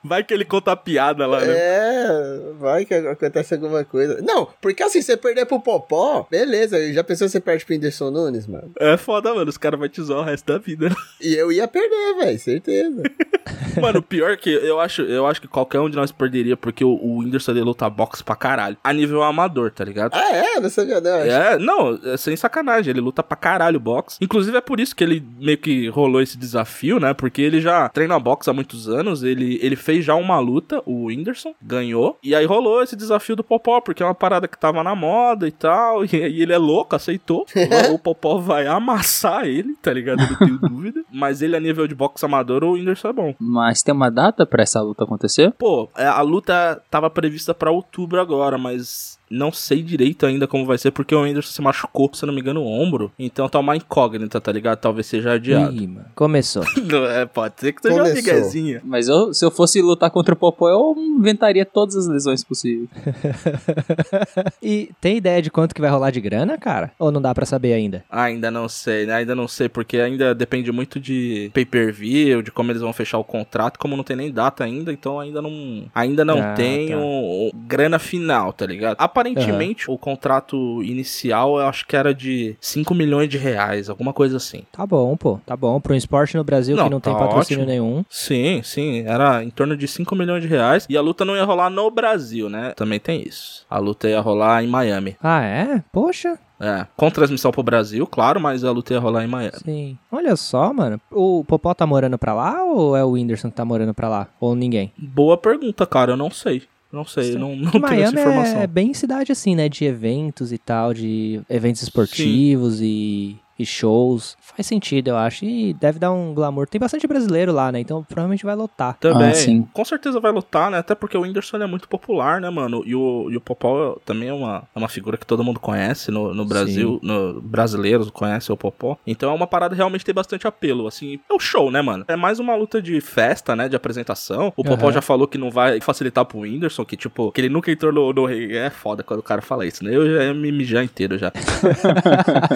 Vai 0.02 0.24
que 0.24 0.32
ele 0.32 0.44
conta 0.44 0.72
a 0.72 0.76
piada 0.76 1.26
lá, 1.26 1.40
né? 1.40 1.54
É, 1.56 2.40
vai 2.58 2.84
que 2.84 2.94
acontece 2.94 3.54
alguma 3.54 3.84
coisa. 3.84 4.20
Não, 4.22 4.48
porque 4.60 4.82
assim, 4.82 5.02
você 5.02 5.16
perder 5.16 5.46
pro 5.46 5.60
Popó, 5.60 6.26
beleza. 6.30 6.92
Já 6.92 7.04
pensou 7.04 7.28
se 7.28 7.32
você 7.32 7.40
perde 7.40 7.64
pro 7.64 7.74
Whindersson 7.74 8.10
Nunes, 8.10 8.46
mano? 8.46 8.72
É 8.78 8.96
foda, 8.96 9.34
mano. 9.34 9.48
Os 9.48 9.58
caras 9.58 9.78
vão 9.78 9.88
te 9.88 10.02
zoar 10.02 10.20
o 10.20 10.24
resto 10.24 10.46
da 10.52 10.58
vida. 10.58 10.88
né? 10.88 10.94
E 11.20 11.34
eu 11.34 11.52
ia 11.52 11.68
perder, 11.68 12.16
velho, 12.18 12.38
certeza. 12.38 13.02
Mano, 13.80 14.00
o 14.00 14.02
pior 14.02 14.36
que 14.36 14.50
eu 14.50 14.80
acho, 14.80 15.02
eu 15.02 15.26
acho 15.26 15.40
que 15.40 15.46
qualquer 15.48 15.80
um 15.80 15.88
de 15.88 15.96
nós 15.96 16.10
perderia, 16.10 16.56
porque 16.56 16.84
o, 16.84 16.90
o 16.90 17.18
Whindersson 17.18 17.52
ele 17.52 17.60
luta 17.62 17.88
boxe 17.88 18.22
pra 18.22 18.34
caralho. 18.34 18.76
A 18.82 18.92
nível 18.92 19.22
amador, 19.22 19.70
tá 19.70 19.84
ligado? 19.84 20.14
ah, 20.14 20.32
é? 20.32 20.60
Não 20.60 20.68
sabia 20.68 21.00
não. 21.00 21.18
É, 21.18 21.58
não, 21.58 21.98
é 22.04 22.16
sem 22.16 22.36
sacanagem, 22.36 22.90
ele 22.90 23.00
luta 23.00 23.22
pra 23.22 23.36
caralho 23.36 23.78
boxe. 23.78 24.18
Inclusive 24.20 24.56
é 24.56 24.60
por 24.60 24.80
isso 24.80 24.94
que 24.94 25.04
ele 25.04 25.24
meio 25.38 25.58
que 25.58 25.88
rolou 25.88 26.20
esse 26.20 26.36
desafio, 26.36 26.98
né? 26.98 27.14
Porque 27.14 27.40
ele 27.42 27.60
já 27.60 27.88
treina 27.88 28.18
boxe 28.18 28.50
há 28.50 28.52
muitos 28.52 28.88
anos, 28.88 29.22
ele, 29.22 29.58
ele 29.62 29.76
fez 29.76 29.89
já 30.02 30.14
uma 30.14 30.38
luta, 30.38 30.82
o 30.84 31.06
Whindersson, 31.06 31.54
ganhou. 31.62 32.18
E 32.22 32.34
aí 32.34 32.44
rolou 32.44 32.82
esse 32.82 32.94
desafio 32.96 33.34
do 33.34 33.44
Popó, 33.44 33.80
porque 33.80 34.02
é 34.02 34.06
uma 34.06 34.14
parada 34.14 34.46
que 34.46 34.58
tava 34.58 34.84
na 34.84 34.94
moda 34.94 35.48
e 35.48 35.52
tal. 35.52 36.04
E, 36.10 36.16
e 36.16 36.42
ele 36.42 36.52
é 36.52 36.58
louco, 36.58 36.96
aceitou. 36.96 37.46
o 37.94 37.98
Popó 37.98 38.38
vai 38.38 38.66
amassar 38.66 39.44
ele, 39.44 39.76
tá 39.80 39.92
ligado? 39.92 40.18
Não 40.18 40.36
tenho 40.36 40.58
dúvida. 40.68 41.04
Mas 41.12 41.40
ele, 41.40 41.56
a 41.56 41.60
nível 41.60 41.86
de 41.86 41.94
boxe 41.94 42.24
amador, 42.24 42.64
o 42.64 42.72
Whindersson 42.72 43.08
é 43.08 43.12
bom. 43.12 43.34
Mas 43.38 43.82
tem 43.82 43.94
uma 43.94 44.10
data 44.10 44.44
pra 44.44 44.62
essa 44.62 44.80
luta 44.80 45.04
acontecer? 45.04 45.52
Pô, 45.52 45.88
é, 45.96 46.06
a 46.06 46.20
luta 46.20 46.82
tava 46.90 47.08
prevista 47.08 47.54
pra 47.54 47.70
outubro 47.70 48.20
agora, 48.20 48.58
mas 48.58 49.19
não 49.30 49.52
sei 49.52 49.82
direito 49.82 50.26
ainda 50.26 50.46
como 50.46 50.66
vai 50.66 50.76
ser, 50.76 50.90
porque 50.90 51.14
o 51.14 51.22
Anderson 51.22 51.52
se 51.52 51.62
machucou, 51.62 52.10
se 52.12 52.24
eu 52.24 52.26
não 52.26 52.34
me 52.34 52.40
engano, 52.40 52.60
o 52.62 52.66
ombro. 52.66 53.12
Então 53.18 53.48
tá 53.48 53.58
uma 53.58 53.76
incógnita, 53.76 54.40
tá 54.40 54.50
ligado? 54.50 54.78
Talvez 54.78 55.06
seja 55.06 55.32
adiado. 55.32 55.74
Ih, 55.76 55.86
mano. 55.86 56.06
Começou. 56.14 56.64
é, 57.14 57.24
pode 57.26 57.54
ser 57.60 57.72
que 57.72 57.80
seja 57.82 57.94
uma 57.94 58.08
Começou. 58.08 58.22
miguezinha. 58.34 58.80
Mas 58.84 59.08
eu, 59.08 59.32
se 59.32 59.44
eu 59.44 59.50
fosse 59.50 59.80
lutar 59.80 60.10
contra 60.10 60.34
o 60.34 60.36
Popó, 60.36 60.68
eu 60.68 60.94
inventaria 60.98 61.64
todas 61.64 61.94
as 61.96 62.06
lesões 62.08 62.42
possíveis. 62.44 62.88
e 64.62 64.90
tem 65.00 65.16
ideia 65.16 65.40
de 65.42 65.50
quanto 65.50 65.74
que 65.74 65.80
vai 65.80 65.90
rolar 65.90 66.10
de 66.10 66.20
grana, 66.20 66.58
cara? 66.58 66.92
Ou 66.98 67.10
não 67.10 67.20
dá 67.20 67.34
pra 67.34 67.46
saber 67.46 67.72
ainda? 67.72 68.04
Ainda 68.10 68.50
não 68.50 68.68
sei, 68.68 69.06
né? 69.06 69.14
Ainda 69.14 69.34
não 69.34 69.46
sei, 69.48 69.68
porque 69.68 69.98
ainda 69.98 70.34
depende 70.34 70.70
muito 70.72 70.98
de 71.00 71.50
pay-per-view, 71.54 72.42
de 72.42 72.50
como 72.50 72.70
eles 72.72 72.82
vão 72.82 72.92
fechar 72.92 73.18
o 73.18 73.24
contrato, 73.24 73.78
como 73.78 73.96
não 73.96 74.04
tem 74.04 74.16
nem 74.16 74.30
data 74.30 74.64
ainda, 74.64 74.92
então 74.92 75.20
ainda 75.20 75.40
não, 75.42 75.84
ainda 75.94 76.24
não 76.24 76.40
Ah, 76.40 76.54
tem 76.54 76.88
tá. 76.90 76.96
o, 76.98 77.48
o 77.48 77.52
grana 77.54 77.98
final, 77.98 78.52
tá 78.52 78.66
ligado? 78.66 78.96
Aparentemente, 79.20 79.90
o 79.90 79.98
contrato 79.98 80.82
inicial 80.82 81.58
eu 81.58 81.66
acho 81.66 81.86
que 81.86 81.94
era 81.96 82.14
de 82.14 82.56
5 82.60 82.94
milhões 82.94 83.28
de 83.28 83.36
reais, 83.38 83.90
alguma 83.90 84.12
coisa 84.12 84.38
assim. 84.38 84.62
Tá 84.72 84.86
bom, 84.86 85.16
pô. 85.16 85.38
Tá 85.44 85.56
bom. 85.56 85.80
Pra 85.80 85.92
um 85.92 85.96
esporte 85.96 86.36
no 86.36 86.44
Brasil 86.44 86.76
Não, 86.76 86.84
que 86.84 86.90
não 86.90 87.00
tem 87.00 87.12
tá 87.12 87.18
patrocínio 87.18 87.64
ótimo. 87.64 87.66
nenhum. 87.70 88.04
Sim, 88.08 88.62
sim, 88.62 89.04
era 89.06 89.44
em 89.44 89.50
torno 89.50 89.76
de 89.76 89.86
5 89.86 90.14
milhões 90.16 90.42
de 90.42 90.48
reais 90.48 90.86
e 90.88 90.96
a 90.96 91.00
luta 91.02 91.24
não 91.24 91.36
ia 91.36 91.44
rolar 91.44 91.70
no 91.70 91.90
Brasil, 91.90 92.48
né? 92.48 92.72
Também 92.74 92.98
tem 92.98 93.22
isso. 93.26 93.64
A 93.68 93.78
luta 93.78 94.08
ia 94.08 94.20
rolar 94.20 94.64
em 94.64 94.66
Miami. 94.66 95.16
Ah, 95.22 95.42
é? 95.44 95.82
Poxa. 95.92 96.38
É, 96.62 96.86
com 96.94 97.10
transmissão 97.10 97.50
pro 97.50 97.62
Brasil, 97.62 98.06
claro, 98.06 98.38
mas 98.38 98.64
a 98.64 98.70
luta 98.70 98.92
ia 98.92 99.00
rolar 99.00 99.24
em 99.24 99.28
Miami. 99.28 99.52
Sim. 99.64 99.98
Olha 100.12 100.36
só, 100.36 100.72
mano. 100.74 101.00
O 101.10 101.42
Popó 101.42 101.72
tá 101.72 101.86
morando 101.86 102.18
pra 102.18 102.34
lá 102.34 102.62
ou 102.64 102.94
é 102.94 103.02
o 103.02 103.12
Whindersson 103.12 103.48
que 103.48 103.56
tá 103.56 103.64
morando 103.64 103.94
pra 103.94 104.10
lá? 104.10 104.28
Ou 104.38 104.54
ninguém? 104.54 104.92
Boa 104.98 105.38
pergunta, 105.38 105.86
cara, 105.86 106.12
eu 106.12 106.16
não 106.18 106.30
sei. 106.30 106.62
Não 106.92 107.04
sei, 107.04 107.36
não, 107.36 107.54
não 107.54 107.70
tenho 107.70 107.84
essa 107.86 108.12
Miami 108.12 108.20
informação. 108.20 108.60
é 108.60 108.66
bem 108.66 108.92
cidade 108.92 109.30
assim, 109.30 109.54
né? 109.54 109.68
De 109.68 109.84
eventos 109.84 110.52
e 110.52 110.58
tal, 110.58 110.92
de 110.92 111.40
eventos 111.48 111.82
esportivos 111.82 112.80
e, 112.80 113.38
e 113.62 113.66
shows. 113.66 114.36
Faz 114.40 114.66
sentido, 114.66 115.08
eu 115.08 115.16
acho. 115.16 115.44
E 115.44 115.72
deve 115.74 115.98
dar 115.98 116.12
um 116.12 116.34
glamour. 116.34 116.66
Tem 116.66 116.80
bastante 116.80 117.06
brasileiro 117.06 117.52
lá, 117.52 117.70
né? 117.70 117.80
Então 117.80 118.02
provavelmente 118.04 118.44
vai 118.44 118.54
lotar. 118.54 118.96
Também, 118.98 119.30
Ah, 119.30 119.34
sim. 119.34 119.66
com 119.72 119.84
certeza 119.84 120.18
vai 120.20 120.32
lutar, 120.32 120.70
né? 120.70 120.78
Até 120.78 120.94
porque 120.94 121.16
o 121.16 121.20
Whindersson 121.22 121.58
é 121.58 121.66
muito 121.66 121.88
popular, 121.88 122.40
né, 122.40 122.48
mano? 122.50 122.82
E 122.86 122.94
o, 122.94 123.28
e 123.30 123.36
o 123.36 123.40
Popó 123.40 123.96
também 124.04 124.28
é 124.28 124.32
uma, 124.32 124.62
é 124.74 124.78
uma 124.78 124.88
figura 124.88 125.16
que 125.16 125.26
todo 125.26 125.44
mundo 125.44 125.60
conhece 125.60 126.10
no, 126.10 126.32
no 126.34 126.44
Brasil. 126.44 126.98
No, 127.02 127.40
brasileiros 127.40 128.10
conhecem 128.10 128.52
o 128.52 128.56
Popó. 128.56 128.96
Então 129.06 129.30
é 129.30 129.34
uma 129.34 129.46
parada 129.46 129.74
que 129.74 129.78
realmente 129.78 130.04
tem 130.04 130.14
bastante 130.14 130.46
apelo, 130.46 130.86
assim. 130.86 131.18
É 131.30 131.34
o 131.34 131.38
show, 131.38 131.70
né, 131.70 131.80
mano? 131.82 132.04
É 132.08 132.16
mais 132.16 132.38
uma 132.38 132.54
luta 132.54 132.80
de 132.82 133.00
festa, 133.00 133.54
né? 133.54 133.68
De 133.68 133.76
apresentação. 133.76 134.52
O 134.56 134.64
Popó 134.64 134.84
Aham. 134.86 134.92
já 134.92 135.02
falou 135.02 135.26
que 135.28 135.38
não 135.38 135.50
vai 135.50 135.80
facilitar 135.80 136.24
pro 136.24 136.40
Whindersson, 136.40 136.84
que, 136.84 136.96
tipo, 136.96 137.30
que 137.32 137.40
ele 137.40 137.48
nunca 137.48 137.70
entrou 137.70 137.92
no, 137.92 138.12
no. 138.12 138.28
É 138.30 138.70
foda 138.70 139.02
quando 139.02 139.20
o 139.20 139.22
cara 139.22 139.40
fala 139.42 139.66
isso, 139.66 139.84
né? 139.84 139.94
Eu 139.94 140.10
já 140.14 140.24
ia 140.24 140.34
me 140.34 140.50
mijar 140.52 140.82
inteiro 140.84 141.18
já. 141.18 141.30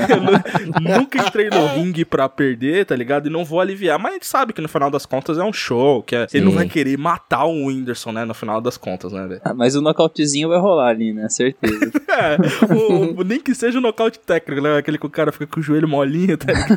Eu 0.09 0.21
nu- 0.21 0.94
nunca 0.99 1.19
entrei 1.27 1.49
no 1.51 1.67
ringue 1.75 2.05
pra 2.05 2.29
perder, 2.29 2.87
tá 2.87 2.95
ligado? 2.97 3.27
E 3.27 3.31
não 3.31 3.45
vou 3.45 3.61
aliviar. 3.61 3.99
Mas 3.99 4.11
a 4.13 4.15
gente 4.15 4.27
sabe 4.27 4.53
que 4.53 4.61
no 4.61 4.69
final 4.69 4.91
das 4.91 5.05
contas 5.07 5.39
é 5.39 5.45
um 5.45 5.53
show. 5.53 6.03
Que 6.03 6.17
é- 6.17 6.27
ele 6.33 6.45
não 6.45 6.53
vai 6.53 6.67
querer 6.69 6.97
matar 6.99 7.45
o 7.45 7.67
Whindersson, 7.67 8.13
né? 8.13 8.25
No 8.25 8.35
final 8.35 8.61
das 8.61 8.77
contas, 8.77 9.13
né, 9.13 9.27
velho? 9.27 9.41
Ah, 9.45 9.55
Mas 9.55 9.75
o 9.75 9.81
nocautezinho 9.81 10.49
vai 10.49 10.59
rolar 10.59 10.89
ali, 10.89 11.13
né? 11.13 11.29
Certeza. 11.29 11.75
É, 12.15 12.37
o- 12.73 13.21
o- 13.21 13.25
nem 13.25 13.41
que 13.41 13.53
seja 13.57 13.79
o 13.79 13.81
nocaute 13.81 14.21
técnico, 14.21 14.63
né? 14.63 14.77
Aquele 14.79 14.99
que 14.99 15.07
o 15.07 15.11
cara 15.11 15.33
fica 15.33 15.49
com 15.49 15.59
o 15.59 15.63
joelho 15.63 15.89
molinho, 15.89 16.39
tá 16.39 16.53
ligado? 16.53 16.77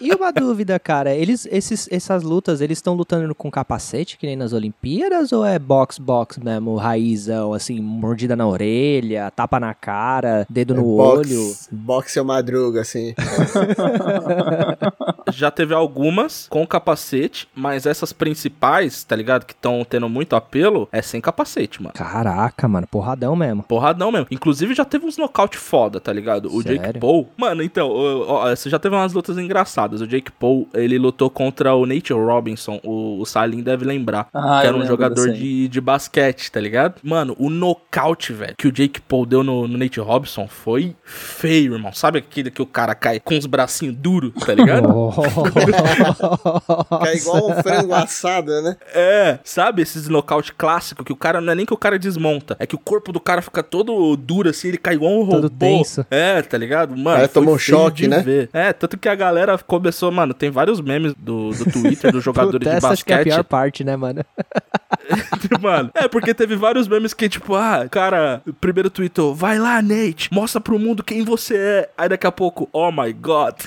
E 0.00 0.12
uma 0.14 0.32
dúvida, 0.32 0.78
cara, 0.78 1.14
eles, 1.14 1.46
esses, 1.50 1.88
essas 1.90 2.22
lutas, 2.22 2.60
eles 2.60 2.78
estão 2.78 2.94
lutando 2.94 3.34
com 3.34 3.50
capacete, 3.50 4.16
que 4.18 4.26
nem 4.26 4.36
nas 4.36 4.52
Olimpíadas, 4.54 5.32
ou 5.32 5.44
é 5.44 5.58
box, 5.58 5.98
box 5.98 6.38
mesmo, 6.42 6.76
raizão, 6.76 7.52
assim, 7.52 7.80
mordida 7.80 8.34
na 8.36 8.46
orelha, 8.46 9.30
tapa 9.34 9.60
na 9.60 9.74
cara, 9.74 10.46
dedo 10.48 10.74
no 10.74 10.86
olho? 10.86 11.33
Box, 11.36 11.68
boxe 11.70 12.18
ou 12.18 12.24
madruga, 12.24 12.80
assim. 12.80 13.14
Já 15.32 15.50
teve 15.50 15.74
algumas 15.74 16.46
com 16.48 16.66
capacete, 16.66 17.48
mas 17.54 17.86
essas 17.86 18.12
principais, 18.12 19.04
tá 19.04 19.16
ligado? 19.16 19.44
Que 19.44 19.52
estão 19.52 19.84
tendo 19.88 20.08
muito 20.08 20.36
apelo, 20.36 20.88
é 20.92 21.02
sem 21.02 21.20
capacete, 21.20 21.82
mano. 21.82 21.94
Caraca, 21.94 22.66
mano, 22.68 22.86
porradão 22.86 23.34
mesmo. 23.36 23.62
Porradão 23.62 24.10
mesmo. 24.10 24.26
Inclusive 24.30 24.74
já 24.74 24.84
teve 24.84 25.06
uns 25.06 25.16
nocaute 25.16 25.56
foda, 25.56 26.00
tá 26.00 26.12
ligado? 26.12 26.54
O 26.54 26.62
Jake 26.62 26.78
Sério? 26.78 27.00
Paul. 27.00 27.28
Mano, 27.36 27.62
então, 27.62 27.90
ó, 27.90 28.44
ó, 28.44 28.50
você 28.56 28.68
já 28.68 28.78
teve 28.78 28.94
umas 28.94 29.12
lutas 29.12 29.38
engraçadas. 29.38 30.00
O 30.00 30.06
Jake 30.06 30.30
Paul, 30.32 30.68
ele 30.74 30.98
lutou 30.98 31.30
contra 31.30 31.74
o 31.74 31.86
Nate 31.86 32.12
Robinson. 32.12 32.80
O, 32.82 33.20
o 33.20 33.26
Salim 33.26 33.62
deve 33.62 33.84
lembrar. 33.84 34.28
Ah, 34.32 34.60
que 34.60 34.66
era 34.66 34.76
um 34.76 34.86
jogador 34.86 35.32
de, 35.32 35.68
de 35.68 35.80
basquete, 35.80 36.50
tá 36.50 36.60
ligado? 36.60 36.96
Mano, 37.02 37.34
o 37.38 37.50
nocaute, 37.50 38.32
velho, 38.32 38.54
que 38.56 38.68
o 38.68 38.72
Jake 38.72 39.00
Paul 39.00 39.26
deu 39.26 39.42
no, 39.42 39.66
no 39.68 39.78
Nate 39.78 40.00
Robinson 40.00 40.46
foi 40.48 40.94
feio, 41.04 41.74
irmão. 41.74 41.92
Sabe 41.92 42.18
aquele 42.18 42.50
que 42.50 42.62
o 42.62 42.66
cara 42.66 42.94
cai 42.94 43.20
com 43.20 43.36
os 43.36 43.46
bracinhos 43.46 43.96
duros, 43.96 44.32
tá 44.44 44.54
ligado? 44.54 45.10
Que 45.12 45.13
é 47.06 47.16
igual 47.16 47.50
um 47.50 47.62
frango 47.62 47.94
assado, 47.94 48.62
né? 48.62 48.76
É, 48.94 49.38
sabe 49.44 49.82
esses 49.82 50.08
nocaute 50.08 50.52
clássico 50.52 51.04
que 51.04 51.12
o 51.12 51.16
cara 51.16 51.40
não 51.40 51.52
é 51.52 51.54
nem 51.56 51.66
que 51.66 51.74
o 51.74 51.76
cara 51.76 51.98
desmonta, 51.98 52.56
é 52.58 52.66
que 52.66 52.74
o 52.74 52.78
corpo 52.78 53.12
do 53.12 53.20
cara 53.20 53.42
fica 53.42 53.62
todo 53.62 54.16
duro 54.16 54.48
assim, 54.50 54.68
ele 54.68 54.78
cai 54.78 54.94
igual 54.94 55.12
um 55.22 55.26
Todo 55.28 55.44
robô. 55.44 55.56
tenso. 55.58 56.06
É, 56.10 56.40
tá 56.42 56.58
ligado? 56.58 56.96
Mano, 56.96 57.16
Aí 57.22 57.28
foi 57.28 57.42
toma 57.42 57.52
um 57.52 57.58
choque, 57.58 58.06
né? 58.08 58.20
ver. 58.20 58.48
É, 58.52 58.72
tanto 58.72 58.96
que 58.98 59.08
a 59.08 59.14
galera 59.14 59.56
começou, 59.58 60.10
mano, 60.10 60.34
tem 60.34 60.50
vários 60.50 60.80
memes 60.80 61.14
do, 61.14 61.50
do 61.50 61.70
Twitter 61.70 62.12
dos 62.12 62.22
jogadores 62.24 62.58
Puta, 62.58 62.70
de 62.70 62.76
essa 62.76 62.88
acho 62.88 63.04
que 63.04 63.12
é 63.12 63.16
a 63.16 63.18
basquete. 63.18 63.34
pior 63.34 63.44
parte, 63.44 63.84
né, 63.84 63.96
mano? 63.96 64.24
mano, 65.60 65.90
é 65.94 66.08
porque 66.08 66.34
teve 66.34 66.56
vários 66.56 66.88
memes 66.88 67.14
que, 67.14 67.28
tipo, 67.28 67.54
ah, 67.54 67.86
cara, 67.88 68.42
primeiro 68.60 68.90
tweetou, 68.90 69.34
vai 69.34 69.58
lá, 69.58 69.80
Nate, 69.80 70.28
mostra 70.32 70.60
pro 70.60 70.78
mundo 70.78 71.02
quem 71.02 71.24
você 71.24 71.56
é. 71.56 71.90
Aí 71.96 72.08
daqui 72.08 72.26
a 72.26 72.32
pouco, 72.32 72.68
oh 72.72 72.90
my 72.90 73.12
god. 73.12 73.54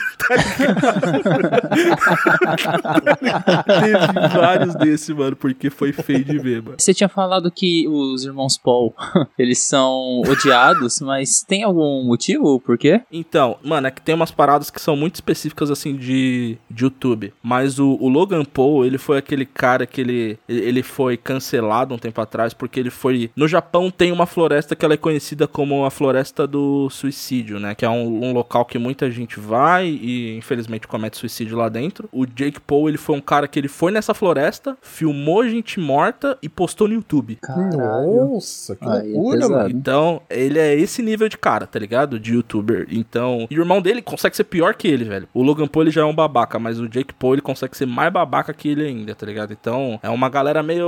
Tá 3.47 3.63
teve 3.80 4.28
vários 4.38 4.75
desse, 4.75 5.13
mano, 5.13 5.36
porque 5.36 5.69
foi 5.69 5.91
feio 5.91 6.23
de 6.23 6.38
ver, 6.38 6.61
mano. 6.61 6.75
Você 6.78 6.93
tinha 6.93 7.07
falado 7.07 7.51
que 7.51 7.88
os 7.88 8.25
irmãos 8.25 8.57
Paul, 8.57 8.93
eles 9.38 9.59
são 9.59 10.21
odiados, 10.28 10.99
mas 11.01 11.43
tem 11.47 11.63
algum 11.63 12.03
motivo 12.05 12.59
por 12.59 12.78
quê? 12.78 13.01
Então, 13.11 13.57
mano, 13.63 13.88
é 13.88 13.91
que 13.91 14.01
tem 14.01 14.15
umas 14.15 14.32
paradas 14.32 14.69
que 14.69 14.82
são 14.82 14.95
muito 14.95 15.15
específicas, 15.15 15.71
assim, 15.71 15.95
de, 15.95 16.57
de 16.69 16.84
YouTube. 16.84 17.34
Mas 17.41 17.80
o, 17.80 17.97
o 17.99 18.09
Logan 18.09 18.43
Paul, 18.45 18.86
ele 18.86 18.97
foi 18.97 19.17
aquele 19.17 19.45
cara 19.45 19.86
que 19.86 20.01
ele, 20.01 20.39
ele 20.47 20.84
foi 20.84 21.16
cancelado 21.18 21.93
um 21.93 21.97
tempo 21.97 22.22
atrás, 22.22 22.53
porque 22.53 22.80
ele 22.80 22.89
foi. 22.89 23.32
No 23.36 23.47
Japão 23.47 23.89
tem 23.89 24.11
uma 24.11 24.26
floresta 24.26 24.76
que 24.76 24.86
ela 24.86 24.93
é 24.93 24.97
conhecida 24.97 25.47
como 25.47 25.86
a 25.86 25.91
Floresta 25.91 26.45
do 26.45 26.89
Suicídio, 26.89 27.59
né? 27.59 27.74
Que 27.76 27.86
é 27.86 27.89
um, 27.89 28.26
um 28.26 28.34
local 28.34 28.65
que 28.65 28.78
muita 28.78 29.09
gente 29.09 29.39
vai 29.39 29.88
e 29.88 30.38
infelizmente 30.38 30.88
comete 30.88 31.18
suicídio 31.18 31.57
lá 31.57 31.70
dentro. 31.70 32.07
O 32.11 32.26
Jake 32.26 32.59
Paul, 32.59 32.89
ele 32.89 32.97
foi 32.97 33.15
um 33.15 33.22
cara 33.22 33.47
que 33.47 33.59
ele 33.59 33.68
foi 33.68 33.91
nessa 33.91 34.13
floresta, 34.13 34.78
filmou 34.82 35.47
gente 35.49 35.80
morta 35.80 36.38
e 36.41 36.49
postou 36.49 36.88
no 36.88 36.95
YouTube. 36.95 37.38
Caralho. 37.41 38.34
Nossa, 38.34 38.76
que 38.76 38.88
Aí 38.88 39.11
é 39.11 39.18
loucura, 39.18 39.49
mano. 39.49 39.70
Então, 39.70 40.22
ele 40.30 40.59
é 40.59 40.76
esse 40.76 41.01
nível 41.01 41.28
de 41.30 41.38
cara, 41.38 41.65
tá 41.65 41.80
ligado? 41.80 42.20
De 42.20 42.34
youtuber. 42.34 42.88
Então, 42.89 43.47
e 43.49 43.57
o 43.57 43.61
irmão 43.61 43.82
dele 43.82 44.01
consegue 44.01 44.36
ser 44.36 44.43
pior 44.43 44.76
que 44.76 44.88
ele, 44.88 45.05
velho. 45.05 45.28
O 45.34 45.41
Logan 45.41 45.68
Paul 45.68 45.84
ele 45.84 45.91
já 45.91 46.01
é 46.01 46.05
um 46.05 46.15
babaca, 46.15 46.59
mas 46.59 46.80
o 46.80 46.88
Jake 46.88 47.13
Paul 47.13 47.34
ele 47.34 47.41
consegue 47.41 47.76
ser 47.78 47.86
mais 47.86 48.11
babaca 48.11 48.53
que 48.53 48.70
ele 48.70 48.86
ainda, 48.86 49.15
tá 49.15 49.26
ligado? 49.26 49.53
Então, 49.53 49.99
é 50.01 50.09
uma 50.09 50.30
galera 50.30 50.61
meio 50.61 50.88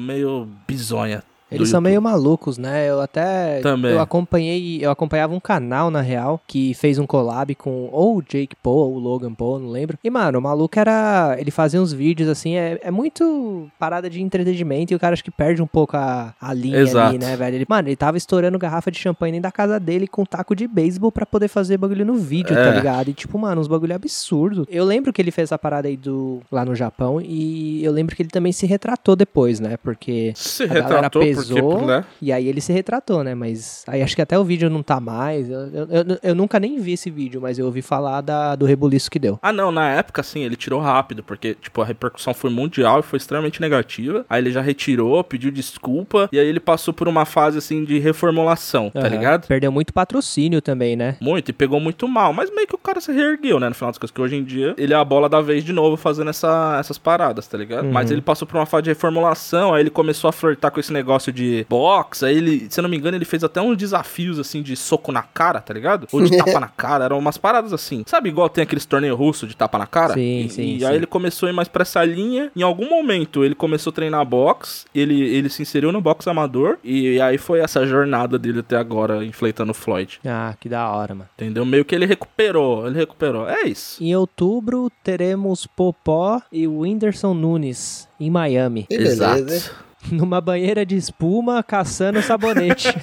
meio 0.00 0.48
bizonha. 0.66 1.22
Eles 1.50 1.68
são 1.68 1.80
meio 1.80 2.02
malucos, 2.02 2.58
né? 2.58 2.88
Eu 2.90 3.00
até 3.00 3.60
Também. 3.60 3.92
eu 3.92 4.00
acompanhei, 4.00 4.78
eu 4.84 4.90
acompanhava 4.90 5.32
um 5.34 5.38
canal 5.40 5.90
na 5.90 6.00
real 6.00 6.40
que 6.46 6.74
fez 6.74 6.98
um 6.98 7.06
collab 7.06 7.54
com 7.54 7.88
ou 7.92 8.16
o 8.18 8.22
Jake 8.22 8.56
Paul 8.62 8.76
ou 8.90 8.94
o 8.94 8.98
Logan 8.98 9.32
Paul, 9.32 9.58
não 9.60 9.68
lembro. 9.70 9.96
E 10.02 10.10
mano, 10.10 10.38
o 10.38 10.42
maluco 10.42 10.78
era, 10.78 11.36
ele 11.38 11.50
fazia 11.50 11.80
uns 11.80 11.92
vídeos 11.92 12.28
assim, 12.28 12.56
é, 12.56 12.80
é 12.82 12.90
muito 12.90 13.68
parada 13.78 14.10
de 14.10 14.20
entretenimento 14.20 14.92
e 14.92 14.96
o 14.96 14.98
cara 14.98 15.12
acho 15.14 15.22
que 15.24 15.30
perde 15.30 15.62
um 15.62 15.66
pouco 15.66 15.96
a, 15.96 16.34
a 16.40 16.52
linha 16.52 16.78
Exato. 16.78 17.10
ali, 17.10 17.18
né, 17.18 17.36
velho? 17.36 17.56
Ele, 17.56 17.66
mano, 17.68 17.88
ele 17.88 17.96
tava 17.96 18.16
estourando 18.16 18.58
garrafa 18.58 18.90
de 18.90 18.98
champanhe 18.98 19.32
dentro 19.32 19.44
da 19.44 19.52
casa 19.52 19.78
dele 19.78 20.06
com 20.08 20.24
taco 20.24 20.54
de 20.54 20.66
beisebol 20.66 21.12
pra 21.12 21.24
poder 21.24 21.48
fazer 21.48 21.76
bagulho 21.78 22.04
no 22.04 22.16
vídeo, 22.16 22.56
É. 22.58 22.64
tá 22.70 22.74
ligado? 22.76 23.10
E 23.10 23.14
tipo, 23.14 23.38
mano, 23.38 23.60
uns 23.60 23.68
bagulho 23.68 23.94
absurdo. 23.94 24.66
Eu 24.70 24.84
lembro 24.84 25.12
que 25.12 25.22
ele 25.22 25.30
fez 25.30 25.46
essa 25.48 25.58
parada 25.58 25.86
aí 25.88 25.96
do 25.96 26.40
lá 26.50 26.64
no 26.64 26.74
Japão 26.74 27.20
e 27.20 27.84
eu 27.84 27.92
lembro 27.92 28.16
que 28.16 28.22
ele 28.22 28.30
também 28.30 28.50
se 28.52 28.66
retratou 28.66 29.14
depois, 29.14 29.60
né? 29.60 29.76
Porque 29.76 30.32
Se 30.34 30.64
a 30.64 30.66
galera 30.66 31.10
pesou, 31.38 31.70
porque, 31.70 31.86
né? 31.86 32.04
e 32.20 32.32
aí 32.32 32.46
ele 32.48 32.60
se 32.60 32.72
retratou, 32.72 33.22
né? 33.24 33.34
Mas 33.34 33.84
aí 33.86 34.02
acho 34.02 34.14
que 34.16 34.22
até 34.22 34.38
o 34.38 34.44
vídeo 34.44 34.68
não 34.70 34.82
tá 34.82 35.00
mais. 35.00 35.48
Eu, 35.48 35.60
eu, 35.68 35.88
eu- 35.90 36.18
eu 36.22 36.34
nunca 36.34 36.58
nem 36.60 36.78
vi 36.80 36.92
esse 36.92 37.10
vídeo, 37.10 37.40
mas 37.40 37.58
eu 37.58 37.66
ouvi 37.66 37.82
falar 37.82 38.20
da, 38.20 38.54
do 38.56 38.64
rebuliço 38.66 39.10
que 39.10 39.18
deu. 39.18 39.38
Ah, 39.42 39.52
não, 39.52 39.70
na 39.72 39.88
época, 39.90 40.22
sim, 40.22 40.40
ele 40.40 40.56
tirou 40.56 40.80
rápido, 40.80 41.22
porque, 41.22 41.54
tipo, 41.60 41.80
a 41.80 41.84
repercussão 41.84 42.32
foi 42.34 42.50
mundial 42.50 43.00
e 43.00 43.02
foi 43.02 43.16
extremamente 43.18 43.60
negativa. 43.60 44.24
Aí 44.28 44.40
ele 44.42 44.50
já 44.50 44.60
retirou, 44.60 45.22
pediu 45.24 45.50
desculpa, 45.50 46.28
e 46.32 46.38
aí 46.38 46.46
ele 46.46 46.60
passou 46.60 46.92
por 46.94 47.08
uma 47.08 47.24
fase, 47.24 47.58
assim, 47.58 47.84
de 47.84 47.98
reformulação, 47.98 48.90
tá 48.90 49.00
Aham. 49.00 49.08
ligado? 49.08 49.46
Perdeu 49.46 49.70
muito 49.72 49.92
patrocínio 49.92 50.60
também, 50.60 50.96
né? 50.96 51.16
Muito, 51.20 51.48
e 51.50 51.52
pegou 51.52 51.80
muito 51.80 52.06
mal, 52.08 52.32
mas 52.32 52.50
meio 52.54 52.66
que 52.66 52.74
o 52.74 52.78
cara 52.78 53.00
se 53.00 53.12
reergueu, 53.12 53.58
né? 53.60 53.68
No 53.68 53.74
final 53.74 53.90
das 53.90 53.98
contas, 53.98 54.10
que 54.10 54.20
hoje 54.20 54.36
em 54.36 54.44
dia 54.44 54.74
ele 54.76 54.92
é 54.92 54.96
a 54.96 55.04
bola 55.04 55.28
da 55.28 55.40
vez 55.40 55.64
de 55.64 55.72
novo 55.72 55.96
fazendo 55.96 56.30
essa, 56.30 56.76
essas 56.80 56.98
paradas, 56.98 57.46
tá 57.46 57.56
ligado? 57.58 57.84
Uhum. 57.86 57.92
Mas 57.92 58.10
ele 58.10 58.20
passou 58.20 58.46
por 58.46 58.56
uma 58.56 58.66
fase 58.66 58.84
de 58.84 58.90
reformulação, 58.90 59.74
aí 59.74 59.82
ele 59.82 59.90
começou 59.90 60.28
a 60.28 60.32
flertar 60.32 60.70
com 60.70 60.80
esse 60.80 60.92
negócio 60.92 61.25
de 61.32 61.66
box, 61.68 62.22
aí 62.24 62.36
ele, 62.36 62.66
se 62.70 62.78
eu 62.78 62.82
não 62.82 62.88
me 62.90 62.96
engano, 62.96 63.16
ele 63.16 63.24
fez 63.24 63.42
até 63.44 63.60
uns 63.60 63.76
desafios, 63.76 64.38
assim, 64.38 64.62
de 64.62 64.76
soco 64.76 65.10
na 65.12 65.22
cara, 65.22 65.60
tá 65.60 65.72
ligado? 65.74 66.06
Ou 66.12 66.22
de 66.22 66.34
tapa 66.36 66.60
na 66.60 66.68
cara, 66.68 67.04
eram 67.04 67.18
umas 67.18 67.36
paradas 67.38 67.72
assim. 67.72 68.02
Sabe 68.06 68.28
igual 68.28 68.48
tem 68.48 68.62
aqueles 68.62 68.84
torneios 68.86 69.16
russos 69.18 69.48
de 69.48 69.56
tapa 69.56 69.78
na 69.78 69.86
cara? 69.86 70.14
Sim, 70.14 70.46
E- 70.46 70.50
sim, 70.50 70.74
E 70.76 70.80
sim. 70.80 70.84
aí 70.86 70.96
ele 70.96 71.06
começou 71.06 71.46
a 71.46 71.50
ir 71.50 71.54
mais 71.54 71.68
pra 71.68 71.82
essa 71.82 72.04
linha, 72.04 72.50
em 72.54 72.62
algum 72.62 72.88
momento 72.88 73.44
ele 73.44 73.54
começou 73.54 73.90
a 73.90 73.94
treinar 73.94 74.24
box, 74.24 74.84
ele, 74.94 75.20
ele 75.20 75.48
se 75.48 75.62
inseriu 75.62 75.92
no 75.92 76.00
box 76.00 76.26
amador, 76.28 76.78
e 76.84 77.20
aí 77.20 77.38
foi 77.38 77.60
essa 77.60 77.86
jornada 77.86 78.38
dele 78.38 78.60
até 78.60 78.76
agora, 78.76 79.24
enfleitando 79.24 79.70
o 79.70 79.74
Floyd. 79.74 80.20
Ah, 80.24 80.54
que 80.58 80.68
da 80.68 80.88
hora, 80.90 81.14
mano. 81.14 81.28
Entendeu? 81.36 81.64
Meio 81.64 81.84
que 81.84 81.94
ele 81.94 82.06
recuperou, 82.06 82.86
ele 82.86 82.96
recuperou. 82.96 83.48
É 83.48 83.62
isso. 83.64 84.02
Em 84.02 84.14
outubro 84.16 84.90
teremos 85.02 85.66
Popó 85.66 86.40
e 86.50 86.66
o 86.66 86.80
Whindersson 86.80 87.34
Nunes 87.34 88.08
em 88.18 88.30
Miami, 88.30 88.84
Que 88.88 88.96
beleza? 88.96 89.38
Exato. 89.38 89.85
numa 90.12 90.40
banheira 90.40 90.84
de 90.84 90.96
espuma 90.96 91.62
caçando 91.62 92.22
sabonete. 92.22 92.88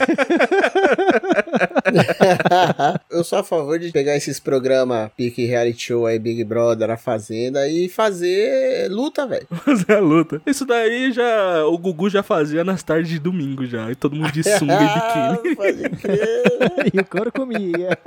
eu 3.10 3.24
sou 3.24 3.40
a 3.40 3.44
favor 3.44 3.80
de 3.80 3.92
pegar 3.92 4.16
esses 4.16 4.40
programas 4.40 5.12
pique 5.16 5.46
reality 5.46 5.88
show 5.88 6.06
aí, 6.06 6.20
Big 6.20 6.44
Brother, 6.44 6.90
a 6.92 6.98
Fazenda 6.98 7.68
e 7.68 7.90
fazer 7.90 8.90
luta, 8.90 9.26
velho. 9.28 9.48
Fazer 9.64 9.94
a 9.94 10.00
luta. 10.00 10.42
Isso 10.46 10.66
daí 10.66 11.12
já. 11.12 11.66
O 11.66 11.78
Gugu 11.78 12.10
já 12.10 12.22
fazia 12.22 12.64
nas 12.64 12.84
tardes 12.84 13.10
de 13.10 13.20
domingo 13.20 13.66
já. 13.66 13.90
E 13.92 13.96
todo 13.96 14.16
mundo 14.16 14.32
de 14.32 14.44
sunga 14.44 14.80
e 14.82 15.40
biquíni. 15.40 15.56
Pode 15.56 15.90
crer. 15.98 16.92
e 16.94 17.00
o 17.00 17.06
couro 17.06 17.32
comia. 17.32 17.98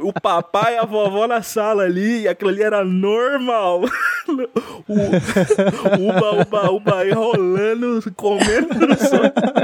O 0.00 0.12
papai 0.12 0.74
e 0.74 0.78
a 0.78 0.84
vovó 0.84 1.26
na 1.26 1.42
sala 1.42 1.84
ali, 1.84 2.22
e 2.22 2.28
aquilo 2.28 2.50
ali 2.50 2.62
era 2.62 2.84
normal. 2.84 3.82
O 4.86 6.08
uba, 6.08 6.42
uba, 6.42 6.70
uba 6.70 6.97
aí 6.98 7.12
rolando, 7.12 8.02
comendo. 8.16 8.68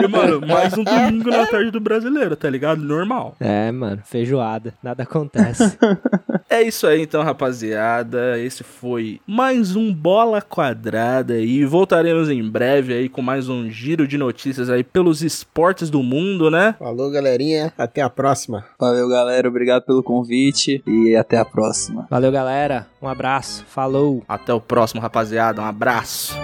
E, 0.02 0.08
mano, 0.08 0.40
mais 0.46 0.76
um 0.76 0.84
domingo 0.84 1.30
na 1.30 1.46
tarde 1.46 1.70
do 1.70 1.80
brasileiro, 1.80 2.36
tá 2.36 2.48
ligado? 2.48 2.80
Normal. 2.82 3.36
É, 3.40 3.70
mano, 3.72 4.02
feijoada. 4.04 4.74
Nada 4.82 5.02
acontece. 5.02 5.76
É 6.54 6.62
isso 6.62 6.86
aí 6.86 7.02
então, 7.02 7.22
rapaziada. 7.24 8.38
Esse 8.38 8.62
foi 8.62 9.20
mais 9.26 9.74
um 9.74 9.92
Bola 9.92 10.40
Quadrada 10.40 11.40
e 11.40 11.64
voltaremos 11.64 12.30
em 12.30 12.48
breve 12.48 12.94
aí 12.94 13.08
com 13.08 13.20
mais 13.20 13.48
um 13.48 13.68
giro 13.68 14.06
de 14.06 14.16
notícias 14.16 14.70
aí 14.70 14.84
pelos 14.84 15.20
esportes 15.22 15.90
do 15.90 16.00
mundo, 16.00 16.50
né? 16.52 16.76
Falou, 16.78 17.10
galerinha. 17.10 17.72
Até 17.76 18.02
a 18.02 18.10
próxima. 18.10 18.64
Valeu, 18.78 19.08
galera. 19.08 19.48
Obrigado 19.48 19.82
pelo 19.82 20.02
convite 20.02 20.80
e 20.86 21.16
até 21.16 21.38
a 21.38 21.44
próxima. 21.44 22.06
Valeu, 22.08 22.30
galera. 22.30 22.86
Um 23.02 23.08
abraço. 23.08 23.64
Falou. 23.66 24.22
Até 24.28 24.54
o 24.54 24.60
próximo, 24.60 25.00
rapaziada. 25.00 25.60
Um 25.60 25.66
abraço. 25.66 26.36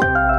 Música 0.00 0.29